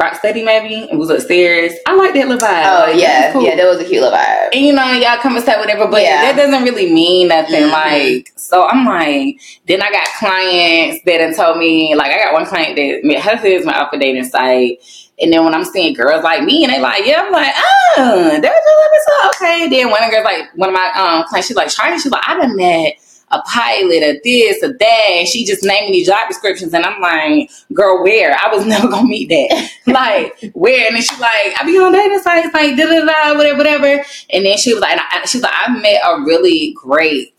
Rock 0.00 0.14
Steady, 0.16 0.42
maybe, 0.42 0.88
and 0.88 0.98
was 0.98 1.10
upstairs. 1.10 1.72
I 1.86 1.94
like 1.94 2.14
that 2.14 2.26
little 2.28 2.46
vibe. 2.48 2.64
Oh 2.66 2.90
Like, 2.90 3.00
yeah, 3.00 3.32
cool. 3.32 3.42
yeah, 3.42 3.54
that 3.56 3.66
was 3.68 3.78
a 3.80 3.84
cute 3.84 4.02
little 4.02 4.16
vibe. 4.16 4.48
And 4.54 4.64
you 4.64 4.72
know, 4.72 4.90
y'all 4.92 5.18
come 5.18 5.36
and 5.36 5.44
say 5.44 5.56
whatever, 5.58 5.86
but 5.86 6.02
Yeah. 6.02 6.22
that 6.22 6.36
doesn't 6.36 6.64
really 6.64 6.92
mean 6.92 7.28
nothing. 7.28 7.64
Mhm. 7.64 7.70
Like, 7.70 8.32
so 8.36 8.66
I'm 8.66 8.86
like, 8.86 9.38
then 9.66 9.82
I 9.82 9.90
got 9.90 10.06
clients 10.18 11.00
that 11.04 11.18
done 11.18 11.34
told 11.34 11.58
me, 11.58 11.94
like, 11.94 12.10
I 12.12 12.24
got 12.24 12.32
one 12.32 12.46
client 12.46 12.76
that 12.76 13.00
my 13.04 13.14
her 13.20 13.46
is 13.46 13.66
my 13.66 13.74
alpha 13.74 13.98
dating 13.98 14.24
site. 14.24 14.78
And 15.22 15.30
then 15.30 15.44
when 15.44 15.54
I'm 15.54 15.64
seeing 15.64 15.92
girls 15.92 16.24
like 16.24 16.42
me 16.44 16.64
and 16.64 16.72
they 16.72 16.80
like, 16.80 17.04
yeah, 17.04 17.22
I'm 17.22 17.30
like, 17.30 17.52
oh, 17.98 18.30
that 18.30 18.42
that's 18.42 19.36
just 19.36 19.42
okay. 19.42 19.68
Then 19.68 19.90
one 19.90 20.02
of 20.02 20.08
the 20.08 20.16
girls, 20.16 20.24
like, 20.24 20.44
one 20.54 20.70
of 20.70 20.74
my 20.74 20.90
um 20.96 21.24
clients, 21.28 21.48
she's 21.48 21.56
like, 21.58 21.68
Charlie, 21.68 21.98
she's 21.98 22.10
like, 22.10 22.26
I 22.26 22.38
done 22.38 22.56
met 22.56 22.94
a 23.32 23.40
pilot, 23.42 24.02
a 24.02 24.20
this, 24.24 24.62
a 24.62 24.68
that. 24.72 25.08
And 25.10 25.28
she 25.28 25.44
just 25.44 25.62
naming 25.64 25.92
these 25.92 26.06
job 26.08 26.28
descriptions. 26.28 26.74
And 26.74 26.84
I'm 26.84 27.00
like, 27.00 27.50
girl, 27.72 28.02
where? 28.02 28.36
I 28.40 28.54
was 28.54 28.66
never 28.74 28.88
gonna 28.88 29.06
meet 29.08 29.28
that. 29.28 29.70
like, 29.86 30.52
where? 30.54 30.86
And 30.86 30.96
then 30.96 31.02
she's 31.02 31.20
like, 31.20 31.54
I 31.60 31.62
be 31.64 31.78
on 31.78 31.92
dating 31.92 32.20
sites, 32.20 32.52
like, 32.54 32.76
da 32.76 32.84
da 32.86 33.04
da, 33.04 33.36
whatever, 33.36 33.58
whatever. 33.58 34.04
And 34.32 34.44
then 34.46 34.56
she 34.58 34.72
was 34.74 34.80
like, 34.80 34.92
and 34.92 35.00
I, 35.10 35.24
she's 35.26 35.42
like, 35.42 35.52
I 35.54 35.70
met 35.78 36.00
a 36.04 36.20
really 36.22 36.72
great 36.76 37.34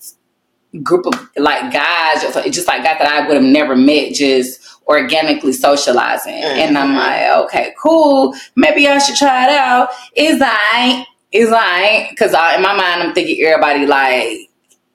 group 0.83 1.05
of 1.05 1.29
like 1.37 1.73
guys, 1.73 2.21
just, 2.21 2.53
just 2.53 2.67
like 2.67 2.83
guys 2.83 2.97
that 2.99 3.07
I 3.07 3.27
would 3.27 3.35
have 3.35 3.43
never 3.45 3.75
met, 3.75 4.13
just 4.13 4.59
organically 4.87 5.53
socializing. 5.53 6.33
And 6.33 6.77
I'm 6.77 6.93
Mhm. 6.93 6.97
like, 6.97 7.45
okay, 7.45 7.73
cool. 7.81 8.33
Maybe 8.55 8.87
I 8.87 8.97
should 8.99 9.15
try 9.15 9.45
it 9.45 9.51
out. 9.51 9.89
Is 10.15 10.41
I, 10.43 11.05
is 11.31 11.51
I, 11.51 12.07
because 12.11 12.31
in 12.31 12.61
my 12.61 12.73
mind 12.73 13.03
I'm 13.03 13.13
thinking 13.13 13.43
everybody 13.45 13.85
like, 13.85 14.49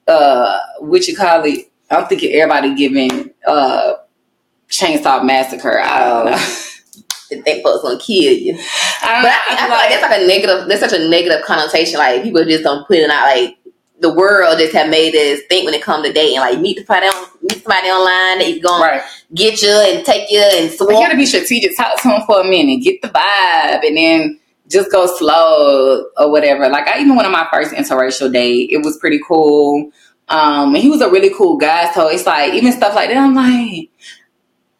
uh, 0.07 0.59
what 0.79 1.07
you 1.07 1.15
call 1.15 1.43
it? 1.45 1.71
I'm 1.89 2.05
thinking 2.07 2.33
everybody 2.33 2.75
giving 2.75 3.31
uh 3.45 3.93
chainsaw 4.69 5.23
massacre. 5.23 5.79
I 5.79 5.99
don't 5.99 6.31
know. 6.31 6.57
They 7.29 7.41
think 7.41 7.63
folks 7.63 7.83
gonna 7.83 7.99
kill 7.99 8.33
you. 8.33 8.53
I 8.53 9.21
But. 9.21 9.31
I, 9.31 9.45
think, 9.47 9.61
I 9.61 9.67
feel 9.67 9.77
like 9.77 9.89
that's 9.89 10.01
like 10.01 10.21
a 10.21 10.27
negative. 10.27 10.67
That's 10.67 10.79
such 10.79 10.93
a 10.93 11.09
negative 11.09 11.45
connotation. 11.45 11.99
Like 11.99 12.23
people 12.23 12.43
just 12.45 12.63
don't 12.63 12.87
put 12.87 12.97
it 12.97 13.09
out. 13.09 13.25
Like 13.25 13.57
the 13.99 14.13
world 14.13 14.59
just 14.59 14.73
have 14.73 14.89
made 14.89 15.13
us 15.15 15.41
think 15.49 15.65
when 15.65 15.73
it 15.73 15.81
comes 15.81 16.07
to 16.07 16.13
dating. 16.13 16.39
Like 16.39 16.59
meet 16.59 16.77
somebody 16.77 17.07
on 17.07 17.27
meet 17.41 17.63
somebody 17.63 17.87
online 17.87 18.39
that 18.39 18.47
is 18.47 18.63
gonna 18.63 18.81
right. 18.81 19.01
get 19.33 19.61
you 19.61 19.69
and 19.69 20.05
take 20.05 20.31
you 20.31 20.39
and 20.39 20.73
But 20.77 20.87
you 20.87 20.93
gotta 20.93 21.17
be 21.17 21.25
strategic. 21.25 21.75
Talk 21.75 22.01
to 22.01 22.09
him 22.09 22.21
for 22.25 22.41
a 22.41 22.43
minute, 22.43 22.83
get 22.83 23.01
the 23.01 23.09
vibe, 23.09 23.85
and 23.85 23.97
then 23.97 24.39
just 24.69 24.91
go 24.91 25.05
slow 25.07 26.05
or 26.17 26.31
whatever. 26.31 26.67
Like 26.69 26.87
I 26.87 26.99
even 26.99 27.15
went 27.15 27.25
on 27.25 27.31
my 27.31 27.47
first 27.51 27.73
interracial 27.73 28.31
date. 28.31 28.69
It 28.71 28.83
was 28.83 28.97
pretty 28.97 29.19
cool. 29.27 29.91
Um, 30.29 30.75
and 30.75 30.83
he 30.83 30.89
was 30.89 31.01
a 31.01 31.09
really 31.09 31.31
cool 31.33 31.57
guy. 31.57 31.91
So 31.93 32.07
it's 32.09 32.25
like 32.25 32.53
even 32.53 32.71
stuff 32.73 32.95
like 32.95 33.09
that. 33.09 33.17
I'm 33.17 33.33
like, 33.35 33.89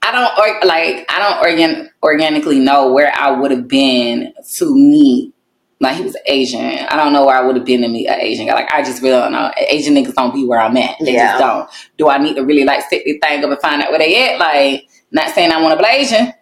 I 0.03 0.11
don't 0.11 0.39
or, 0.39 0.67
like 0.67 1.05
I 1.09 1.19
don't 1.19 1.39
organ 1.45 1.89
organically 2.03 2.59
know 2.59 2.91
where 2.91 3.11
I 3.15 3.31
would 3.31 3.51
have 3.51 3.67
been 3.67 4.33
to 4.55 4.75
meet. 4.75 5.33
Like 5.79 5.97
he 5.97 6.03
was 6.03 6.17
Asian. 6.25 6.59
I 6.89 6.97
don't 6.97 7.13
know 7.13 7.25
where 7.25 7.35
I 7.37 7.45
would 7.45 7.55
have 7.55 7.65
been 7.65 7.81
to 7.81 7.87
meet 7.87 8.07
an 8.07 8.19
Asian 8.19 8.47
guy. 8.47 8.53
Like 8.55 8.73
I 8.73 8.83
just 8.83 9.01
really 9.01 9.19
don't 9.19 9.31
know. 9.31 9.51
Asian 9.69 9.93
niggas 9.95 10.15
don't 10.15 10.33
be 10.33 10.45
where 10.45 10.59
I'm 10.59 10.75
at. 10.77 10.95
They 10.99 11.13
Yeah. 11.13 11.33
just 11.33 11.39
don't. 11.39 11.69
Do 11.97 12.09
I 12.09 12.17
need 12.17 12.35
to 12.35 12.43
really 12.43 12.63
like 12.65 12.81
sit 12.89 13.03
this 13.05 13.17
thing 13.21 13.43
up 13.43 13.49
and 13.51 13.59
find 13.59 13.81
out 13.81 13.89
where 13.89 13.99
they 13.99 14.33
at? 14.33 14.39
Like 14.39 14.87
not 15.11 15.29
saying 15.33 15.51
I 15.51 15.61
want 15.61 15.79
to 15.79 15.83
be 15.83 15.89
Asian. 15.89 16.33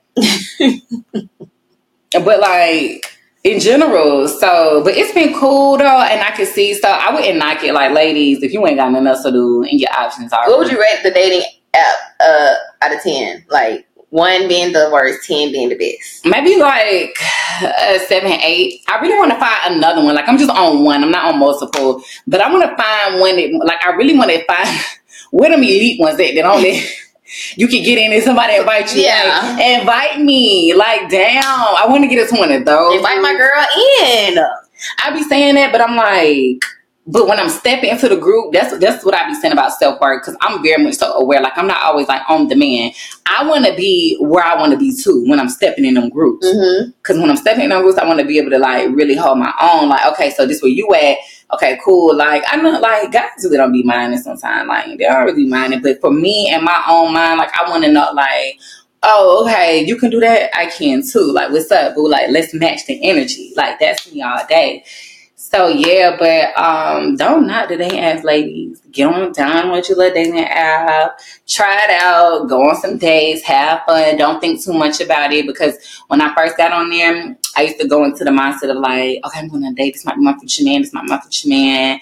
but 2.23 2.39
like 2.39 3.05
in 3.45 3.59
general, 3.59 4.27
so 4.27 4.83
but 4.83 4.97
it's 4.97 5.13
been 5.13 5.33
cool 5.35 5.77
though, 5.77 6.01
and 6.01 6.19
I 6.21 6.31
can 6.31 6.47
see. 6.47 6.73
So 6.73 6.89
I 6.89 7.13
wouldn't 7.13 7.37
knock 7.37 7.63
it, 7.63 7.73
like 7.73 7.91
ladies, 7.91 8.41
if 8.41 8.51
you 8.51 8.65
ain't 8.65 8.77
got 8.77 8.91
nothing 8.91 9.05
else 9.05 9.21
to 9.21 9.31
do 9.31 9.61
and 9.63 9.79
your 9.79 9.91
options 9.95 10.33
are. 10.33 10.49
What 10.49 10.59
would 10.59 10.71
you 10.71 10.81
rate 10.81 11.01
the 11.03 11.11
dating 11.11 11.47
app 11.75 11.95
uh, 12.19 12.53
out 12.81 12.95
of 12.95 13.01
ten? 13.03 13.45
Like 13.49 13.87
one 14.09 14.47
being 14.47 14.73
the 14.73 14.89
worst, 14.91 15.27
ten 15.27 15.51
being 15.51 15.69
the 15.69 15.77
best. 15.77 16.25
Maybe 16.25 16.59
like 16.59 17.15
uh, 17.61 17.99
seven, 18.07 18.31
eight. 18.31 18.81
I 18.89 18.99
really 18.99 19.15
want 19.15 19.31
to 19.31 19.39
find 19.39 19.75
another 19.75 20.03
one. 20.03 20.15
Like 20.15 20.27
I'm 20.27 20.39
just 20.39 20.49
on 20.49 20.83
one. 20.83 21.03
I'm 21.03 21.11
not 21.11 21.31
on 21.31 21.39
multiple, 21.39 22.01
but 22.25 22.41
I 22.41 22.51
want 22.51 22.67
to 22.67 22.75
find 22.75 23.19
one 23.19 23.35
that 23.35 23.63
like 23.63 23.85
I 23.85 23.91
really 23.91 24.17
want 24.17 24.31
to 24.31 24.43
find 24.45 24.79
where 25.29 25.51
them 25.51 25.61
elite 25.61 25.99
ones 25.99 26.17
that 26.17 26.33
that 26.33 26.45
only. 26.45 26.81
You 27.55 27.67
can 27.67 27.83
get 27.83 27.97
in 27.97 28.13
and 28.13 28.23
somebody 28.23 28.55
invite 28.55 28.95
you. 28.95 29.03
Yeah. 29.03 29.55
Like, 29.57 29.79
invite 29.79 30.21
me. 30.21 30.73
Like, 30.73 31.09
damn. 31.09 31.43
I 31.43 31.85
want 31.87 32.03
to 32.03 32.07
get 32.07 32.25
a 32.25 32.35
20 32.35 32.63
though. 32.63 32.95
Invite 32.95 33.21
my 33.21 33.35
girl 33.35 33.65
in. 34.01 34.37
I 35.03 35.11
be 35.13 35.23
saying 35.23 35.55
that, 35.55 35.71
but 35.71 35.81
I'm 35.81 35.95
like, 35.95 36.61
but 37.07 37.27
when 37.27 37.39
I'm 37.39 37.49
stepping 37.49 37.91
into 37.91 38.09
the 38.09 38.17
group, 38.17 38.51
that's 38.51 38.75
that's 38.79 39.05
what 39.05 39.13
I 39.13 39.27
be 39.27 39.35
saying 39.35 39.53
about 39.53 39.73
self 39.73 40.01
work 40.01 40.23
because 40.23 40.35
I'm 40.41 40.63
very 40.63 40.83
much 40.83 40.95
so 40.95 41.13
aware. 41.13 41.39
Like 41.39 41.55
I'm 41.55 41.67
not 41.67 41.83
always 41.83 42.07
like 42.07 42.23
on 42.27 42.47
demand. 42.47 42.95
I 43.27 43.47
want 43.47 43.65
to 43.65 43.75
be 43.75 44.17
where 44.19 44.43
I 44.43 44.57
want 44.59 44.71
to 44.71 44.77
be 44.77 44.95
too 44.95 45.23
when 45.27 45.39
I'm 45.39 45.49
stepping 45.49 45.85
in 45.85 45.93
them 45.93 46.09
groups. 46.09 46.47
Mm-hmm. 46.47 46.91
Because 46.97 47.19
when 47.19 47.29
I'm 47.29 47.37
stepping 47.37 47.65
in 47.65 47.69
them 47.69 47.83
groups, 47.83 47.99
I 47.99 48.07
want 48.07 48.19
to 48.21 48.25
be 48.25 48.39
able 48.39 48.49
to 48.51 48.57
like 48.57 48.89
really 48.89 49.15
hold 49.15 49.37
my 49.37 49.53
own. 49.61 49.87
Like, 49.87 50.05
okay, 50.13 50.31
so 50.31 50.47
this 50.47 50.63
where 50.63 50.71
you 50.71 50.91
at? 50.95 51.17
Okay, 51.53 51.79
cool. 51.83 52.15
Like 52.15 52.43
I 52.47 52.57
know, 52.57 52.79
like 52.79 53.11
guys 53.11 53.29
really 53.43 53.57
don't 53.57 53.71
be 53.71 53.83
minding 53.83 54.19
sometimes. 54.19 54.67
Like 54.67 54.97
they 54.97 55.05
don't 55.05 55.25
really 55.25 55.45
minding, 55.45 55.81
but 55.81 56.01
for 56.01 56.11
me 56.11 56.49
and 56.49 56.63
my 56.63 56.83
own 56.89 57.13
mind, 57.13 57.37
like 57.37 57.55
I 57.57 57.69
want 57.69 57.83
to 57.85 57.91
know, 57.91 58.09
like. 58.13 58.59
Oh, 59.07 59.45
okay, 59.45 59.83
you 59.85 59.97
can 59.97 60.09
do 60.09 60.19
that. 60.21 60.49
I 60.57 60.65
can 60.65 61.03
too. 61.07 61.31
Like, 61.31 61.51
what's 61.51 61.71
up, 61.71 61.93
boo? 61.93 62.09
Like, 62.09 62.31
let's 62.31 62.55
match 62.55 62.87
the 62.87 62.99
energy. 63.07 63.53
Like, 63.55 63.77
that's 63.77 64.11
me 64.11 64.23
all 64.23 64.41
day. 64.49 64.83
So 65.47 65.67
yeah, 65.67 66.17
but 66.17 66.57
um, 66.59 67.15
don't 67.17 67.45
knock 67.45 67.69
the 67.69 67.77
dating 67.77 67.99
apps, 67.99 68.23
ladies. 68.23 68.81
Get 68.91 69.07
on 69.07 69.31
down 69.31 69.71
with 69.71 69.87
your 69.87 69.99
little 69.99 70.15
dating 70.15 70.39
app. 70.39 71.19
Try 71.47 71.81
it 71.83 71.91
out. 72.01 72.49
Go 72.49 72.63
on 72.67 72.75
some 72.77 72.97
dates. 72.97 73.43
Have 73.43 73.83
fun. 73.85 74.17
Don't 74.17 74.41
think 74.41 74.63
too 74.63 74.73
much 74.73 75.01
about 75.01 75.31
it 75.31 75.45
because 75.45 75.75
when 76.07 76.19
I 76.19 76.33
first 76.33 76.57
got 76.57 76.71
on 76.71 76.89
there, 76.89 77.37
I 77.55 77.61
used 77.61 77.79
to 77.79 77.87
go 77.87 78.05
into 78.05 78.23
the 78.23 78.31
mindset 78.31 78.71
of 78.71 78.77
like, 78.77 79.19
okay, 79.23 79.39
I'm 79.39 79.47
going 79.47 79.63
on 79.65 79.73
a 79.73 79.75
date. 79.75 79.93
This 79.93 80.03
might 80.03 80.15
be 80.15 80.23
my 80.23 80.35
future 80.35 80.63
man. 80.63 80.81
This 80.81 80.93
might 80.93 81.03
be 81.03 81.09
my 81.09 81.21
future 81.21 81.47
man. 81.47 81.99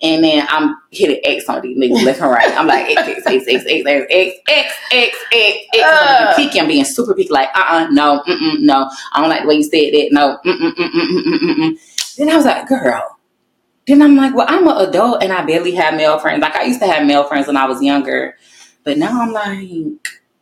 And 0.00 0.22
then 0.22 0.46
I'm 0.48 0.76
hitting 0.92 1.20
X 1.24 1.48
on 1.48 1.62
these 1.62 1.76
niggas 1.76 2.04
left 2.04 2.20
and 2.20 2.30
right. 2.30 2.56
I'm 2.56 2.68
like 2.68 2.96
X 2.96 3.26
X 3.26 3.26
X 3.26 3.44
X 3.48 3.64
X 3.66 3.84
X 3.86 4.06
X 4.08 4.38
X 4.48 4.74
X 4.92 5.16
X 5.32 5.66
X. 5.74 5.84
Uh. 5.84 6.26
I'm 6.28 6.36
picky. 6.36 6.60
I'm 6.60 6.68
being 6.68 6.84
super 6.84 7.14
picky. 7.14 7.30
Like, 7.30 7.48
uh, 7.56 7.64
uh 7.70 7.86
no, 7.90 8.22
mm, 8.26 8.38
mm, 8.38 8.60
no. 8.60 8.88
I 9.12 9.20
don't 9.20 9.30
like 9.30 9.42
the 9.42 9.48
way 9.48 9.56
you 9.56 9.64
said 9.64 9.92
that. 9.92 10.08
No, 10.12 10.38
mm, 10.44 10.56
mm, 10.56 10.74
mm, 10.74 10.90
mm, 10.90 11.10
mm, 11.10 11.24
mm, 11.24 11.40
mm, 11.40 11.56
mm. 11.56 11.78
Then 12.16 12.30
I 12.30 12.36
was 12.36 12.44
like, 12.44 12.68
girl, 12.68 13.18
then 13.86 14.02
I'm 14.02 14.16
like, 14.16 14.34
well, 14.34 14.46
I'm 14.48 14.66
an 14.66 14.88
adult 14.88 15.22
and 15.22 15.32
I 15.32 15.44
barely 15.44 15.72
have 15.72 15.94
male 15.94 16.18
friends. 16.18 16.40
Like 16.40 16.56
I 16.56 16.64
used 16.64 16.80
to 16.80 16.86
have 16.86 17.06
male 17.06 17.24
friends 17.24 17.46
when 17.46 17.56
I 17.56 17.66
was 17.66 17.82
younger, 17.82 18.36
but 18.84 18.98
now 18.98 19.20
I'm 19.20 19.32
like, 19.32 19.68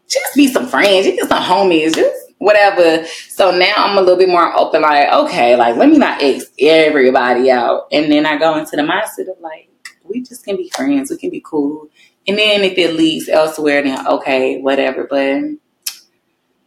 just 0.09 0.35
be 0.37 0.47
some 0.47 0.67
friends, 0.69 1.07
just 1.07 1.29
some 1.29 1.43
homies, 1.43 1.95
just 1.95 2.33
whatever. 2.39 3.07
So 3.29 3.51
now 3.51 3.73
I'm 3.77 3.97
a 3.97 4.01
little 4.01 4.19
bit 4.19 4.29
more 4.29 4.55
open, 4.57 4.83
like, 4.83 5.11
okay, 5.13 5.57
like 5.57 5.77
let 5.77 5.89
me 5.89 5.99
not 5.99 6.23
X 6.23 6.45
everybody 6.59 7.51
out. 7.51 7.87
And 7.91 8.13
then 8.13 8.27
I 8.27 8.37
go 8.37 8.57
into 8.59 8.77
the 8.77 8.83
mindset 8.83 9.31
of 9.31 9.41
like, 9.41 9.71
we 10.05 10.23
just 10.23 10.45
can 10.45 10.57
be 10.57 10.71
friends, 10.71 11.11
we 11.11 11.17
can 11.17 11.31
be 11.31 11.43
cool. 11.45 11.89
And 12.29 12.39
then 12.39 12.63
if 12.63 12.77
it 12.79 12.95
leads 12.95 13.29
elsewhere, 13.29 13.83
then 13.83 14.07
okay, 14.07 14.61
whatever. 14.61 15.07
But 15.09 15.43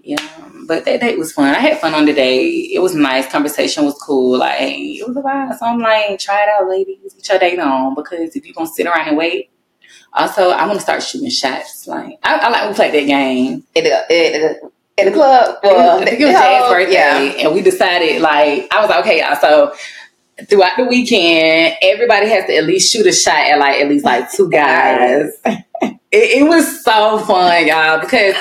yeah, 0.06 0.52
but 0.68 0.86
that 0.86 1.02
date 1.02 1.18
was 1.18 1.34
fun. 1.34 1.56
I 1.56 1.58
had 1.58 1.80
fun 1.80 1.96
on 1.96 2.06
the 2.06 2.14
day. 2.14 2.46
It 2.46 2.80
was 2.80 2.94
nice. 2.94 3.28
Conversation 3.28 3.86
was 3.86 3.96
cool. 3.96 4.38
Like 4.38 4.62
it 4.62 5.08
was 5.08 5.18
a 5.18 5.22
vibe. 5.22 5.58
So 5.58 5.66
I'm 5.66 5.80
like, 5.80 6.20
try 6.20 6.44
it 6.44 6.50
out, 6.50 6.70
ladies. 6.70 7.16
Get 7.16 7.28
your 7.28 7.40
date 7.40 7.60
on 7.60 7.96
because 7.96 8.36
if 8.36 8.46
you're 8.46 8.54
gonna 8.54 8.68
sit 8.68 8.86
around 8.86 9.08
and 9.08 9.18
wait. 9.18 9.50
Also, 10.14 10.50
I 10.50 10.68
want 10.68 10.78
to 10.78 10.84
start 10.84 11.02
shooting 11.02 11.32
shots. 11.32 11.88
Like 11.88 12.20
I, 12.22 12.38
I 12.38 12.50
like 12.50 12.70
we 12.70 12.76
played 12.76 12.94
that 12.94 13.08
game 13.08 13.64
at 13.76 13.84
the, 13.84 14.72
in 14.98 15.06
the, 15.08 15.12
club. 15.12 15.58
Well, 15.64 16.00
I 16.00 16.06
think 16.06 16.22
it 16.22 16.26
was 16.26 16.72
birthday, 16.72 16.94
yeah. 16.94 17.48
and 17.48 17.56
we 17.56 17.62
decided 17.62 18.22
like 18.22 18.72
I 18.72 18.82
was 18.82 18.90
like, 18.92 19.00
okay, 19.00 19.22
y'all. 19.22 19.36
So 19.42 19.74
throughout 20.44 20.78
the 20.78 20.86
weekend, 20.86 21.78
everybody 21.82 22.28
has 22.28 22.46
to 22.46 22.56
at 22.56 22.66
least 22.66 22.92
shoot 22.92 23.06
a 23.06 23.14
shot 23.14 23.38
at 23.38 23.58
like 23.60 23.82
at 23.82 23.88
least 23.88 24.06
like 24.06 24.32
two 24.32 24.50
guys. 24.50 25.32
it, 25.46 25.98
it, 26.12 26.48
was 26.48 26.84
so 26.84 27.20
fun, 27.20 27.68
y'all, 27.68 28.00
because 28.00 28.36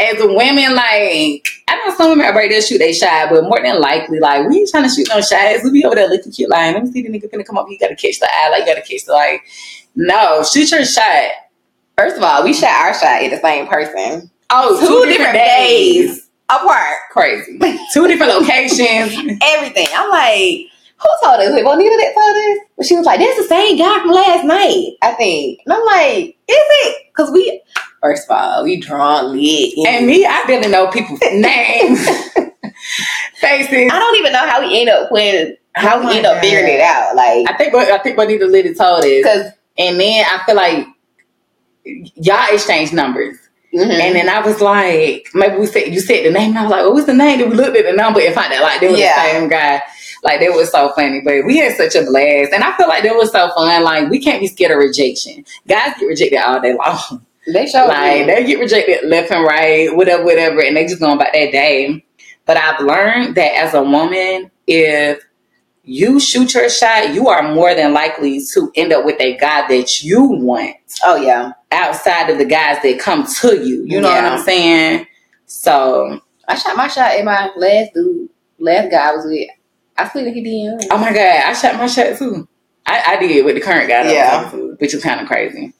as 0.00 0.16
women, 0.20 0.74
like 0.74 1.46
I 1.68 1.82
know 1.84 1.94
some 1.96 2.10
women 2.10 2.26
are 2.26 2.34
ready 2.34 2.54
to 2.54 2.62
shoot 2.62 2.80
a 2.80 2.92
shot, 2.92 3.28
but 3.30 3.44
more 3.44 3.60
than 3.62 3.80
likely, 3.80 4.20
like 4.20 4.48
we 4.48 4.58
ain't 4.58 4.70
trying 4.70 4.84
to 4.84 4.88
shoot 4.88 5.08
no 5.08 5.20
shots. 5.20 5.64
We 5.64 5.70
be 5.70 5.84
over 5.84 5.94
there 5.94 6.08
looking 6.08 6.32
cute, 6.32 6.50
like 6.50 6.74
let 6.74 6.84
me 6.84 6.90
see 6.90 7.02
the 7.02 7.10
nigga 7.10 7.30
gonna 7.30 7.44
come 7.44 7.58
up. 7.58 7.66
You 7.68 7.78
gotta 7.78 7.96
catch 7.96 8.20
the 8.20 8.28
eye, 8.30 8.48
like 8.50 8.60
you 8.60 8.66
gotta 8.66 8.86
catch 8.86 9.04
the 9.04 9.12
like. 9.12 9.42
No, 9.96 10.42
shoot 10.42 10.70
your 10.72 10.84
shot. 10.84 11.30
First 11.96 12.16
of 12.16 12.22
all, 12.24 12.42
we 12.42 12.52
shot 12.52 12.70
our 12.70 12.94
shot 12.94 13.22
at 13.22 13.30
the 13.30 13.40
same 13.40 13.68
person. 13.68 14.28
Oh, 14.50 14.80
two, 14.80 14.86
two 14.86 15.12
different, 15.12 15.34
different 15.34 15.34
days. 15.34 16.06
days 16.16 16.28
apart. 16.48 16.96
Crazy. 17.12 17.58
two 17.92 18.08
different 18.08 18.32
locations. 18.32 19.38
Everything. 19.42 19.86
I'm 19.94 20.10
like 20.10 20.66
who 21.00 21.08
told 21.22 21.40
us? 21.40 21.52
Wait, 21.52 21.64
Bonita 21.64 21.96
that 21.96 22.14
told 22.14 22.36
us? 22.36 22.66
But 22.76 22.86
she 22.86 22.96
was 22.96 23.06
like, 23.06 23.20
that's 23.20 23.36
the 23.36 23.44
same 23.44 23.78
guy 23.78 24.00
from 24.00 24.10
last 24.10 24.44
night, 24.44 24.96
I 25.02 25.12
think. 25.12 25.60
And 25.64 25.72
I'm 25.72 25.84
like, 25.84 26.24
is 26.24 26.34
it? 26.48 27.06
Because 27.08 27.30
we, 27.30 27.62
first 28.00 28.28
of 28.28 28.36
all, 28.36 28.64
we 28.64 28.80
drawn 28.80 29.32
lit. 29.32 29.74
And 29.86 30.06
me, 30.06 30.24
I 30.24 30.44
didn't 30.46 30.70
know 30.70 30.88
people's 30.88 31.20
names, 31.32 32.06
faces. 33.36 33.90
I 33.92 33.98
don't 33.98 34.16
even 34.18 34.32
know 34.32 34.48
how 34.48 34.66
we 34.66 34.80
end 34.80 34.90
up 34.90 35.12
when, 35.12 35.56
how 35.74 36.00
oh 36.00 36.06
we 36.06 36.16
end 36.16 36.26
up 36.26 36.40
figuring 36.40 36.74
it 36.74 36.80
out. 36.80 37.14
Like, 37.16 37.48
I 37.48 37.56
think, 37.56 37.74
I 37.74 37.98
think 37.98 38.16
Bonita 38.16 38.46
literally 38.46 38.76
told 38.76 39.04
us. 39.04 39.24
Cause, 39.24 39.52
and 39.76 39.98
then 39.98 40.24
I 40.24 40.42
feel 40.46 40.56
like 40.56 40.86
y'all 41.84 42.54
exchanged 42.54 42.92
numbers. 42.92 43.36
Mm-hmm. 43.74 43.90
And 43.90 44.14
then 44.14 44.28
I 44.28 44.40
was 44.40 44.60
like, 44.60 45.28
maybe 45.34 45.56
we 45.56 45.66
said 45.66 45.92
you 45.92 45.98
said 45.98 46.24
the 46.24 46.30
name, 46.30 46.50
and 46.50 46.58
I 46.58 46.62
was 46.62 46.70
like, 46.70 46.84
"What 46.84 46.94
was 46.94 47.06
the 47.06 47.14
name?" 47.14 47.40
And 47.40 47.50
we 47.50 47.56
looked 47.56 47.76
at 47.76 47.84
the 47.84 47.92
number 47.92 48.20
and 48.20 48.32
found 48.32 48.52
out 48.52 48.62
like 48.62 48.80
they 48.80 48.88
were 48.88 48.96
yeah. 48.96 49.16
the 49.16 49.30
same 49.32 49.48
guy. 49.48 49.82
Like 50.24 50.40
that 50.40 50.52
was 50.52 50.72
so 50.72 50.90
funny, 50.92 51.20
but 51.20 51.44
we 51.44 51.58
had 51.58 51.76
such 51.76 51.94
a 51.94 52.04
blast, 52.04 52.52
and 52.54 52.64
I 52.64 52.74
feel 52.78 52.88
like 52.88 53.02
that 53.02 53.14
was 53.14 53.30
so 53.30 53.50
fun. 53.50 53.84
Like 53.84 54.08
we 54.08 54.18
can't 54.18 54.40
be 54.40 54.46
scared 54.48 54.72
of 54.72 54.78
rejection. 54.78 55.44
Guys 55.68 55.92
get 56.00 56.06
rejected 56.06 56.38
all 56.38 56.60
day 56.60 56.74
long. 56.74 57.26
They 57.46 57.66
show 57.66 57.84
like 57.86 58.26
they 58.26 58.44
get 58.46 58.58
rejected 58.58 59.06
left 59.06 59.30
and 59.30 59.44
right, 59.44 59.94
whatever, 59.94 60.24
whatever, 60.24 60.62
and 60.62 60.74
they 60.74 60.86
just 60.86 60.98
going 60.98 61.16
about 61.16 61.34
that 61.34 61.52
day. 61.52 62.02
But 62.46 62.56
I've 62.56 62.80
learned 62.80 63.34
that 63.34 63.54
as 63.54 63.74
a 63.74 63.82
woman, 63.82 64.50
if 64.66 65.22
you 65.82 66.18
shoot 66.18 66.54
your 66.54 66.70
shot, 66.70 67.12
you 67.12 67.28
are 67.28 67.54
more 67.54 67.74
than 67.74 67.92
likely 67.92 68.40
to 68.54 68.72
end 68.74 68.94
up 68.94 69.04
with 69.04 69.20
a 69.20 69.36
guy 69.36 69.68
that 69.68 70.02
you 70.02 70.24
want. 70.24 70.76
Oh 71.04 71.16
yeah. 71.16 71.52
Outside 71.70 72.30
of 72.30 72.38
the 72.38 72.46
guys 72.46 72.78
that 72.82 72.98
come 72.98 73.26
to 73.40 73.56
you. 73.56 73.84
You 73.84 74.00
know 74.00 74.08
yeah. 74.08 74.22
what 74.22 74.32
I'm 74.32 74.44
saying? 74.44 75.06
So 75.44 76.20
I 76.48 76.54
shot 76.54 76.76
my 76.76 76.88
shot 76.88 77.12
at 77.12 77.24
my 77.24 77.50
last 77.56 77.92
dude, 77.92 78.30
last 78.58 78.90
guy 78.90 79.10
I 79.10 79.12
was 79.14 79.26
with. 79.26 79.48
I 79.96 80.08
slid 80.08 80.26
in 80.26 80.34
his 80.34 80.44
DM. 80.44 80.86
Oh 80.90 80.98
my 80.98 81.12
god, 81.12 81.42
I 81.44 81.52
shot 81.52 81.76
my 81.76 81.86
shot 81.86 82.18
too. 82.18 82.48
I, 82.86 83.14
I 83.14 83.16
did 83.16 83.44
with 83.44 83.54
the 83.54 83.60
current 83.60 83.88
guy, 83.88 84.12
yeah, 84.12 84.50
which 84.50 84.92
was 84.92 85.02
kind 85.02 85.20
of 85.20 85.26
crazy. 85.26 85.72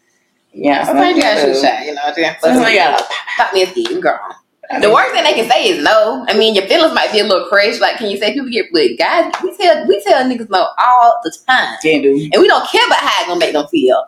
Yeah, 0.52 0.84
sometimes 0.84 1.16
you 1.16 1.22
gotta 1.22 1.40
shoot 1.40 1.60
shot, 1.60 1.84
you 1.84 1.94
know. 1.94 2.02
Sometimes 2.40 2.70
you 2.70 2.78
gotta 2.78 3.04
pop 3.36 3.52
me 3.52 3.62
a 3.62 3.66
ski, 3.66 4.00
girl. 4.00 4.20
The 4.80 4.90
worst 4.90 5.12
thing 5.12 5.24
they 5.24 5.34
can 5.34 5.50
say 5.50 5.68
is 5.68 5.84
no. 5.84 6.24
I 6.28 6.36
mean, 6.38 6.54
your 6.54 6.66
feelings 6.66 6.94
might 6.94 7.12
be 7.12 7.18
a 7.18 7.24
little 7.24 7.48
crazy. 7.48 7.80
Like, 7.80 7.96
can 7.96 8.10
you 8.10 8.16
say 8.16 8.32
people 8.32 8.48
get 8.48 8.66
with 8.72 8.98
guys? 8.98 9.32
We 9.42 9.54
tell 9.56 9.86
we 9.86 10.02
tell 10.02 10.24
niggas 10.24 10.48
no 10.48 10.68
all 10.78 11.20
the 11.22 11.36
time, 11.46 11.76
can 11.82 12.02
do, 12.02 12.30
and 12.32 12.40
we 12.40 12.48
don't 12.48 12.66
care 12.68 12.86
about 12.86 13.00
how 13.00 13.22
it 13.22 13.26
gonna 13.26 13.40
make 13.40 13.52
them 13.52 13.66
feel. 13.68 14.04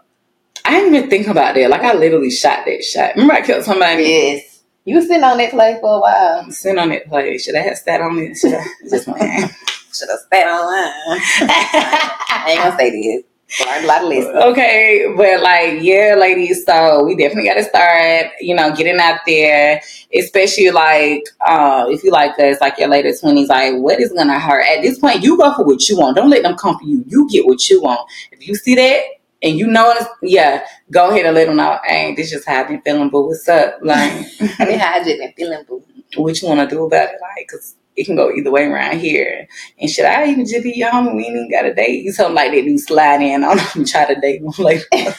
I 0.64 0.70
didn't 0.70 0.94
even 0.94 1.10
think 1.10 1.26
about 1.26 1.54
that. 1.54 1.70
Like, 1.70 1.82
I 1.82 1.94
literally 1.94 2.30
shot 2.30 2.64
that 2.64 2.82
shot. 2.82 3.14
Remember, 3.14 3.34
I 3.34 3.42
killed 3.42 3.64
somebody. 3.64 4.04
Yes, 4.04 4.62
you 4.84 4.94
were 4.94 5.02
sitting 5.02 5.24
on 5.24 5.38
that 5.38 5.50
play 5.50 5.78
for 5.80 5.96
a 5.96 6.00
while. 6.00 6.50
Sitting 6.50 6.78
on 6.78 6.88
that 6.90 7.06
play. 7.08 7.38
Should 7.38 7.56
I 7.56 7.60
have 7.60 7.78
sat 7.78 8.00
on 8.00 8.18
it? 8.18 8.36
Should 8.36 8.54
I 8.54 8.64
just 8.88 9.08
my 9.08 9.50
should 9.98 10.08
have 10.10 10.20
stayed 10.20 10.44
online. 10.44 11.20
I 11.50 12.46
ain't 12.48 12.62
gonna 12.62 12.76
say 12.76 12.90
this. 12.90 13.24
Learned 13.64 13.84
a 13.84 13.86
lot 13.86 14.02
of 14.02 14.08
lessons. 14.08 14.34
Okay, 14.34 15.14
but 15.16 15.40
like, 15.40 15.80
yeah, 15.80 16.16
ladies. 16.18 16.64
So 16.64 17.04
we 17.04 17.14
definitely 17.16 17.48
got 17.48 17.54
to 17.54 17.62
start, 17.62 18.32
you 18.40 18.56
know, 18.56 18.74
getting 18.74 18.98
out 18.98 19.20
there, 19.24 19.80
especially 20.12 20.70
like 20.70 21.22
uh, 21.46 21.86
if 21.88 22.02
you 22.02 22.10
like 22.10 22.36
us, 22.40 22.60
like 22.60 22.76
your 22.78 22.88
later 22.88 23.12
twenties. 23.16 23.48
Like, 23.48 23.74
what 23.76 24.00
is 24.00 24.12
gonna 24.12 24.40
hurt? 24.40 24.64
At 24.68 24.82
this 24.82 24.98
point, 24.98 25.22
you 25.22 25.38
go 25.38 25.54
for 25.54 25.64
what 25.64 25.88
you 25.88 25.96
want. 25.96 26.16
Don't 26.16 26.30
let 26.30 26.42
them 26.42 26.56
come 26.56 26.76
for 26.76 26.84
you. 26.84 27.04
You 27.06 27.28
get 27.30 27.46
what 27.46 27.68
you 27.68 27.80
want. 27.82 28.00
If 28.32 28.46
you 28.48 28.56
see 28.56 28.74
that 28.74 29.00
and 29.42 29.58
you 29.58 29.66
know 29.66 29.94
yeah, 30.22 30.66
go 30.90 31.10
ahead 31.10 31.26
and 31.26 31.34
let 31.34 31.46
them 31.46 31.56
know. 31.56 31.78
Hey, 31.84 32.14
this 32.14 32.30
just 32.30 32.46
how 32.46 32.62
I've 32.62 32.68
been 32.68 32.82
feeling, 32.82 33.10
boo. 33.10 33.28
What's 33.28 33.48
up? 33.48 33.78
Like, 33.80 34.26
I 34.58 34.64
mean, 34.64 34.78
how 34.78 34.94
I 34.94 35.04
just 35.04 35.18
been 35.18 35.32
feeling, 35.36 35.64
boo. 35.68 35.84
What 36.16 36.40
you 36.40 36.48
want 36.48 36.68
to 36.68 36.74
do 36.74 36.84
about 36.84 37.10
it? 37.10 37.20
Like, 37.20 37.48
cause 37.48 37.76
it 37.96 38.04
can 38.04 38.16
go 38.16 38.30
either 38.30 38.50
way 38.50 38.64
around 38.64 38.98
here. 38.98 39.48
And 39.80 39.90
should 39.90 40.04
I 40.04 40.26
even 40.28 40.46
just 40.46 40.62
be 40.62 40.72
your 40.76 40.90
homie? 40.90 41.14
We 41.16 41.24
ain't 41.24 41.36
even 41.36 41.50
got 41.50 41.64
a 41.64 41.74
date. 41.74 42.04
You 42.04 42.12
something 42.12 42.34
like 42.34 42.52
that, 42.52 42.64
you 42.64 42.78
slide 42.78 43.22
in 43.22 43.42
on 43.42 43.56
them 43.56 43.66
and 43.74 43.88
try 43.88 44.12
to 44.12 44.20
date 44.20 44.42
them 44.42 44.52
later. 44.58 44.84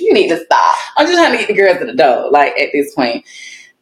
you 0.00 0.12
need 0.12 0.28
to 0.28 0.44
stop. 0.44 0.74
I'm 0.96 1.06
just 1.06 1.18
trying 1.18 1.32
to 1.32 1.38
get 1.38 1.48
the 1.48 1.54
girls 1.54 1.78
to 1.78 1.86
the 1.86 1.94
door, 1.94 2.30
like 2.30 2.58
at 2.58 2.70
this 2.72 2.94
point. 2.94 3.24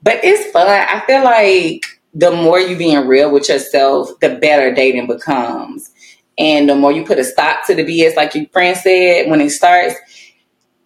But 0.03 0.21
it's 0.23 0.51
fun. 0.53 0.69
I 0.69 1.03
feel 1.07 1.25
like 1.25 1.85
the 2.15 2.31
more 2.31 2.61
you 2.61 2.77
being 2.77 3.07
real 3.07 3.33
with 3.33 3.49
yourself, 3.49 4.11
the 4.21 4.37
better 4.37 4.73
dating 4.75 5.07
becomes. 5.07 5.91
And 6.37 6.69
the 6.69 6.75
more 6.75 6.93
you 6.93 7.05
put 7.05 7.19
a 7.19 7.25
stop 7.25 7.67
to 7.67 7.75
the 7.75 7.85
BS, 7.85 8.17
like 8.17 8.35
your 8.35 8.47
friend 8.49 8.77
said, 8.77 9.29
when 9.29 9.41
it 9.41 9.51
starts, 9.51 9.97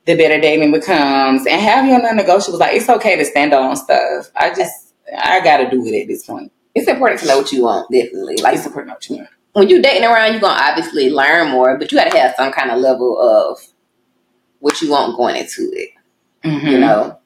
the 0.06 0.16
better 0.16 0.40
dating 0.40 0.72
becomes. 0.72 1.46
And 1.46 1.60
have 1.60 1.86
your 1.86 2.00
non-negotiables. 2.02 2.58
Like 2.58 2.74
it's 2.74 2.88
okay 2.88 3.16
to 3.16 3.24
stand 3.24 3.52
on 3.52 3.76
stuff. 3.76 4.30
I 4.36 4.54
just 4.54 4.81
I 5.16 5.40
got 5.42 5.58
to 5.58 5.70
do 5.70 5.84
it 5.86 6.00
at 6.00 6.08
this 6.08 6.24
point. 6.24 6.52
It's 6.74 6.88
important 6.88 7.20
to 7.20 7.26
know 7.26 7.38
what 7.38 7.52
you 7.52 7.64
want, 7.64 7.90
definitely. 7.90 8.36
Like 8.36 8.56
it's 8.56 8.66
important 8.66 8.88
to 8.88 8.88
know 8.88 8.94
what 8.94 9.10
you 9.10 9.16
want. 9.16 9.28
When 9.52 9.68
you're 9.68 9.82
dating 9.82 10.04
around, 10.04 10.32
you're 10.32 10.40
gonna 10.40 10.60
obviously 10.60 11.10
learn 11.10 11.50
more, 11.50 11.76
but 11.76 11.92
you 11.92 11.98
got 11.98 12.10
to 12.10 12.18
have 12.18 12.34
some 12.36 12.52
kind 12.52 12.70
of 12.70 12.78
level 12.78 13.20
of 13.20 13.60
what 14.60 14.80
you 14.80 14.90
want 14.90 15.16
going 15.16 15.36
into 15.36 15.70
it. 15.74 15.90
Mm-hmm. 16.42 16.66
You 16.66 16.78
know, 16.78 17.18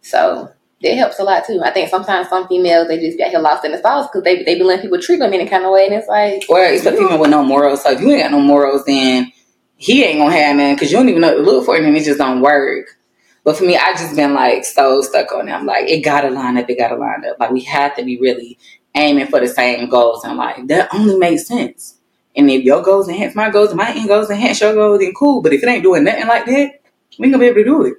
so 0.00 0.50
it 0.80 0.96
helps 0.96 1.18
a 1.18 1.22
lot 1.22 1.46
too. 1.46 1.60
I 1.64 1.70
think 1.70 1.88
sometimes 1.88 2.28
some 2.28 2.48
females 2.48 2.88
they 2.88 2.98
just 2.98 3.16
get 3.16 3.30
here 3.30 3.38
lost 3.38 3.64
in 3.64 3.72
the 3.72 3.78
sauce 3.78 4.08
because 4.08 4.24
they 4.24 4.42
they 4.42 4.56
be 4.56 4.64
letting 4.64 4.82
people 4.82 5.00
treat 5.00 5.18
them 5.18 5.32
in 5.32 5.40
any 5.40 5.48
kind 5.48 5.64
of 5.64 5.72
way, 5.72 5.86
and 5.86 5.94
it's 5.94 6.08
like, 6.08 6.44
or 6.48 6.58
it's 6.60 6.84
a 6.84 6.92
female 6.92 7.18
with 7.18 7.30
no 7.30 7.44
morals. 7.44 7.84
So 7.84 7.92
if 7.92 8.00
you 8.00 8.10
ain't 8.10 8.22
got 8.22 8.32
no 8.32 8.40
morals, 8.40 8.84
then 8.84 9.32
he 9.76 10.04
ain't 10.04 10.18
gonna 10.18 10.32
have 10.32 10.56
none 10.56 10.74
because 10.74 10.90
you 10.90 10.98
don't 10.98 11.08
even 11.08 11.20
know 11.20 11.28
what 11.28 11.36
to 11.36 11.42
look 11.42 11.64
for, 11.64 11.76
and 11.76 11.96
it 11.96 12.04
just 12.04 12.18
don't 12.18 12.40
work. 12.40 12.98
But 13.44 13.58
for 13.58 13.64
me, 13.64 13.76
I 13.76 13.92
just 13.92 14.16
been 14.16 14.32
like 14.34 14.64
so 14.64 15.02
stuck 15.02 15.30
on 15.32 15.48
it. 15.48 15.52
I'm 15.52 15.66
like, 15.66 15.88
it 15.88 16.00
gotta 16.00 16.30
line 16.30 16.56
up, 16.56 16.68
it 16.68 16.78
gotta 16.78 16.96
line 16.96 17.24
up. 17.28 17.38
Like 17.38 17.50
we 17.50 17.60
have 17.64 17.94
to 17.96 18.04
be 18.04 18.18
really 18.18 18.58
aiming 18.94 19.26
for 19.26 19.38
the 19.38 19.48
same 19.48 19.88
goals 19.88 20.24
and 20.24 20.38
like 20.38 20.66
that 20.68 20.88
only 20.94 21.18
makes 21.18 21.46
sense. 21.46 21.98
And 22.34 22.50
if 22.50 22.64
your 22.64 22.82
goals 22.82 23.08
enhance 23.08 23.34
my 23.34 23.50
goals 23.50 23.68
and 23.68 23.76
my 23.76 23.92
end 23.92 24.08
goals 24.08 24.30
enhance 24.30 24.60
your 24.60 24.74
goals, 24.74 25.00
then 25.00 25.12
cool. 25.14 25.42
But 25.42 25.52
if 25.52 25.62
it 25.62 25.68
ain't 25.68 25.82
doing 25.82 26.04
nothing 26.04 26.26
like 26.26 26.46
that, 26.46 26.80
we 27.18 27.26
ain't 27.26 27.34
gonna 27.34 27.38
be 27.38 27.46
able 27.46 27.56
to 27.56 27.64
do 27.64 27.82
it. 27.84 27.94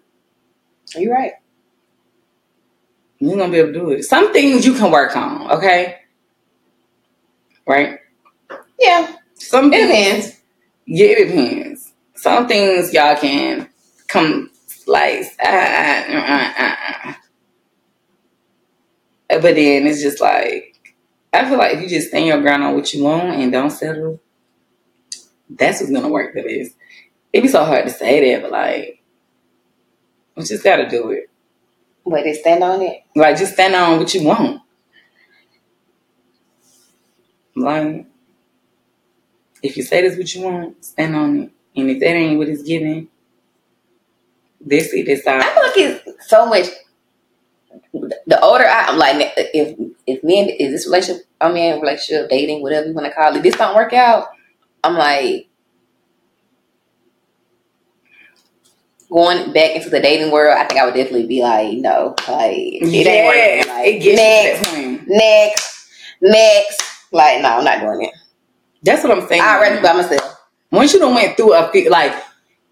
You're 0.95 1.13
right. 1.13 1.33
You 3.19 3.29
ain't 3.29 3.39
gonna 3.39 3.51
be 3.51 3.59
able 3.59 3.73
to 3.73 3.79
do 3.79 3.89
it. 3.91 4.03
Some 4.03 4.33
things 4.33 4.65
you 4.65 4.73
can 4.73 4.91
work 4.91 5.15
on, 5.15 5.51
okay? 5.51 5.99
Right? 7.67 7.99
Yeah. 8.79 9.15
Some 9.35 9.71
it 9.73 9.87
depends. 9.87 10.41
Yeah, 10.85 11.07
it 11.07 11.27
depends. 11.27 11.93
Some 12.15 12.47
things 12.47 12.93
y'all 12.93 13.15
can 13.15 13.69
come 14.07 14.49
like, 14.87 15.25
uh, 15.43 15.47
uh, 15.47 17.13
uh, 19.29 19.39
but 19.41 19.55
then 19.55 19.87
it's 19.87 20.01
just 20.01 20.21
like, 20.21 20.81
I 21.33 21.47
feel 21.49 21.57
like 21.57 21.75
if 21.75 21.81
you 21.83 21.89
just 21.89 22.09
stand 22.09 22.27
your 22.27 22.41
ground 22.41 22.63
on 22.63 22.75
what 22.75 22.93
you 22.93 23.03
want 23.03 23.29
and 23.31 23.51
don't 23.51 23.71
settle, 23.71 24.19
that's 25.49 25.81
what's 25.81 25.91
gonna 25.93 26.09
work 26.09 26.33
for 26.33 26.41
this. 26.41 26.73
It'd 27.33 27.43
be 27.43 27.49
so 27.49 27.65
hard 27.65 27.85
to 27.85 27.91
say 27.91 28.33
that, 28.33 28.43
but 28.43 28.51
like, 28.51 29.03
we 30.35 30.43
just 30.43 30.63
gotta 30.63 30.89
do 30.89 31.11
it. 31.11 31.29
But 32.05 32.23
they 32.23 32.33
stand 32.33 32.63
on 32.63 32.81
it? 32.81 33.01
Like, 33.15 33.37
just 33.37 33.53
stand 33.53 33.75
on 33.75 33.99
what 33.99 34.13
you 34.13 34.25
want. 34.25 34.61
Like, 37.55 38.05
If 39.61 39.75
you 39.77 39.83
say 39.83 40.01
this 40.01 40.17
what 40.17 40.33
you 40.33 40.43
want, 40.43 40.85
stand 40.85 41.15
on 41.15 41.39
it. 41.39 41.51
And 41.75 41.89
if 41.89 41.99
that 41.99 42.07
ain't 42.09 42.37
what 42.37 42.47
it's 42.47 42.63
giving, 42.63 43.09
this 44.65 44.91
it 44.93 45.07
is 45.07 45.25
uh, 45.25 45.39
I 45.41 45.53
feel 45.53 45.63
like 45.63 46.05
it's 46.05 46.29
so 46.29 46.45
much. 46.47 46.65
The 48.27 48.39
older 48.41 48.65
I, 48.65 48.87
I'm 48.87 48.97
like, 48.97 49.33
if 49.37 49.77
if 50.07 50.23
me 50.23 50.39
and 50.39 50.49
is 50.49 50.71
this 50.71 50.87
relationship, 50.87 51.25
I'm 51.39 51.55
in 51.55 51.79
relationship, 51.79 52.29
dating, 52.29 52.61
whatever 52.61 52.87
you 52.87 52.93
want 52.93 53.07
to 53.07 53.13
call 53.13 53.35
it, 53.35 53.43
this 53.43 53.55
don't 53.55 53.75
work 53.75 53.93
out, 53.93 54.27
I'm 54.83 54.95
like 54.95 55.47
going 59.09 59.53
back 59.53 59.75
into 59.75 59.89
the 59.89 60.01
dating 60.01 60.31
world. 60.31 60.57
I 60.57 60.65
think 60.65 60.79
I 60.79 60.85
would 60.85 60.95
definitely 60.95 61.27
be 61.27 61.41
like, 61.41 61.77
no, 61.77 62.15
like 62.27 62.57
it 62.57 63.07
ain't 63.07 63.27
working. 63.27 63.73
Like, 63.73 63.87
it 63.87 63.99
gets 63.99 64.17
next, 64.17 64.77
you 64.77 64.83
to 64.83 64.91
that 64.91 64.97
point. 64.97 65.07
next, 65.07 65.89
next. 66.21 66.81
Like, 67.11 67.41
no, 67.41 67.59
I'm 67.59 67.63
not 67.63 67.79
doing 67.79 68.07
it. 68.07 68.13
That's 68.83 69.03
what 69.03 69.17
I'm 69.17 69.27
saying. 69.27 69.41
I'd 69.41 69.61
rather 69.61 69.77
be 69.77 69.81
by 69.81 69.93
myself. 69.93 70.37
once 70.71 70.93
you 70.93 70.99
done 70.99 71.15
went 71.15 71.37
through 71.37 71.53
a 71.53 71.71
few, 71.71 71.89
like, 71.89 72.13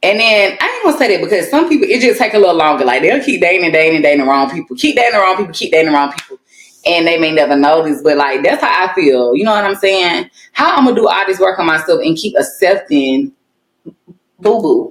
and 0.04 0.20
then 0.20 0.58
I 0.62 0.68
ain't 0.76 0.84
gonna 0.86 0.98
say 0.98 1.16
that 1.18 1.24
because 1.24 1.50
some 1.50 1.70
people 1.70 1.88
it 1.90 2.02
just 2.02 2.20
take 2.20 2.34
a 2.36 2.40
little 2.40 2.56
longer. 2.58 2.86
Like 2.86 3.04
they'll 3.04 3.24
keep 3.24 3.42
dating, 3.42 3.72
dating, 3.74 4.04
dating 4.04 4.26
the 4.26 4.32
wrong 4.32 4.50
people, 4.52 4.76
keep 4.78 4.96
dating 4.98 5.14
the 5.14 5.20
wrong 5.20 5.38
people, 5.38 5.54
keep 5.54 5.72
dating 5.72 5.92
the 5.94 5.98
wrong 5.98 6.14
people, 6.14 6.40
and 6.86 7.08
they 7.08 7.20
may 7.20 7.32
never 7.34 7.56
notice. 7.56 8.02
But 8.04 8.18
like 8.18 8.44
that's 8.44 8.64
how 8.64 8.90
I 8.90 8.94
feel. 8.96 9.36
You 9.36 9.46
know 9.46 9.54
what 9.54 9.66
I'm 9.66 9.76
saying? 9.76 10.30
How 10.54 10.76
I'm 10.76 10.86
gonna 10.86 10.96
do 10.98 11.08
all 11.08 11.26
this 11.28 11.40
work 11.40 11.60
on 11.60 11.68
myself 11.68 12.02
and 12.04 12.18
keep 12.18 12.36
accepting 12.38 13.34
Boo 14.40 14.62
boo. 14.62 14.90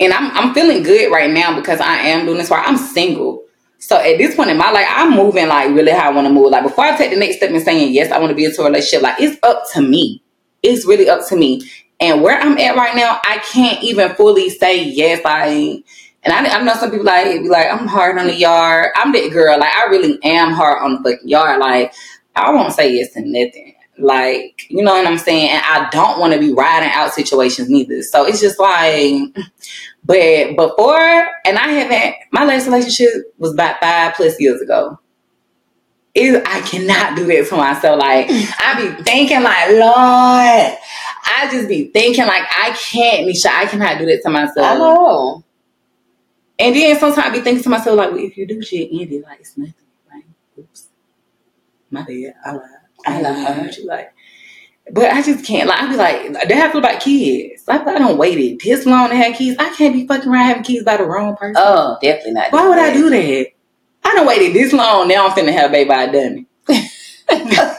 and 0.00 0.12
I'm 0.12 0.30
I'm 0.36 0.54
feeling 0.54 0.82
good 0.82 1.10
right 1.12 1.30
now 1.30 1.58
because 1.58 1.80
I 1.80 1.96
am 1.96 2.26
doing 2.26 2.38
this 2.38 2.50
work. 2.50 2.62
I'm 2.66 2.76
single. 2.76 3.44
So 3.78 3.96
at 3.96 4.18
this 4.18 4.34
point 4.34 4.50
in 4.50 4.56
my 4.58 4.70
life, 4.70 4.86
I'm 4.88 5.12
moving 5.14 5.48
like 5.48 5.68
really 5.70 5.92
how 5.92 6.10
I 6.10 6.14
want 6.14 6.26
to 6.26 6.32
move. 6.32 6.50
Like 6.50 6.64
before 6.64 6.84
I 6.84 6.96
take 6.96 7.10
the 7.12 7.18
next 7.18 7.36
step 7.36 7.50
and 7.50 7.62
saying 7.62 7.92
yes, 7.94 8.10
I 8.12 8.18
want 8.18 8.30
to 8.30 8.34
be 8.34 8.44
into 8.44 8.62
a 8.62 8.66
relationship. 8.66 9.02
Like 9.02 9.20
it's 9.20 9.38
up 9.42 9.62
to 9.74 9.82
me. 9.82 10.22
It's 10.62 10.86
really 10.86 11.08
up 11.08 11.26
to 11.28 11.36
me. 11.36 11.62
And 11.98 12.22
where 12.22 12.38
I'm 12.38 12.58
at 12.58 12.76
right 12.76 12.94
now, 12.94 13.20
I 13.24 13.38
can't 13.38 13.82
even 13.82 14.14
fully 14.14 14.50
say 14.50 14.82
yes. 14.84 15.24
Like, 15.24 15.84
and 16.22 16.32
I, 16.32 16.58
I 16.58 16.62
know 16.62 16.74
some 16.74 16.90
people 16.90 17.06
like 17.06 17.42
be 17.42 17.48
like 17.48 17.72
I'm 17.72 17.86
hard 17.86 18.18
on 18.18 18.26
the 18.26 18.34
yard. 18.34 18.90
I'm 18.96 19.12
that 19.12 19.30
girl. 19.32 19.58
Like 19.58 19.72
I 19.74 19.86
really 19.86 20.18
am 20.24 20.52
hard 20.52 20.82
on 20.82 20.94
the 20.94 21.10
fucking 21.10 21.28
yard. 21.28 21.60
Like 21.60 21.94
I 22.34 22.50
won't 22.52 22.72
say 22.72 22.94
yes 22.94 23.12
to 23.12 23.20
nothing. 23.20 23.74
Like 23.98 24.66
you 24.68 24.82
know 24.84 24.92
what 24.92 25.06
I'm 25.06 25.18
saying. 25.18 25.50
And 25.50 25.62
I 25.64 25.88
don't 25.90 26.18
want 26.20 26.34
to 26.34 26.38
be 26.38 26.52
riding 26.52 26.90
out 26.90 27.14
situations 27.14 27.70
neither. 27.70 28.02
So 28.02 28.26
it's 28.26 28.40
just 28.40 28.58
like. 28.58 29.36
But 30.06 30.54
before, 30.56 31.28
and 31.44 31.58
I 31.58 31.68
haven't, 31.68 32.14
my 32.30 32.44
last 32.44 32.66
relationship 32.66 33.34
was 33.38 33.52
about 33.52 33.80
five 33.80 34.14
plus 34.14 34.40
years 34.40 34.60
ago. 34.60 35.00
It, 36.14 36.42
I 36.46 36.60
cannot 36.60 37.16
do 37.16 37.26
that 37.26 37.48
to 37.48 37.56
myself. 37.56 37.98
Like, 37.98 38.26
I 38.30 38.96
be 38.96 39.02
thinking, 39.02 39.42
like, 39.42 39.70
Lord, 39.70 40.78
I 41.26 41.48
just 41.50 41.68
be 41.68 41.88
thinking, 41.88 42.26
like, 42.26 42.42
I 42.42 42.70
can't, 42.70 43.26
Nisha, 43.26 43.46
I 43.46 43.66
cannot 43.66 43.98
do 43.98 44.06
that 44.06 44.22
to 44.22 44.30
myself. 44.30 44.66
I 44.66 44.78
know. 44.78 45.44
And 46.58 46.74
then 46.74 46.98
sometimes 46.98 47.26
I 47.26 47.30
be 47.30 47.40
thinking 47.40 47.62
to 47.64 47.68
myself, 47.68 47.96
like, 47.96 48.10
well, 48.12 48.20
if 48.20 48.36
you 48.36 48.46
do 48.46 48.62
shit, 48.62 48.88
end 48.92 49.12
it, 49.12 49.24
like, 49.24 49.40
it's 49.40 49.58
nothing. 49.58 49.74
Like, 50.12 50.24
oops. 50.58 50.88
My 51.90 52.02
bad. 52.02 52.34
I 52.44 52.52
lied. 52.52 52.62
I 53.06 53.20
lied. 53.20 53.76
You 53.76 53.86
like, 53.86 54.12
but 54.90 55.10
I 55.10 55.20
just 55.20 55.44
can't. 55.44 55.68
Like, 55.68 55.82
I 55.82 55.90
be 55.90 55.96
like, 55.96 56.48
they 56.48 56.54
have 56.54 56.72
to 56.72 56.72
feel 56.72 56.78
about 56.78 57.02
kids. 57.02 57.66
Like, 57.66 57.86
I 57.86 57.98
don't 57.98 58.18
waited 58.18 58.60
this 58.60 58.86
long 58.86 59.10
to 59.10 59.16
have 59.16 59.34
kids. 59.34 59.56
I 59.58 59.74
can't 59.74 59.94
be 59.94 60.06
fucking 60.06 60.30
around 60.30 60.46
having 60.46 60.62
kids 60.62 60.84
by 60.84 60.96
the 60.96 61.04
wrong 61.04 61.36
person. 61.36 61.56
Oh, 61.58 61.98
definitely 62.00 62.32
not. 62.32 62.52
Why 62.52 62.68
would 62.68 62.78
I 62.78 62.92
do 62.92 63.10
that? 63.10 63.46
I 64.04 64.14
done 64.14 64.26
waited 64.26 64.54
this 64.54 64.72
long. 64.72 65.08
Now 65.08 65.26
I'm 65.26 65.32
finna 65.32 65.52
have 65.52 65.70
a 65.70 65.72
baby. 65.72 65.90
I 65.90 66.06
done 66.06 66.46
it. 66.68 67.75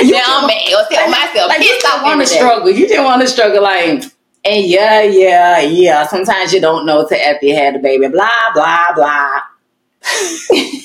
You 0.00 0.12
Now 0.12 0.22
I'm 0.40 0.46
mad. 0.46 0.62
I'll 0.70 0.86
tell 0.88 1.08
myself. 1.10 1.48
like 1.48 1.58
you 1.62 1.72
pissed 1.72 1.86
off 1.86 2.02
want 2.02 2.20
to 2.20 2.26
struggle. 2.26 2.70
You 2.70 2.86
didn't 2.88 3.04
want 3.04 3.22
to 3.22 3.28
struggle, 3.28 3.62
like, 3.62 4.02
and 4.44 4.64
yeah, 4.66 5.02
yeah, 5.02 5.60
yeah. 5.60 6.06
Sometimes 6.06 6.52
you 6.52 6.60
don't 6.60 6.86
know 6.86 7.06
till 7.06 7.18
after 7.20 7.46
you 7.46 7.54
had 7.54 7.74
the 7.74 7.78
baby. 7.80 8.08
Blah 8.08 8.28
blah 8.54 8.86
blah. 8.94 9.40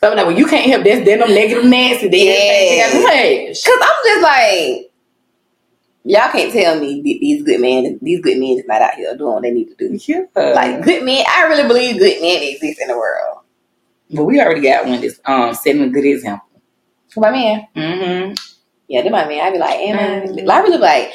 so 0.00 0.10
I'm 0.10 0.16
like, 0.16 0.26
well, 0.26 0.32
you 0.32 0.46
can't 0.46 0.70
help 0.70 0.84
this. 0.84 1.04
Then 1.04 1.20
them 1.20 1.28
negative 1.34 1.64
Nancy. 1.64 2.08
Then 2.08 2.20
Yeah. 2.20 2.86
you 2.96 3.02
got 3.02 3.12
hush. 3.12 3.62
Cause 3.64 3.78
I'm 3.82 4.04
just 4.04 4.22
like, 4.22 4.92
y'all 6.04 6.32
can't 6.32 6.52
tell 6.52 6.78
me 6.80 7.02
these 7.02 7.42
good 7.42 7.60
men, 7.60 7.98
these 8.02 8.20
good 8.20 8.38
men 8.38 8.58
is 8.58 8.64
not 8.66 8.82
out 8.82 8.94
here 8.94 9.16
doing 9.16 9.32
what 9.34 9.42
they 9.42 9.50
need 9.50 9.68
to 9.68 9.74
do. 9.74 9.98
Yeah. 10.06 10.22
Like 10.54 10.82
good 10.82 11.04
men, 11.04 11.24
I 11.28 11.44
really 11.48 11.66
believe 11.66 11.98
good 11.98 12.20
men 12.22 12.42
exist 12.42 12.80
in 12.80 12.88
the 12.88 12.96
world. 12.96 13.38
but 14.10 14.24
we 14.24 14.40
already 14.40 14.60
got 14.62 14.86
one 14.86 15.00
that's 15.00 15.20
um 15.24 15.54
setting 15.54 15.82
a 15.82 15.88
good 15.88 16.04
example. 16.06 16.46
My 17.16 17.30
man, 17.30 17.66
Mm-hmm. 17.76 18.34
yeah, 18.88 19.02
they're 19.02 19.12
my 19.12 19.26
man. 19.28 19.40
I 19.46 19.50
be 19.50 19.58
like, 19.58 19.74
and 19.80 19.98
I, 20.00 20.04
Mhm. 20.26 20.50
I 20.50 20.60
really 20.60 20.78
like, 20.78 21.12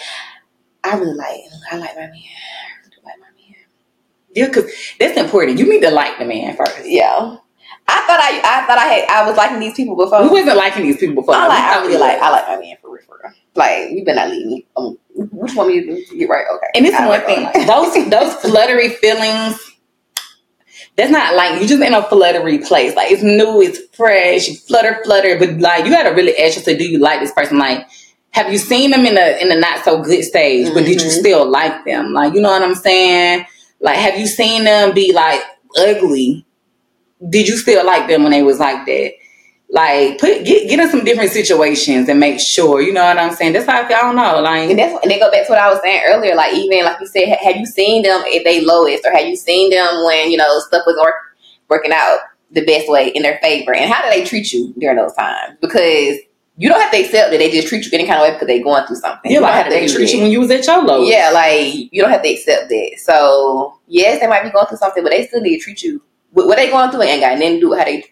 I 0.83 0.95
really 0.97 1.13
like, 1.15 1.41
I 1.71 1.77
like 1.77 1.95
my 1.95 2.01
man. 2.01 2.13
I 2.13 2.77
really 2.83 3.03
like 3.05 3.19
my 3.19 3.27
man. 3.35 3.55
Yeah, 4.35 4.47
because 4.47 4.71
that's 4.99 5.17
important. 5.17 5.59
You 5.59 5.69
need 5.69 5.81
to 5.81 5.91
like 5.91 6.19
the 6.19 6.25
man 6.25 6.55
first. 6.57 6.81
Yeah, 6.85 7.37
I 7.87 8.01
thought 8.07 8.19
I, 8.21 8.41
I 8.43 8.65
thought 8.67 8.77
I 8.79 8.85
had, 8.87 9.09
I 9.09 9.27
was 9.29 9.37
liking 9.37 9.59
these 9.59 9.75
people 9.75 9.95
before. 9.97 10.23
We 10.23 10.29
wasn't 10.29 10.57
liking 10.57 10.83
these 10.83 10.97
people 10.97 11.15
before. 11.15 11.35
I 11.35 11.47
like, 11.47 11.59
I 11.63 11.81
really 11.81 11.97
like. 11.97 12.19
I 12.21 12.31
like 12.31 12.47
my 12.47 12.57
man 12.59 12.77
for 12.81 12.91
real, 12.93 13.03
for 13.05 13.19
real. 13.23 13.33
Like, 13.55 13.91
you 13.91 14.05
better 14.05 14.21
not 14.21 14.29
leave 14.29 14.45
me. 14.47 14.67
Um, 14.77 14.97
which 15.15 15.55
one 15.55 15.71
you 15.71 15.85
do? 15.85 16.17
Get 16.17 16.29
right, 16.29 16.45
okay. 16.55 16.67
And 16.75 16.85
this 16.85 16.93
is 16.93 16.99
I 17.01 17.07
one 17.07 17.19
like 17.19 17.25
thing. 17.27 17.69
all 17.69 17.83
Those 17.91 18.09
those 18.09 18.35
fluttery 18.41 18.89
feelings. 18.89 19.70
That's 20.97 21.11
not 21.11 21.35
like 21.35 21.61
you 21.61 21.67
just 21.67 21.81
in 21.81 21.93
a 21.93 22.03
fluttery 22.03 22.59
place. 22.59 22.95
Like 22.95 23.11
it's 23.11 23.23
new, 23.23 23.61
it's 23.61 23.79
fresh, 23.95 24.47
you 24.47 24.55
flutter, 24.55 25.01
flutter. 25.03 25.37
But 25.39 25.59
like 25.59 25.85
you 25.85 25.91
gotta 25.91 26.13
really 26.13 26.37
ask 26.37 26.57
yourself, 26.57 26.77
do 26.77 26.83
you 26.87 26.99
like 26.99 27.21
this 27.21 27.31
person? 27.31 27.57
Like, 27.57 27.87
have 28.31 28.51
you 28.51 28.57
seen 28.57 28.91
them 28.91 29.05
in 29.05 29.17
a 29.17 29.41
in 29.41 29.51
a 29.51 29.59
not 29.59 29.83
so 29.83 30.01
good 30.03 30.23
stage, 30.23 30.73
but 30.73 30.85
did 30.85 31.01
you 31.01 31.07
Mhm. 31.07 31.19
still 31.19 31.45
like 31.49 31.85
them? 31.85 32.13
Like, 32.13 32.33
you 32.33 32.41
know 32.41 32.49
what 32.51 32.61
I'm 32.61 32.75
saying? 32.75 33.45
Like, 33.79 33.95
have 33.97 34.19
you 34.19 34.27
seen 34.27 34.65
them 34.65 34.93
be 34.93 35.13
like 35.13 35.41
ugly? 35.77 36.45
Did 37.27 37.47
you 37.47 37.57
still 37.57 37.85
like 37.85 38.07
them 38.07 38.23
when 38.23 38.31
they 38.31 38.43
was 38.43 38.59
like 38.59 38.85
that? 38.85 39.13
Like, 39.73 40.19
put 40.19 40.43
get 40.43 40.69
get 40.69 40.79
in 40.79 40.89
some 40.89 41.05
different 41.05 41.31
situations 41.31 42.09
and 42.09 42.19
make 42.19 42.39
sure. 42.41 42.81
You 42.81 42.91
know 42.91 43.03
what 43.05 43.17
I'm 43.17 43.33
saying? 43.33 43.53
That's 43.53 43.65
how 43.65 43.81
I 43.81 43.87
feel. 43.87 43.95
I 43.97 44.01
don't 44.01 44.17
know. 44.17 44.41
Like, 44.41 44.69
And 44.69 44.77
that's 44.77 45.01
and 45.01 45.09
they 45.09 45.17
go 45.17 45.31
back 45.31 45.45
to 45.47 45.51
what 45.53 45.59
I 45.59 45.69
was 45.71 45.79
saying 45.81 46.03
earlier. 46.07 46.35
Like 46.35 46.53
even 46.55 46.83
like 46.83 46.99
you 46.99 47.07
said, 47.07 47.29
ha- 47.29 47.39
have 47.45 47.55
you 47.55 47.65
seen 47.65 48.03
them 48.03 48.21
at 48.21 48.43
they 48.43 48.59
lowest, 48.65 49.05
or 49.05 49.11
have 49.13 49.25
you 49.27 49.35
seen 49.37 49.69
them 49.69 50.03
when 50.05 50.29
you 50.29 50.37
know 50.37 50.59
stuff 50.59 50.83
was 50.85 50.97
work, 51.01 51.15
working 51.69 51.93
out 51.93 52.19
the 52.51 52.65
best 52.65 52.89
way 52.89 53.09
in 53.09 53.23
their 53.23 53.39
favor? 53.41 53.73
And 53.73 53.89
how 53.91 54.03
do 54.03 54.09
they 54.09 54.25
treat 54.25 54.51
you 54.51 54.73
during 54.77 54.97
those 54.97 55.13
times? 55.13 55.57
Because 55.61 56.17
you 56.57 56.67
don't 56.67 56.81
have 56.81 56.91
to 56.91 56.99
accept 56.99 57.31
that 57.31 57.37
they 57.37 57.49
just 57.49 57.69
treat 57.69 57.85
you 57.85 57.91
any 57.93 58.05
kind 58.05 58.19
of 58.21 58.27
way 58.27 58.33
because 58.33 58.47
they're 58.47 58.61
going 58.61 58.85
through 58.85 58.97
something. 58.97 59.31
yeah, 59.31 59.37
You 59.37 59.41
like 59.41 59.51
how 59.53 59.57
have 59.63 59.65
to 59.67 59.71
they 59.71 59.87
treat 59.87 60.07
that. 60.07 60.13
you 60.13 60.21
when 60.21 60.31
you 60.31 60.39
was 60.41 60.51
at 60.51 60.67
your 60.67 60.83
lowest? 60.83 61.09
Yeah, 61.09 61.29
like 61.33 61.73
you 61.93 62.01
don't 62.01 62.11
have 62.11 62.21
to 62.23 62.29
accept 62.29 62.67
that. 62.67 62.91
So 63.01 63.79
yes, 63.87 64.19
they 64.19 64.27
might 64.27 64.43
be 64.43 64.49
going 64.49 64.67
through 64.67 64.79
something, 64.79 65.01
but 65.01 65.11
they 65.11 65.25
still 65.27 65.39
need 65.39 65.57
to 65.59 65.63
treat 65.63 65.81
you. 65.81 66.01
What, 66.31 66.47
what 66.47 66.57
they 66.57 66.69
going 66.69 66.91
through 66.91 67.03
ain't 67.03 67.21
got 67.21 67.39
nothing 67.39 67.55
to 67.55 67.59
do 67.61 67.69
with 67.69 67.79
how 67.79 67.85
they 67.85 68.03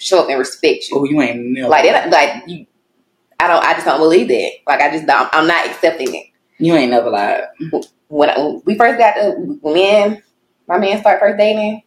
show 0.00 0.22
up 0.22 0.28
and 0.28 0.38
respect 0.38 0.88
you. 0.88 0.98
Oh, 0.98 1.04
you 1.04 1.20
ain't 1.20 1.40
never. 1.40 1.68
Like 1.68 1.84
that. 1.84 2.10
like 2.10 2.48
you. 2.48 2.66
I 3.40 3.48
don't. 3.48 3.64
I 3.64 3.74
just 3.74 3.86
don't 3.86 4.00
believe 4.00 4.28
that. 4.28 4.50
Like 4.66 4.80
I 4.80 4.90
just 4.90 5.06
don't. 5.06 5.28
I'm 5.32 5.46
not 5.46 5.66
accepting 5.66 6.14
it. 6.14 6.26
You 6.58 6.74
ain't 6.74 6.90
never 6.90 7.10
lied. 7.10 7.44
when, 8.08 8.30
I, 8.30 8.38
when 8.38 8.62
we 8.64 8.76
first 8.76 8.98
got 8.98 9.14
to 9.14 9.32
when 9.60 9.74
me 9.74 10.22
my 10.66 10.78
man 10.78 11.00
started 11.00 11.20
first 11.20 11.38
dating, 11.38 11.82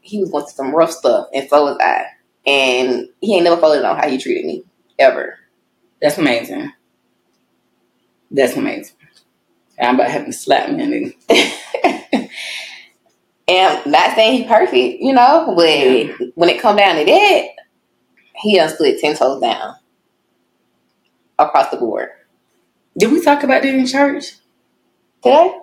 he 0.00 0.20
was 0.20 0.30
going 0.30 0.44
through 0.44 0.52
some 0.52 0.74
rough 0.74 0.92
stuff, 0.92 1.28
and 1.34 1.48
so 1.48 1.64
was 1.64 1.78
I. 1.80 2.06
And 2.46 3.08
he 3.20 3.34
ain't 3.34 3.44
never 3.44 3.60
folded 3.60 3.84
on 3.84 3.98
how 3.98 4.08
he 4.08 4.16
treated 4.16 4.46
me 4.46 4.64
ever. 4.98 5.38
That's 6.00 6.16
amazing. 6.16 6.72
That's 8.30 8.56
amazing. 8.56 8.94
I'm 9.80 9.94
about 9.94 10.10
having 10.10 10.32
to 10.32 10.36
slap 10.36 10.70
me 10.70 11.14
and 13.48 13.86
not 13.90 14.14
saying 14.14 14.42
he 14.42 14.48
perfect, 14.48 15.00
you 15.02 15.12
know, 15.12 15.52
but 15.56 15.68
Yeah. 15.68 16.12
when 16.34 16.48
it 16.50 16.60
come 16.60 16.76
down 16.76 16.96
to 16.96 17.04
that, 17.04 17.42
he 18.36 18.56
done 18.56 18.68
stood 18.70 18.98
ten 18.98 19.16
toes 19.16 19.40
down 19.40 19.76
across 21.38 21.70
the 21.70 21.76
board. 21.78 22.10
Did 22.98 23.12
we 23.12 23.22
talk 23.22 23.42
about 23.44 23.62
that 23.62 23.74
in 23.74 23.86
church? 23.86 24.32
Today, 25.22 25.54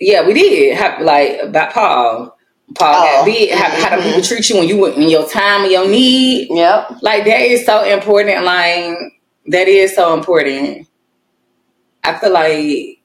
Yeah, 0.00 0.26
we 0.26 0.34
did. 0.34 0.76
Have, 0.76 1.00
like 1.02 1.40
about 1.42 1.72
Paul. 1.72 2.36
Paul 2.74 2.94
Oh. 2.96 3.02
got 3.04 3.24
big. 3.24 3.50
How, 3.50 3.70
how 3.90 3.96
Mhm. 3.98 4.02
people 4.04 4.22
treat 4.22 4.48
you 4.50 4.58
when 4.58 4.68
you 4.68 4.78
went 4.78 4.96
in 4.96 5.08
your 5.08 5.28
time 5.28 5.62
and 5.62 5.72
your 5.72 5.88
need. 5.88 6.48
yep, 6.50 6.90
Like 7.02 7.24
that 7.24 7.40
is 7.42 7.64
so 7.66 7.82
important. 7.84 8.44
Like 8.44 8.96
that 9.46 9.68
is 9.68 9.94
so 9.94 10.14
important. 10.14 10.86
I 12.04 12.14
feel 12.18 12.30
like 12.30 12.98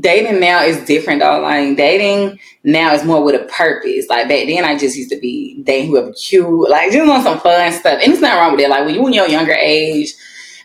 dating 0.00 0.40
now 0.40 0.62
is 0.62 0.84
different 0.86 1.20
though. 1.20 1.40
Like 1.40 1.76
dating 1.76 2.38
now 2.64 2.94
is 2.94 3.04
more 3.04 3.22
with 3.24 3.40
a 3.40 3.44
purpose. 3.46 4.06
Like 4.08 4.28
back 4.28 4.46
then 4.46 4.64
I 4.64 4.76
just 4.78 4.96
used 4.96 5.10
to 5.10 5.18
be 5.20 5.62
dating 5.62 5.90
whoever 5.90 6.12
cute, 6.12 6.70
like 6.70 6.92
just 6.92 7.10
on 7.10 7.22
some 7.22 7.40
fun 7.40 7.72
stuff. 7.72 8.00
And 8.02 8.12
it's 8.12 8.22
not 8.22 8.38
wrong 8.38 8.52
with 8.52 8.60
it. 8.60 8.70
Like 8.70 8.84
when 8.86 8.94
you 8.94 9.06
in 9.06 9.12
your 9.12 9.28
younger 9.28 9.54
age, 9.54 10.14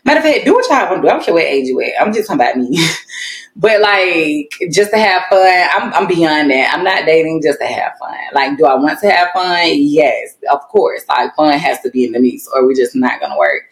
matter 0.04 0.18
of 0.18 0.24
fact, 0.24 0.44
do 0.44 0.54
what 0.54 0.68
y'all 0.70 0.90
want 0.90 1.02
to 1.02 1.02
do. 1.02 1.08
I 1.08 1.12
don't 1.12 1.24
care 1.24 1.34
what 1.34 1.44
age 1.44 1.66
you 1.68 1.80
at. 1.82 2.00
I'm 2.00 2.12
just 2.12 2.28
talking 2.28 2.40
about 2.42 2.56
me. 2.56 2.78
but 3.56 3.80
like 3.80 4.52
just 4.72 4.90
to 4.92 4.98
have 4.98 5.24
fun, 5.30 5.68
I'm 5.74 5.94
I'm 5.94 6.08
beyond 6.08 6.50
that. 6.50 6.74
I'm 6.74 6.84
not 6.84 7.06
dating 7.06 7.42
just 7.42 7.60
to 7.60 7.66
have 7.66 7.92
fun. 7.98 8.16
Like, 8.34 8.58
do 8.58 8.66
I 8.66 8.74
want 8.74 8.98
to 9.00 9.10
have 9.10 9.28
fun? 9.34 9.68
Yes, 9.74 10.36
of 10.50 10.60
course. 10.68 11.04
Like 11.08 11.34
fun 11.36 11.58
has 11.58 11.80
to 11.82 11.90
be 11.90 12.04
in 12.04 12.12
the 12.12 12.20
mix 12.20 12.48
or 12.48 12.66
we're 12.66 12.74
just 12.74 12.96
not 12.96 13.20
gonna 13.20 13.38
work. 13.38 13.64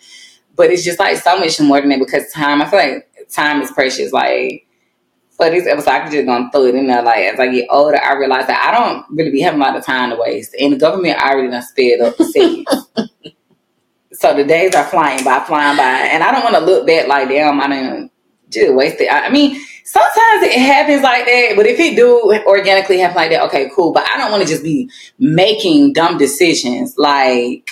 but 0.56 0.70
it's 0.70 0.84
just 0.84 0.98
like 0.98 1.16
so 1.18 1.38
much 1.38 1.60
more 1.60 1.80
than 1.80 1.90
that 1.90 1.98
because 2.00 2.30
time. 2.32 2.62
I 2.62 2.68
feel 2.70 2.78
like 2.78 3.08
time 3.30 3.62
is 3.62 3.70
precious. 3.72 4.12
Like 4.12 4.66
for 5.40 5.50
this 5.50 5.66
episode, 5.66 5.90
I 5.90 6.00
could 6.00 6.12
just 6.12 6.26
gonna 6.26 6.50
throw 6.52 6.66
it 6.66 6.74
in 6.74 6.86
there. 6.86 7.02
Like 7.02 7.24
as 7.24 7.40
I 7.40 7.48
get 7.48 7.66
older, 7.70 8.02
I 8.02 8.14
realize 8.14 8.46
that 8.46 8.62
I 8.62 8.76
don't 8.76 9.06
really 9.10 9.30
be 9.30 9.40
having 9.40 9.60
a 9.60 9.64
lot 9.64 9.76
of 9.76 9.84
time 9.84 10.10
to 10.10 10.16
waste, 10.16 10.54
and 10.58 10.72
the 10.72 10.76
government 10.76 11.20
already 11.20 11.50
done 11.50 11.62
sped 11.62 12.00
up 12.00 12.16
the 12.16 12.24
cities. 12.24 12.66
so 14.12 14.34
the 14.34 14.44
days 14.44 14.74
are 14.74 14.84
flying 14.84 15.24
by, 15.24 15.40
flying 15.40 15.76
by, 15.76 15.82
and 15.82 16.22
I 16.22 16.30
don't 16.30 16.44
want 16.44 16.56
to 16.56 16.60
look 16.60 16.86
back 16.86 17.08
like 17.08 17.28
damn, 17.28 17.60
I 17.60 17.68
didn't 17.68 18.12
just 18.50 18.74
waste 18.74 19.00
it. 19.00 19.10
I, 19.10 19.26
I 19.26 19.30
mean, 19.30 19.58
sometimes 19.84 20.42
it 20.42 20.58
happens 20.58 21.02
like 21.02 21.24
that, 21.24 21.52
but 21.56 21.66
if 21.66 21.80
it 21.80 21.96
do 21.96 22.20
organically 22.46 22.98
happen 22.98 23.16
like 23.16 23.30
that, 23.30 23.42
okay, 23.44 23.70
cool. 23.74 23.92
But 23.92 24.06
I 24.10 24.18
don't 24.18 24.30
want 24.30 24.42
to 24.42 24.48
just 24.48 24.62
be 24.62 24.90
making 25.18 25.94
dumb 25.94 26.18
decisions 26.18 26.98
like, 26.98 27.70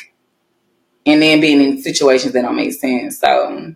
and 1.05 1.21
then 1.21 1.41
being 1.41 1.61
in 1.61 1.83
situations 1.83 2.33
that 2.33 2.43
don't 2.43 2.57
make 2.57 2.73
sense. 2.73 3.19
So, 3.19 3.75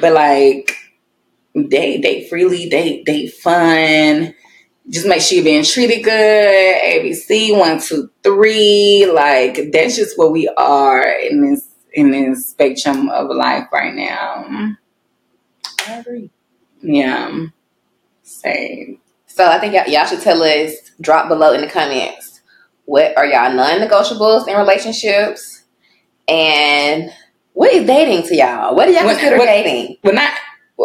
but 0.00 0.12
like, 0.12 0.76
date, 1.68 2.02
date 2.02 2.28
freely, 2.28 2.68
date, 2.68 3.04
date 3.04 3.32
fun. 3.34 4.34
Just 4.88 5.06
make 5.06 5.20
sure 5.22 5.36
you're 5.36 5.44
being 5.44 5.64
treated 5.64 6.02
good. 6.02 6.12
ABC 6.12 7.56
one, 7.56 7.80
two, 7.80 8.10
three. 8.22 9.06
Like 9.12 9.70
that's 9.72 9.96
just 9.96 10.18
where 10.18 10.28
we 10.30 10.48
are 10.56 11.02
in 11.08 11.40
this 11.48 11.68
in 11.92 12.10
this 12.10 12.46
spectrum 12.48 13.08
of 13.10 13.28
life 13.28 13.68
right 13.72 13.94
now. 13.94 14.74
I 15.86 15.92
agree. 15.98 16.30
Yeah. 16.80 17.46
Same. 18.22 18.98
So 19.26 19.46
I 19.46 19.58
think 19.58 19.74
y'all, 19.74 19.86
y'all 19.86 20.06
should 20.06 20.20
tell 20.20 20.42
us, 20.42 20.72
drop 21.00 21.28
below 21.28 21.52
in 21.52 21.60
the 21.60 21.66
comments, 21.68 22.40
what 22.86 23.16
are 23.16 23.26
y'all 23.26 23.52
non-negotiables 23.52 24.48
in 24.48 24.56
relationships? 24.56 25.62
And 26.28 27.10
what 27.52 27.72
is 27.72 27.86
dating 27.86 28.26
to 28.28 28.36
y'all? 28.36 28.74
What 28.74 28.86
do 28.86 28.92
y'all 28.92 29.04
What- 29.04 29.18
consider 29.18 29.38
what- 29.38 29.46
dating? 29.46 29.96
But 30.02 30.14
not 30.14 30.32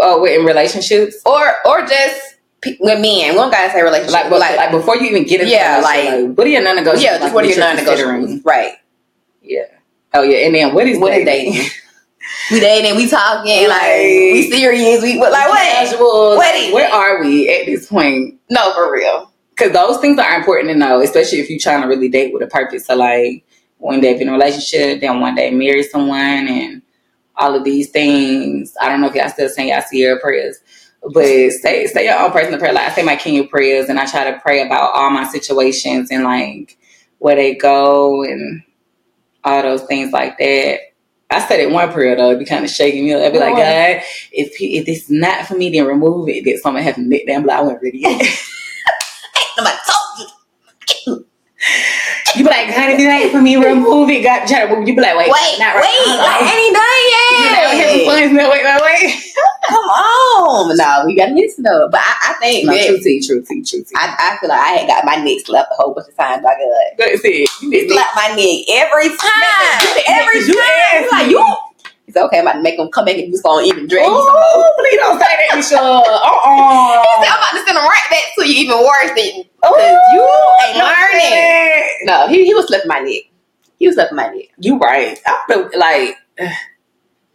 uh, 0.02 0.24
in 0.24 0.46
relationships. 0.46 1.16
Or 1.26 1.54
or 1.66 1.82
just 1.86 2.36
pe- 2.62 2.78
with 2.80 3.00
men. 3.02 3.32
We 3.32 3.36
don't 3.36 3.52
gotta 3.52 3.72
say 3.72 3.82
relationship. 3.82 4.14
Like, 4.14 4.30
but 4.30 4.40
like, 4.40 4.58
like 4.58 4.72
before 4.72 4.98
you 4.98 5.08
even 5.10 5.24
get 5.26 5.42
into 5.42 5.52
Yeah, 5.52 5.78
relationship, 5.80 6.30
like- 6.30 6.38
what 6.38 6.48
are 6.48 6.50
your 6.50 6.62
non-negotiables? 6.64 7.02
yeah, 7.04 7.18
like, 7.18 7.34
what 7.34 7.46
are 7.46 7.48
your 7.48 7.60
non-negotiables? 7.60 8.46
Right. 8.46 8.74
Yeah. 9.42 9.64
Oh 10.14 10.24
yeah, 10.24 10.46
and 10.46 10.56
then 10.56 10.74
what 10.74 10.88
is 10.88 10.98
What 11.00 11.14
is 11.14 11.26
dating? 11.26 11.54
dating? 11.54 11.70
we 12.52 12.60
dating, 12.60 12.96
we 12.98 13.10
talking, 13.10 13.68
like, 13.68 13.82
Like- 13.82 14.02
we 14.02 14.50
serious, 14.52 15.02
we 15.04 15.18
what 15.18 15.32
like 15.32 15.50
what? 15.50 15.60
Casual. 15.72 16.36
What 16.36 16.56
like, 16.64 16.74
where 16.74 16.92
are 16.92 17.22
we 17.22 17.50
at 17.50 17.66
this 17.66 17.88
point? 17.88 18.40
No, 18.50 18.74
for 18.74 18.92
real. 18.92 19.32
Because 19.52 19.74
those 19.74 19.98
things 20.00 20.20
are 20.20 20.38
important 20.38 20.70
to 20.70 20.76
know, 20.76 21.02
especially 21.02 21.40
if 21.40 21.50
you're 21.50 21.60
trying 21.60 21.82
to 21.82 21.88
really 21.88 22.10
date 22.10 22.32
with 22.34 22.44
a 22.44 22.48
purpose. 22.48 22.86
So 22.86 22.96
like 22.96 23.44
one 23.80 24.02
day 24.02 24.14
be 24.14 24.22
in 24.22 24.30
a 24.30 24.32
relationship, 24.34 25.02
then 25.02 25.20
one 25.20 25.36
day 25.36 25.52
marry 25.52 25.84
someone, 25.84 26.18
and 26.48 26.82
all 27.38 27.56
of 27.56 27.64
these 27.64 27.90
things. 27.90 28.74
I 28.82 28.90
don't 28.90 29.02
know 29.02 29.08
if 29.08 29.16
y'all 29.16 29.30
still 29.30 29.50
saying 29.50 29.70
y'all 29.70 29.82
see 29.82 30.02
your 30.02 30.20
prayers. 30.20 30.60
But 31.14 31.26
say 31.26 31.86
say 31.88 32.06
your 32.06 32.20
own 32.20 32.32
personal 32.32 32.60
prayer. 32.60 32.74
Like 32.74 32.92
I 32.92 32.96
say 32.96 33.04
my 33.04 33.16
Kenya 33.16 33.46
prayers, 33.46 33.88
and 33.90 34.00
I 34.00 34.06
try 34.06 34.30
to 34.30 34.40
pray 34.40 34.66
about 34.66 34.94
all 34.94 35.10
my 35.10 35.28
situations 35.28 36.12
and 36.12 36.24
like 36.24 36.78
where 37.20 37.36
they 37.36 37.56
go 37.56 38.24
and 38.24 38.64
all 39.44 39.62
those 39.62 39.84
things 39.84 40.12
like 40.12 40.38
that. 40.38 40.80
I 41.30 41.46
said 41.46 41.60
it 41.60 41.72
one 41.72 41.92
prayer 41.92 42.16
though, 42.16 42.28
it'd 42.28 42.40
be 42.40 42.46
kind 42.46 42.64
of 42.64 42.72
shaking 42.72 43.06
me 43.06 43.14
up. 43.14 43.22
I'd 43.22 43.34
be 43.34 43.40
like, 43.40 43.56
God, 43.56 44.02
if 44.32 44.56
he, 44.56 44.78
if 44.78 44.88
it's 44.88 45.10
not 45.10 45.46
for 45.46 45.56
me, 45.56 45.70
then 45.70 45.86
remove 45.86 46.30
it. 46.30 46.46
Then 46.46 46.58
something 46.58 46.84
happen. 46.84 47.10
Then 47.10 47.22
I'm 47.30 47.46
like, 47.46 47.58
I 47.58 47.62
wasn't 47.62 47.84
ready 47.84 48.00
yet. 48.00 48.12
Nobody 49.58 49.78
told 49.88 50.30
you. 51.08 51.26
You 52.38 52.44
be 52.46 52.50
like, 52.52 52.70
if 52.70 53.00
it 53.00 53.02
ain't 53.04 53.32
for 53.32 53.42
me, 53.42 53.56
remove 53.58 54.10
it. 54.10 54.24
God, 54.24 54.46
try 54.48 54.66
to 54.68 54.76
move. 54.76 54.88
You 54.88 54.96
be 54.96 55.02
like, 55.02 55.18
wait, 55.18 55.30
Wait, 55.32 55.56
not 55.60 55.76
wait, 55.76 55.84
right. 55.84 56.18
like, 56.22 56.54
ain't 56.54 56.78
You 57.34 57.50
done 57.50 57.54
know, 57.54 57.70
having 57.82 58.00
yet. 58.06 58.34
No, 58.34 58.50
wait, 58.52 58.64
wait, 58.64 58.82
wait. 58.82 59.34
Come 59.70 59.84
on. 59.90 60.78
No, 60.78 61.04
we 61.06 61.16
gotta 61.16 61.34
listen 61.34 61.64
though. 61.64 61.90
But 61.92 62.02
I, 62.02 62.32
I 62.32 62.34
think 62.40 62.66
No, 62.66 62.74
that 62.74 62.88
true 62.88 63.00
tea, 63.00 63.20
true 63.26 63.42
tea, 63.44 63.64
true 63.64 63.84
tea. 63.84 63.96
I, 63.98 64.16
I 64.20 64.38
feel 64.40 64.50
like 64.50 64.60
I 64.62 64.70
had 64.80 64.88
got 64.88 65.06
my 65.06 65.16
neck 65.18 65.40
slapped 65.46 65.72
a 65.74 65.76
whole 65.76 65.94
bunch 65.94 66.08
of 66.10 66.16
times 66.18 66.44
by 66.44 66.56
God. 66.56 66.98
That's 66.98 67.22
it. 67.26 67.50
You 67.62 67.70
He 67.72 67.82
did 67.82 67.92
it. 67.92 67.94
slapped 67.94 68.16
my 68.16 68.28
neck 68.38 68.58
every 68.72 69.10
time. 69.10 70.04
Every 70.08 70.40
You 70.48 70.56
time. 70.56 71.04
He's 71.04 71.12
like, 71.12 71.30
you. 71.32 71.58
He 72.06 72.14
said, 72.14 72.24
okay, 72.26 72.40
I'm 72.40 72.48
about 72.48 72.54
to 72.54 72.62
make 72.64 72.80
him 72.80 72.88
come 72.90 73.06
back 73.06 73.16
and 73.18 73.28
you 73.34 73.42
gonna 73.42 73.66
even 73.68 73.88
drag 73.88 74.06
you 74.06 74.16
some 74.16 74.34
more. 74.34 74.44
Oh, 74.48 74.76
please 74.80 74.98
don't 74.98 75.20
say 75.20 75.28
that, 75.28 75.56
Michelle. 75.58 76.06
Uh-uh. 76.08 77.04
He 77.20 77.26
said, 77.26 77.32
I'm 77.34 77.40
about 77.44 77.52
to 77.60 77.66
send 77.68 77.78
him 77.78 77.84
right 77.84 78.08
back 78.10 78.24
to 78.38 78.48
you, 78.48 78.56
even 78.64 78.78
worse 78.80 79.12
than 79.18 79.44
Ooh, 79.68 80.14
you 80.14 80.28
ain't 80.66 80.78
learning. 80.78 81.90
No, 82.04 82.28
he, 82.28 82.46
he 82.46 82.54
was 82.54 82.68
slapping 82.68 82.88
my 82.88 83.00
neck. 83.00 83.24
He 83.78 83.88
was 83.88 83.96
slapping 83.96 84.16
my 84.16 84.30
neck. 84.30 84.46
You 84.60 84.78
right. 84.78 85.20
I 85.26 85.44
feel 85.48 85.70
like 85.76 86.18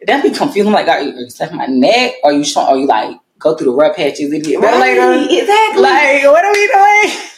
that 0.06 0.22
be 0.22 0.30
confusing. 0.30 0.72
Like, 0.72 0.88
are 0.88 1.02
you, 1.02 1.10
are 1.10 1.20
you 1.20 1.30
slapping 1.30 1.56
my 1.58 1.66
neck? 1.66 2.14
Or 2.22 2.32
you 2.32 2.44
showing? 2.44 2.68
Or 2.68 2.78
you 2.78 2.86
like 2.86 3.16
go 3.38 3.54
through 3.56 3.70
the 3.70 3.76
rough 3.76 3.96
patches 3.96 4.32
and 4.32 4.44
get 4.44 4.60
better 4.60 4.78
later? 4.78 5.12
exactly. 5.30 5.82
Like, 5.82 6.24
what 6.24 6.44
are 6.44 6.52
we 6.52 6.66
doing? 6.68 7.28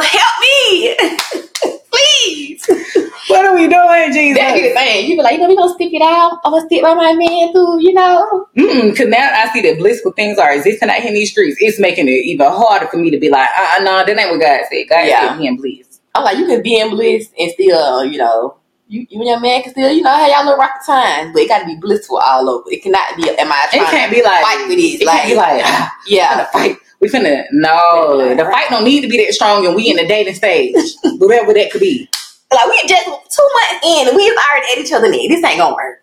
help 0.00 0.40
me, 0.40 0.96
please. 1.92 2.68
What 3.28 3.46
are 3.46 3.54
we 3.54 3.68
doing, 3.68 4.12
Jesus? 4.12 4.38
That'd 4.38 4.62
be 4.62 4.68
the 4.68 4.74
thing. 4.74 5.08
You 5.08 5.16
be 5.16 5.22
like, 5.22 5.34
you 5.34 5.38
know, 5.38 5.48
we 5.48 5.56
gonna 5.56 5.72
stick 5.72 5.92
it 5.94 6.02
out. 6.02 6.40
I'm 6.44 6.52
gonna 6.52 6.66
stick 6.66 6.82
by 6.82 6.92
my 6.92 7.14
man 7.14 7.52
too, 7.52 7.78
you 7.80 7.94
know. 7.94 8.46
Mm, 8.58 8.94
Cause 8.96 9.06
now 9.06 9.30
I 9.32 9.48
see 9.52 9.62
that 9.62 9.78
blissful 9.78 10.12
things 10.12 10.38
are 10.38 10.52
existing 10.52 10.90
out 10.90 10.96
here 10.96 11.08
in 11.08 11.14
these 11.14 11.30
streets. 11.30 11.56
It's 11.60 11.78
making 11.80 12.08
it 12.08 12.26
even 12.26 12.46
harder 12.50 12.88
for 12.88 12.98
me 12.98 13.10
to 13.10 13.18
be 13.18 13.30
like, 13.30 13.48
uh, 13.58 13.76
uh 13.78 13.82
no, 13.84 14.04
that 14.04 14.18
ain't 14.18 14.30
what 14.30 14.40
God 14.40 14.60
said. 14.70 14.84
God 14.88 15.06
Yeah. 15.06 15.30
said, 15.30 15.38
"Be 15.38 15.46
in 15.46 15.56
bliss." 15.56 16.00
I'm 16.14 16.24
like, 16.24 16.36
you 16.36 16.46
can 16.46 16.62
be 16.62 16.78
in 16.78 16.90
bliss 16.90 17.28
and 17.38 17.50
still, 17.52 18.04
you 18.04 18.18
know, 18.18 18.56
you, 18.88 19.06
you 19.08 19.20
and 19.20 19.28
your 19.28 19.40
man 19.40 19.62
can 19.62 19.72
still, 19.72 19.90
you 19.90 20.02
know, 20.02 20.10
have 20.12 20.28
y'all 20.28 20.44
little 20.44 20.58
rocky 20.58 20.80
times, 20.84 21.32
but 21.32 21.40
it 21.42 21.48
got 21.48 21.60
to 21.60 21.66
be 21.66 21.76
blissful 21.76 22.18
all 22.18 22.50
over. 22.50 22.64
It 22.70 22.82
cannot 22.82 23.16
be. 23.16 23.30
Am 23.30 23.50
I 23.50 23.68
It 23.72 23.78
can't 23.88 24.10
to 24.12 24.16
be 24.18 24.22
like 24.22 24.42
fight 24.44 24.68
with 24.68 24.76
this? 24.76 25.00
It 25.00 25.08
can't 25.08 25.28
be 25.30 25.34
like, 25.36 25.62
ah, 25.64 25.96
yeah, 26.06 26.28
finna 26.44 26.48
fight. 26.50 26.76
We 27.02 27.08
finna 27.10 27.44
no. 27.52 28.34
The 28.36 28.44
fight 28.44 28.70
don't 28.70 28.84
need 28.84 29.02
to 29.02 29.08
be 29.08 29.18
that 29.26 29.34
strong, 29.34 29.66
and 29.66 29.76
we 29.76 29.90
in 29.90 29.96
the 29.96 30.06
dating 30.08 30.36
stage, 30.36 30.74
whatever 31.18 31.52
that 31.54 31.72
could 31.72 31.82
be. 31.82 32.08
like 32.52 32.66
we 32.68 32.80
just 32.88 33.04
two 33.06 33.50
months 33.54 33.86
in 33.86 34.08
and 34.08 34.16
we've 34.16 34.34
already 34.34 34.66
at 34.72 34.78
each 34.78 34.92
other 34.94 35.10
neck. 35.10 35.22
This 35.28 35.44
ain't 35.44 35.58
gonna 35.58 35.74
work. 35.76 35.98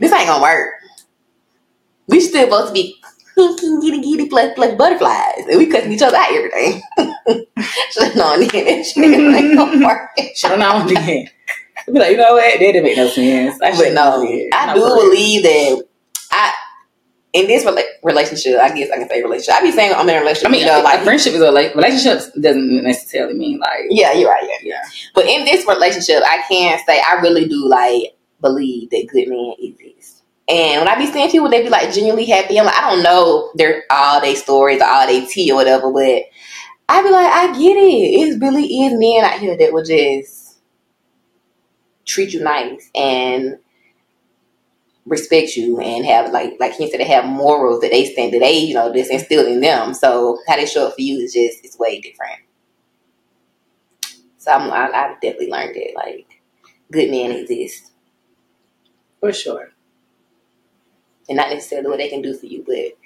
This 0.00 0.12
ain't 0.12 0.28
gonna 0.28 0.42
work. 0.42 0.74
We 2.08 2.20
still 2.20 2.44
supposed 2.44 2.68
to 2.68 2.74
be 2.74 2.96
giddy 3.36 4.02
giddy 4.02 4.28
plus 4.28 4.52
plus 4.54 4.74
butterflies, 4.76 5.46
and 5.48 5.58
we 5.58 5.66
cutting 5.66 5.92
each 5.92 6.02
other 6.02 6.16
out 6.18 6.32
every 6.32 6.50
day. 6.50 6.82
so 7.90 8.08
no, 8.16 8.38
then 8.38 8.48
that 8.48 8.86
shit 8.86 9.04
ain't 9.04 9.56
gonna 9.58 9.86
work. 9.86 10.10
Have 10.44 10.58
known 10.58 10.86
then. 10.94 11.28
Be 11.86 11.98
like, 11.98 12.12
you 12.12 12.16
know 12.18 12.34
what? 12.34 12.44
That 12.44 12.58
didn't 12.60 12.84
make 12.84 12.96
no 12.96 13.08
sense. 13.08 13.60
I 13.62 13.70
But 13.70 13.76
should've 13.76 13.94
no, 13.94 14.18
known 14.18 14.26
then. 14.26 14.50
I 14.52 14.66
No, 14.66 14.74
do 14.74 14.80
for 14.82 14.94
real. 14.96 15.10
believe 15.10 15.42
that 15.44 15.84
I 16.32 16.54
in 17.32 17.46
this 17.46 17.64
rela- 17.64 17.84
relationship. 18.02 18.58
I 18.58 18.74
guess 18.74 18.90
I 18.90 18.98
can 18.98 19.08
say 19.08 19.22
relationship. 19.22 19.54
I 19.54 19.62
be 19.62 19.72
saying 19.72 19.92
I'm 19.94 20.08
in 20.08 20.16
a 20.16 20.18
relationship. 20.20 20.48
I 20.48 20.52
mean, 20.52 20.60
you 20.62 20.66
know, 20.66 20.82
like 20.82 21.02
friendship 21.02 21.34
is 21.34 21.40
a 21.40 21.50
like 21.50 21.74
relationships 21.74 22.30
doesn't 22.32 22.82
necessarily 22.82 23.34
mean 23.34 23.58
like 23.58 23.86
yeah, 23.90 24.12
you're 24.12 24.28
right. 24.28 24.42
Yeah. 24.42 24.56
yeah. 24.62 24.82
But 25.14 25.26
in 25.26 25.44
this 25.44 25.66
relationship, 25.66 26.22
I 26.24 26.42
can 26.48 26.78
say 26.86 27.00
I 27.00 27.20
really 27.20 27.48
do 27.48 27.68
like 27.68 28.16
believe 28.40 28.90
that 28.90 29.08
good 29.12 29.28
men 29.28 29.54
exist. 29.58 30.22
And 30.48 30.80
when 30.80 30.88
I 30.88 30.98
be 30.98 31.06
seeing 31.06 31.30
people, 31.30 31.48
they 31.48 31.62
be 31.62 31.68
like 31.68 31.92
genuinely 31.92 32.26
happy. 32.26 32.58
I'm 32.58 32.66
like, 32.66 32.74
I 32.74 32.90
don't 32.90 33.04
know 33.04 33.52
their 33.54 33.84
all 33.90 34.20
their 34.20 34.34
stories, 34.34 34.82
all 34.82 35.06
their 35.06 35.24
tea 35.26 35.52
or 35.52 35.56
whatever, 35.56 35.92
but 35.92 36.24
I 36.88 37.02
be 37.02 37.10
like, 37.10 37.32
I 37.32 37.46
get 37.56 37.76
it. 37.76 38.34
It 38.34 38.40
really 38.40 38.64
is 38.64 38.92
men 38.94 39.24
out 39.24 39.38
here 39.38 39.56
that 39.56 39.72
will 39.72 39.84
just 39.84 40.58
treat 42.04 42.32
you 42.32 42.42
nice 42.42 42.90
and 42.96 43.58
respect 45.10 45.56
you 45.56 45.80
and 45.80 46.06
have 46.06 46.32
like 46.32 46.54
like 46.60 46.74
he 46.74 46.90
said 46.90 47.00
they 47.00 47.04
have 47.08 47.26
morals 47.26 47.82
that 47.82 47.92
they 47.92 48.06
stand 48.06 48.34
that 48.34 48.40
they 48.40 48.58
you 48.58 48.74
know 48.74 48.92
that's 48.92 49.10
instilled 49.10 49.48
in 49.48 49.60
them. 49.62 49.94
So 49.94 50.38
how 50.48 50.56
they 50.56 50.66
show 50.66 50.88
up 50.88 50.96
for 50.96 51.02
you 51.02 51.18
is 51.20 51.34
just 51.34 51.64
it's 51.64 51.78
way 51.78 52.00
different. 52.00 52.40
So 54.38 54.52
I'm 54.52 54.70
I, 54.72 54.88
I 54.92 55.14
definitely 55.22 55.50
learned 55.50 55.76
that 55.76 55.92
like 55.96 56.42
good 56.92 57.10
men 57.10 57.32
exist 57.32 57.92
for 59.20 59.32
sure. 59.32 59.68
and 61.28 61.36
not 61.36 61.50
necessarily 61.50 61.88
what 61.88 61.98
they 61.98 62.08
can 62.08 62.22
do 62.22 62.34
for 62.36 62.46
you, 62.46 62.64
but 62.66 62.98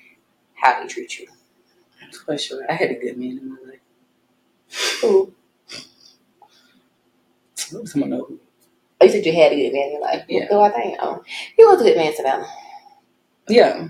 how 0.54 0.80
they 0.82 0.88
treat 0.88 1.18
you. 1.18 1.28
For 2.26 2.38
sure. 2.38 2.64
I 2.70 2.74
had 2.74 2.90
a 2.90 2.94
good 3.00 3.18
man 3.18 3.38
in 3.38 3.50
my 3.50 3.58
life. 3.70 3.80
Ooh. 5.04 5.34
I 7.58 7.76
hope 7.76 7.88
Someone 7.88 8.10
know 8.10 8.24
who. 8.26 8.40
You 9.02 9.08
said 9.10 9.26
you 9.26 9.32
had 9.32 9.52
a 9.52 9.56
good 9.56 9.72
man 9.72 9.86
in 9.86 9.92
your 9.92 10.00
life. 10.00 10.24
Yeah. 10.28 10.48
So 10.48 10.60
I 10.62 10.70
think 10.70 10.96
oh, 11.00 11.22
he 11.56 11.64
was 11.64 11.80
a 11.80 11.84
good 11.84 11.96
man, 11.96 12.14
Savannah. 12.14 12.46
Yeah. 13.48 13.88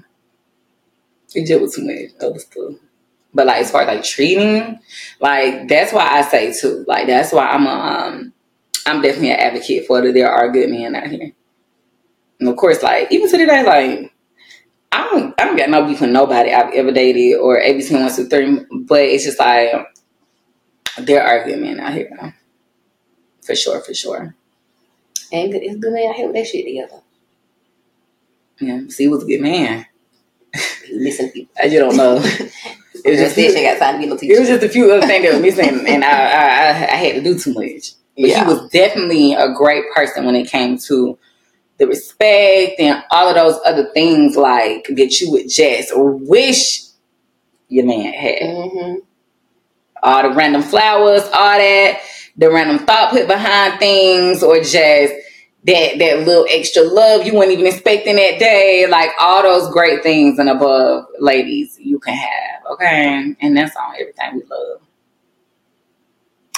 It 1.35 1.47
just 1.47 1.61
was 1.61 1.75
too 1.75 1.85
much 1.85 2.11
other 2.21 2.39
stuff. 2.39 2.75
But 3.33 3.47
like 3.47 3.63
as 3.63 3.71
far 3.71 3.83
as 3.83 3.89
like 3.89 4.05
treating, 4.05 4.79
like 5.21 5.69
that's 5.69 5.93
why 5.93 6.09
I 6.09 6.23
say 6.23 6.53
too. 6.53 6.85
Like 6.87 7.07
that's 7.07 7.33
why 7.33 7.47
I'm 7.49 7.67
a 7.67 7.71
um 7.71 8.33
I'm 8.87 9.03
definitely 9.03 9.33
an 9.33 9.41
advocate 9.41 9.87
for 9.87 10.01
that 10.01 10.15
there 10.15 10.31
are 10.31 10.53
good 10.53 10.71
men 10.71 10.95
out 10.95 11.09
here. 11.09 11.33
And 12.41 12.49
of 12.49 12.57
course, 12.57 12.83
like 12.83 13.11
even 13.11 13.31
to 13.31 13.39
today, 13.39 13.65
like 13.65 14.15
I 14.93 15.09
don't 15.11 15.41
I 15.41 15.45
don't 15.45 15.57
got 15.57 15.71
no 15.71 15.87
beef 15.87 16.01
with 16.01 16.11
nobody 16.11 16.53
I've 16.53 16.73
ever 16.75 16.93
dated 16.93 17.41
or 17.41 17.61
ABC 17.61 18.31
three, 18.31 18.65
but 18.85 19.01
it's 19.01 19.25
just 19.25 19.39
like 19.39 19.73
there 20.99 21.25
are 21.25 21.45
good 21.45 21.59
men 21.59 21.81
out 21.81 21.95
here. 21.95 22.37
For 23.43 23.55
sure, 23.57 23.81
for 23.81 23.95
sure. 23.95 24.37
And 25.33 25.53
good, 25.53 25.62
it's 25.62 25.77
good 25.77 25.93
man 25.93 26.11
out 26.11 26.16
here 26.16 26.27
with 26.27 26.37
that 26.37 26.47
shit 26.47 26.66
together. 26.66 27.03
Yeah, 28.61 28.81
see, 28.89 29.05
he 29.05 29.09
was 29.09 29.25
a 29.25 29.27
good 29.27 29.41
man. 29.41 29.87
He 30.87 30.99
missing 30.99 31.31
people. 31.31 31.55
I 31.61 31.68
just 31.68 31.79
don't 31.79 31.97
know. 31.97 32.16
It 33.05 33.11
was 33.11 33.20
just 33.20 33.35
She 33.37 33.53
got 33.62 33.79
time 33.79 33.95
to 33.97 34.01
be 34.01 34.07
no 34.07 34.16
it 34.20 34.39
was 34.41 34.49
just 34.49 34.62
a 34.64 34.68
few 34.68 34.91
other 34.93 35.07
things 35.07 35.25
that 35.25 35.35
were 35.35 35.41
missing, 35.41 35.87
and 35.89 36.05
I, 36.05 36.11
I 36.11 36.45
I 36.45 36.68
I 36.70 36.97
had 36.97 37.14
to 37.16 37.22
do 37.22 37.39
too 37.39 37.53
much. 37.55 37.93
But 38.16 38.31
Yeah. 38.31 38.45
he 38.45 38.47
was 38.55 38.70
definitely 38.70 39.35
a 39.35 39.53
great 39.53 39.85
person 39.95 40.25
when 40.25 40.35
it 40.37 40.49
came 40.49 40.79
to 40.79 41.18
the 41.79 41.87
respect 41.87 42.81
and 42.81 43.03
all 43.11 43.29
of 43.29 43.35
those 43.35 43.61
other 43.66 43.91
things 43.93 44.37
like 44.37 44.87
that 44.97 45.20
you 45.20 45.31
would 45.33 45.51
just 45.51 45.93
wish 45.95 46.83
your 47.68 47.87
man 47.87 48.12
had. 48.12 48.39
hmm 48.43 48.95
All 50.03 50.22
the 50.22 50.35
random 50.37 50.62
flowers, 50.62 51.22
all 51.25 51.59
that, 51.59 52.01
the 52.37 52.51
random 52.51 52.85
thought 52.87 53.11
put 53.11 53.28
behind 53.28 53.78
things, 53.78 54.43
or 54.43 54.57
just 54.59 55.14
that 55.64 55.99
that 55.99 56.26
little 56.26 56.47
extra 56.51 56.82
love 56.82 57.26
you 57.26 57.35
weren't 57.35 57.53
even 57.53 57.66
expecting 57.66 58.16
that 58.16 58.39
day. 58.39 58.87
Like 58.89 59.11
all 59.20 59.43
those 59.43 59.72
great 59.72 60.03
things 60.03 60.39
and 60.39 60.49
above, 60.51 61.07
ladies, 61.18 61.78
you 61.80 61.99
can 61.99 62.14
have. 62.14 62.64
Okay, 62.72 63.35
and 63.41 63.57
that's 63.57 63.76
on 63.76 63.95
everything 63.95 64.35
we 64.35 64.43
love. 64.51 64.80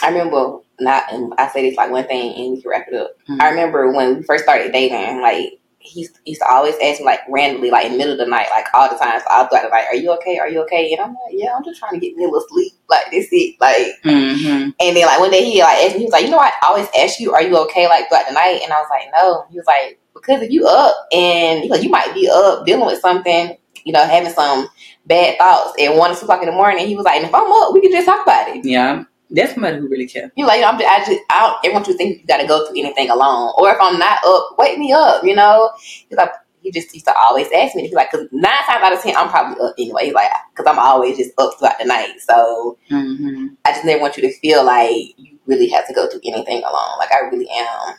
I 0.02 0.08
remember 0.08 0.58
not, 0.80 1.04
and 1.12 1.32
I 1.38 1.48
say 1.48 1.68
this 1.68 1.76
like 1.76 1.90
one 1.90 2.06
thing, 2.06 2.34
and 2.34 2.52
we 2.56 2.62
can 2.62 2.70
wrap 2.70 2.86
it 2.88 2.94
up. 2.94 3.12
Mhm. 3.28 3.42
I 3.42 3.50
remember 3.50 3.92
when 3.92 4.16
we 4.18 4.22
first 4.22 4.44
started 4.44 4.72
dating, 4.72 5.20
like 5.22 5.58
he 5.86 6.00
used- 6.00 6.40
to 6.40 6.46
always 6.50 6.74
ask 6.82 7.00
me 7.00 7.06
like 7.06 7.20
randomly, 7.28 7.70
like 7.70 7.86
in 7.86 7.92
the 7.92 7.98
middle 7.98 8.12
of 8.12 8.18
the 8.18 8.26
night, 8.26 8.48
like 8.50 8.66
all 8.74 8.88
the 8.88 8.96
time. 8.96 9.18
So 9.20 9.26
I'll 9.30 9.48
the 9.48 9.68
night, 9.68 9.86
"Are 9.88 9.94
you 9.96 10.10
okay? 10.12 10.38
Are 10.38 10.48
you 10.48 10.60
okay?" 10.62 10.92
And 10.92 11.00
I'm 11.00 11.10
like, 11.10 11.32
"Yeah, 11.32 11.54
I'm 11.56 11.64
just 11.64 11.78
trying 11.78 11.92
to 11.92 11.98
get 11.98 12.16
me 12.16 12.24
a 12.24 12.28
little 12.28 12.46
sleep. 12.48 12.72
Like 12.88 13.10
this 13.10 13.28
it, 13.30 13.56
like." 13.60 13.94
Mm-hmm. 14.04 14.70
And 14.78 14.96
then 14.96 15.06
like 15.06 15.20
one 15.20 15.30
day 15.30 15.44
he 15.44 15.62
like 15.62 15.78
asked 15.84 15.94
me, 15.94 16.00
he 16.00 16.04
was 16.04 16.12
like, 16.12 16.24
"You 16.24 16.30
know, 16.30 16.38
I 16.38 16.52
always 16.62 16.88
ask 16.98 17.20
you, 17.20 17.32
are 17.32 17.42
you 17.42 17.56
okay?" 17.64 17.88
Like 17.88 18.08
throughout 18.08 18.26
the 18.28 18.34
night, 18.34 18.60
and 18.62 18.72
I 18.72 18.80
was 18.80 18.88
like, 18.90 19.08
"No." 19.14 19.44
He 19.50 19.56
was 19.56 19.66
like, 19.66 19.98
"Because 20.14 20.42
if 20.42 20.50
you 20.50 20.66
up 20.66 20.94
and 21.12 21.62
he 21.62 21.68
like 21.68 21.82
you 21.82 21.90
might 21.90 22.12
be 22.14 22.28
up 22.28 22.66
dealing 22.66 22.86
with 22.86 23.00
something, 23.00 23.56
you 23.84 23.92
know, 23.92 24.04
having 24.04 24.32
some 24.32 24.68
bad 25.06 25.38
thoughts 25.38 25.80
at 25.80 25.94
one 25.96 26.10
or 26.10 26.14
two 26.14 26.24
o'clock 26.24 26.42
in 26.42 26.46
the 26.46 26.52
morning." 26.52 26.86
He 26.86 26.96
was 26.96 27.04
like, 27.04 27.16
"And 27.16 27.26
if 27.26 27.34
I'm 27.34 27.50
up, 27.50 27.72
we 27.72 27.80
can 27.80 27.92
just 27.92 28.06
talk 28.06 28.22
about 28.22 28.48
it." 28.48 28.64
Yeah, 28.64 29.04
that's 29.30 29.52
somebody 29.54 29.78
who 29.78 29.88
really 29.88 30.06
cares. 30.06 30.30
You 30.36 30.44
know, 30.44 30.48
like 30.48 30.62
I'm, 30.64 30.76
I 30.76 31.04
just 31.06 31.20
I 31.30 31.40
don't 31.40 31.64
ever 31.64 31.74
want 31.74 31.86
you 31.88 31.94
to 31.94 31.98
think 31.98 32.20
you 32.20 32.26
got 32.26 32.38
to 32.40 32.46
go 32.46 32.66
through 32.66 32.78
anything 32.78 33.10
alone, 33.10 33.52
or 33.58 33.70
if 33.70 33.76
I'm 33.80 33.98
not 33.98 34.18
up, 34.24 34.56
wake 34.58 34.78
me 34.78 34.92
up. 34.92 35.24
You 35.24 35.34
know, 35.34 35.70
he's 35.80 36.16
like 36.16 36.30
he 36.62 36.70
just 36.72 36.92
used 36.94 37.06
to 37.06 37.14
always 37.16 37.46
ask 37.52 37.76
me. 37.76 37.82
He's 37.82 37.92
like, 37.92 38.10
because 38.10 38.26
nine 38.32 38.52
times 38.68 38.82
out 38.82 38.92
of 38.92 39.00
ten, 39.02 39.16
I'm 39.16 39.28
probably 39.28 39.60
up 39.64 39.74
anyway. 39.78 40.06
He's 40.06 40.14
like, 40.14 40.30
because 40.54 40.66
I'm 40.70 40.78
always 40.78 41.16
just 41.16 41.30
up 41.38 41.52
throughout 41.58 41.78
the 41.78 41.84
night. 41.86 42.14
So 42.20 42.76
Mm-hmm. 42.90 43.46
I 43.64 43.72
just 43.72 43.84
never 43.84 44.00
want 44.00 44.16
you 44.16 44.22
to 44.22 44.38
feel 44.38 44.64
like 44.64 44.94
you 45.16 45.38
really 45.46 45.68
have 45.68 45.86
to 45.88 45.94
go 45.94 46.08
through 46.08 46.20
anything 46.24 46.58
alone. 46.62 46.98
Like 46.98 47.12
I 47.12 47.20
really 47.30 47.48
am. 47.50 47.94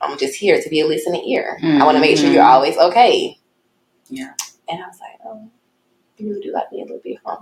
I'm 0.00 0.18
just 0.18 0.34
here 0.36 0.60
to 0.60 0.68
be 0.68 0.80
a 0.80 0.86
listening 0.86 1.24
ear. 1.28 1.58
I 1.62 1.84
want 1.84 1.96
to 1.96 2.00
make 2.00 2.16
sure 2.18 2.30
you're 2.30 2.42
Mhm. 2.42 2.48
always 2.48 2.76
okay. 2.76 3.38
Yeah. 4.08 4.32
And 4.68 4.82
I 4.82 4.86
was 4.86 4.98
like, 5.00 5.18
oh, 5.24 5.48
you 6.18 6.28
really 6.28 6.40
do 6.42 6.52
like 6.52 6.70
me 6.72 6.80
a 6.80 6.84
little 6.84 7.00
bit, 7.02 7.18
huh? 7.24 7.38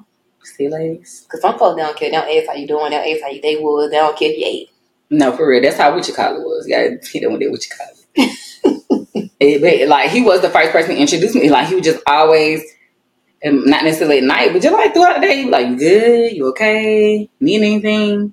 See, 0.57 0.69
ladies. 0.69 1.23
Because 1.25 1.41
some 1.41 1.59
folks 1.59 1.77
they 1.77 1.83
don't 1.83 1.97
care. 1.97 2.11
They 2.11 2.17
don't 2.17 2.29
ask 2.39 2.47
how 2.49 2.55
you 2.55 2.69
doing. 2.69 2.91
They 2.91 2.97
don't 2.97 3.13
ask 3.13 3.23
how 3.23 3.31
you 3.31 3.41
day 3.43 3.57
was. 3.57 3.91
They 3.91 3.97
don't 3.97 4.17
care 4.17 4.31
if 4.31 4.39
you 4.39 4.47
ate. 4.47 4.71
No, 5.11 5.37
for 5.37 5.49
real. 5.49 5.63
That's 5.63 5.77
how 5.77 5.95
what 5.95 6.07
you 6.07 6.15
call 6.15 6.37
it 6.37 6.41
was. 6.41 6.67
You 6.69 6.75
gotta 6.75 6.99
hit 7.13 7.23
them 7.23 7.33
with 7.33 7.43
it 7.43 7.51
what 7.51 7.63
you 7.65 7.71
it. 8.17 9.31
It- 9.41 9.61
but, 9.61 9.89
like 9.89 10.11
he 10.11 10.23
was 10.23 10.41
the 10.43 10.49
first 10.51 10.73
person 10.73 10.95
to 10.95 11.01
introduce 11.01 11.35
me. 11.35 11.51
Like 11.51 11.69
he 11.69 11.75
would 11.75 11.85
just 11.85 12.03
always, 12.07 12.63
and 13.43 13.65
not 13.67 13.85
necessarily 13.85 14.19
at 14.19 14.25
night, 14.25 14.53
but 14.53 14.63
just 14.63 14.73
like 14.73 14.95
throughout 14.95 15.17
the 15.21 15.27
day, 15.27 15.43
he 15.43 15.51
like, 15.51 15.69
"You 15.69 15.77
good? 15.77 16.33
You 16.33 16.49
okay? 16.51 17.29
Need 17.41 17.57
anything?" 17.63 18.33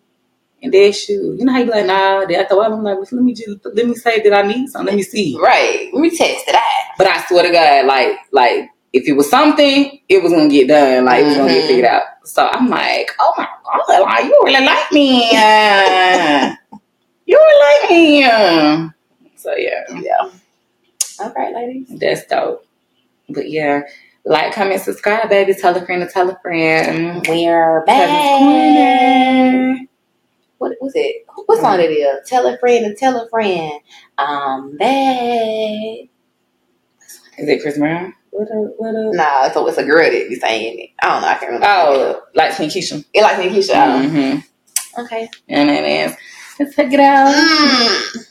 And 0.63 0.71
then 0.73 0.91
shoot, 0.93 1.39
you 1.39 1.45
know 1.45 1.51
how 1.53 1.59
you 1.59 1.65
be 1.65 1.71
like, 1.71 1.85
"Nah." 1.87 2.25
Then 2.25 2.39
after 2.41 2.53
a 2.53 2.57
while, 2.57 2.73
I'm 2.73 2.83
like, 2.83 2.95
well, 2.97 3.07
"Let 3.11 3.23
me 3.23 3.33
just 3.33 3.57
let 3.65 3.87
me 3.87 3.95
say 3.95 4.21
that 4.21 4.33
I 4.33 4.43
need 4.47 4.67
something. 4.69 4.87
Let 4.87 4.95
me 4.95 5.03
see." 5.03 5.37
Right. 5.41 5.89
Let 5.91 6.01
me 6.01 6.09
test 6.11 6.47
it 6.47 6.55
out. 6.55 6.61
But 6.97 7.07
I 7.07 7.23
swear 7.25 7.43
to 7.43 7.51
God, 7.51 7.85
like, 7.87 8.15
like 8.31 8.69
if 8.93 9.07
it 9.07 9.13
was 9.13 9.29
something, 9.29 9.99
it 10.07 10.21
was 10.23 10.31
gonna 10.31 10.49
get 10.49 10.67
done. 10.67 11.05
Like 11.05 11.23
it 11.23 11.27
was 11.27 11.37
gonna 11.37 11.51
get 11.53 11.63
Mhm. 11.63 11.67
figured 11.67 11.85
out. 11.85 12.03
So 12.23 12.47
I'm 12.47 12.69
like, 12.69 13.11
oh 13.19 13.33
my 13.37 13.47
god, 13.65 14.01
like 14.03 14.25
you 14.25 14.41
really 14.45 14.65
like 14.65 14.91
me. 14.91 15.29
uh, 15.35 16.53
you 17.25 17.37
really 17.37 17.81
like 17.81 17.89
me. 17.91 18.23
uh." 18.25 18.89
So 19.37 19.53
yeah, 19.55 19.83
Yeah. 19.99 20.29
All 21.19 21.33
right, 21.33 21.53
ladies. 21.53 21.87
that's 21.99 22.25
dope. 22.27 22.65
But 23.29 23.49
yeah, 23.49 23.81
like, 24.25 24.53
comment, 24.53 24.81
subscribe, 24.81 25.29
baby. 25.29 25.53
Tell 25.53 25.75
a 25.75 25.85
friend 25.85 26.01
to 26.01 26.09
tell 26.11 26.29
a 26.29 26.37
friend. 26.41 27.25
We're 27.27 27.83
back. 27.85 28.07
What 30.59 30.73
was 30.81 30.93
it? 30.95 31.25
What 31.47 31.59
song 31.59 31.79
it 31.79 31.89
is? 31.91 32.27
Tell 32.29 32.45
a 32.47 32.57
friend 32.59 32.85
and 32.85 32.95
tell 32.97 33.17
a 33.19 33.27
friend. 33.29 33.79
I'm 34.17 34.77
back. 34.77 36.09
Is 37.37 37.49
it 37.49 37.61
Chris 37.61 37.77
Brown? 37.79 38.13
What 38.31 38.47
up? 38.49 38.73
What 38.77 38.95
up? 38.95 39.13
Nah, 39.13 39.45
it's 39.47 39.55
a, 39.55 39.65
it's 39.65 39.77
a 39.77 39.83
girl 39.83 40.09
that 40.09 40.29
be 40.29 40.35
saying 40.35 40.79
it. 40.79 40.89
I 41.01 41.09
don't 41.09 41.21
know. 41.21 41.27
I 41.27 41.33
can't 41.33 41.51
remember. 41.51 41.67
Oh, 41.67 42.21
like 42.33 42.53
Keisha. 42.53 43.03
it 43.13 43.21
like 43.21 43.37
Nikisha. 43.37 43.73
Mm-hmm. 43.73 45.01
Okay. 45.01 45.29
And 45.49 45.69
it 45.69 45.83
is. 45.83 46.15
Let's 46.59 46.75
check 46.75 46.93
it 46.93 46.99
out. 46.99 47.33
Mm. 47.33 48.27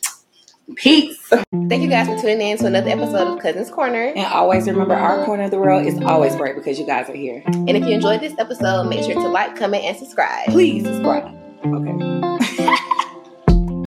Peace. 0.77 1.19
Thank 1.29 1.83
you 1.83 1.89
guys 1.89 2.07
for 2.07 2.17
tuning 2.17 2.41
in 2.41 2.59
to 2.59 2.67
another 2.67 2.91
episode 2.91 3.35
of 3.35 3.41
Cousins 3.41 3.71
Corner. 3.71 4.13
And 4.17 4.27
always 4.27 4.67
remember 4.67 4.95
our 4.95 5.25
corner 5.25 5.45
of 5.45 5.51
the 5.51 5.59
world 5.59 5.87
is 5.87 6.01
always 6.01 6.35
great 6.37 6.55
because 6.55 6.79
you 6.79 6.87
guys 6.87 7.11
are 7.11 7.15
here. 7.15 7.43
And 7.47 7.71
if 7.71 7.85
you 7.85 7.91
enjoyed 7.91 8.21
this 8.21 8.35
episode, 8.39 8.85
make 8.85 9.05
sure 9.05 9.15
to 9.15 9.29
like, 9.29 9.57
comment, 9.57 9.85
and 9.85 9.97
subscribe. 9.97 10.47
Please 10.49 10.85
subscribe. 10.85 11.35
Okay. 11.65 12.30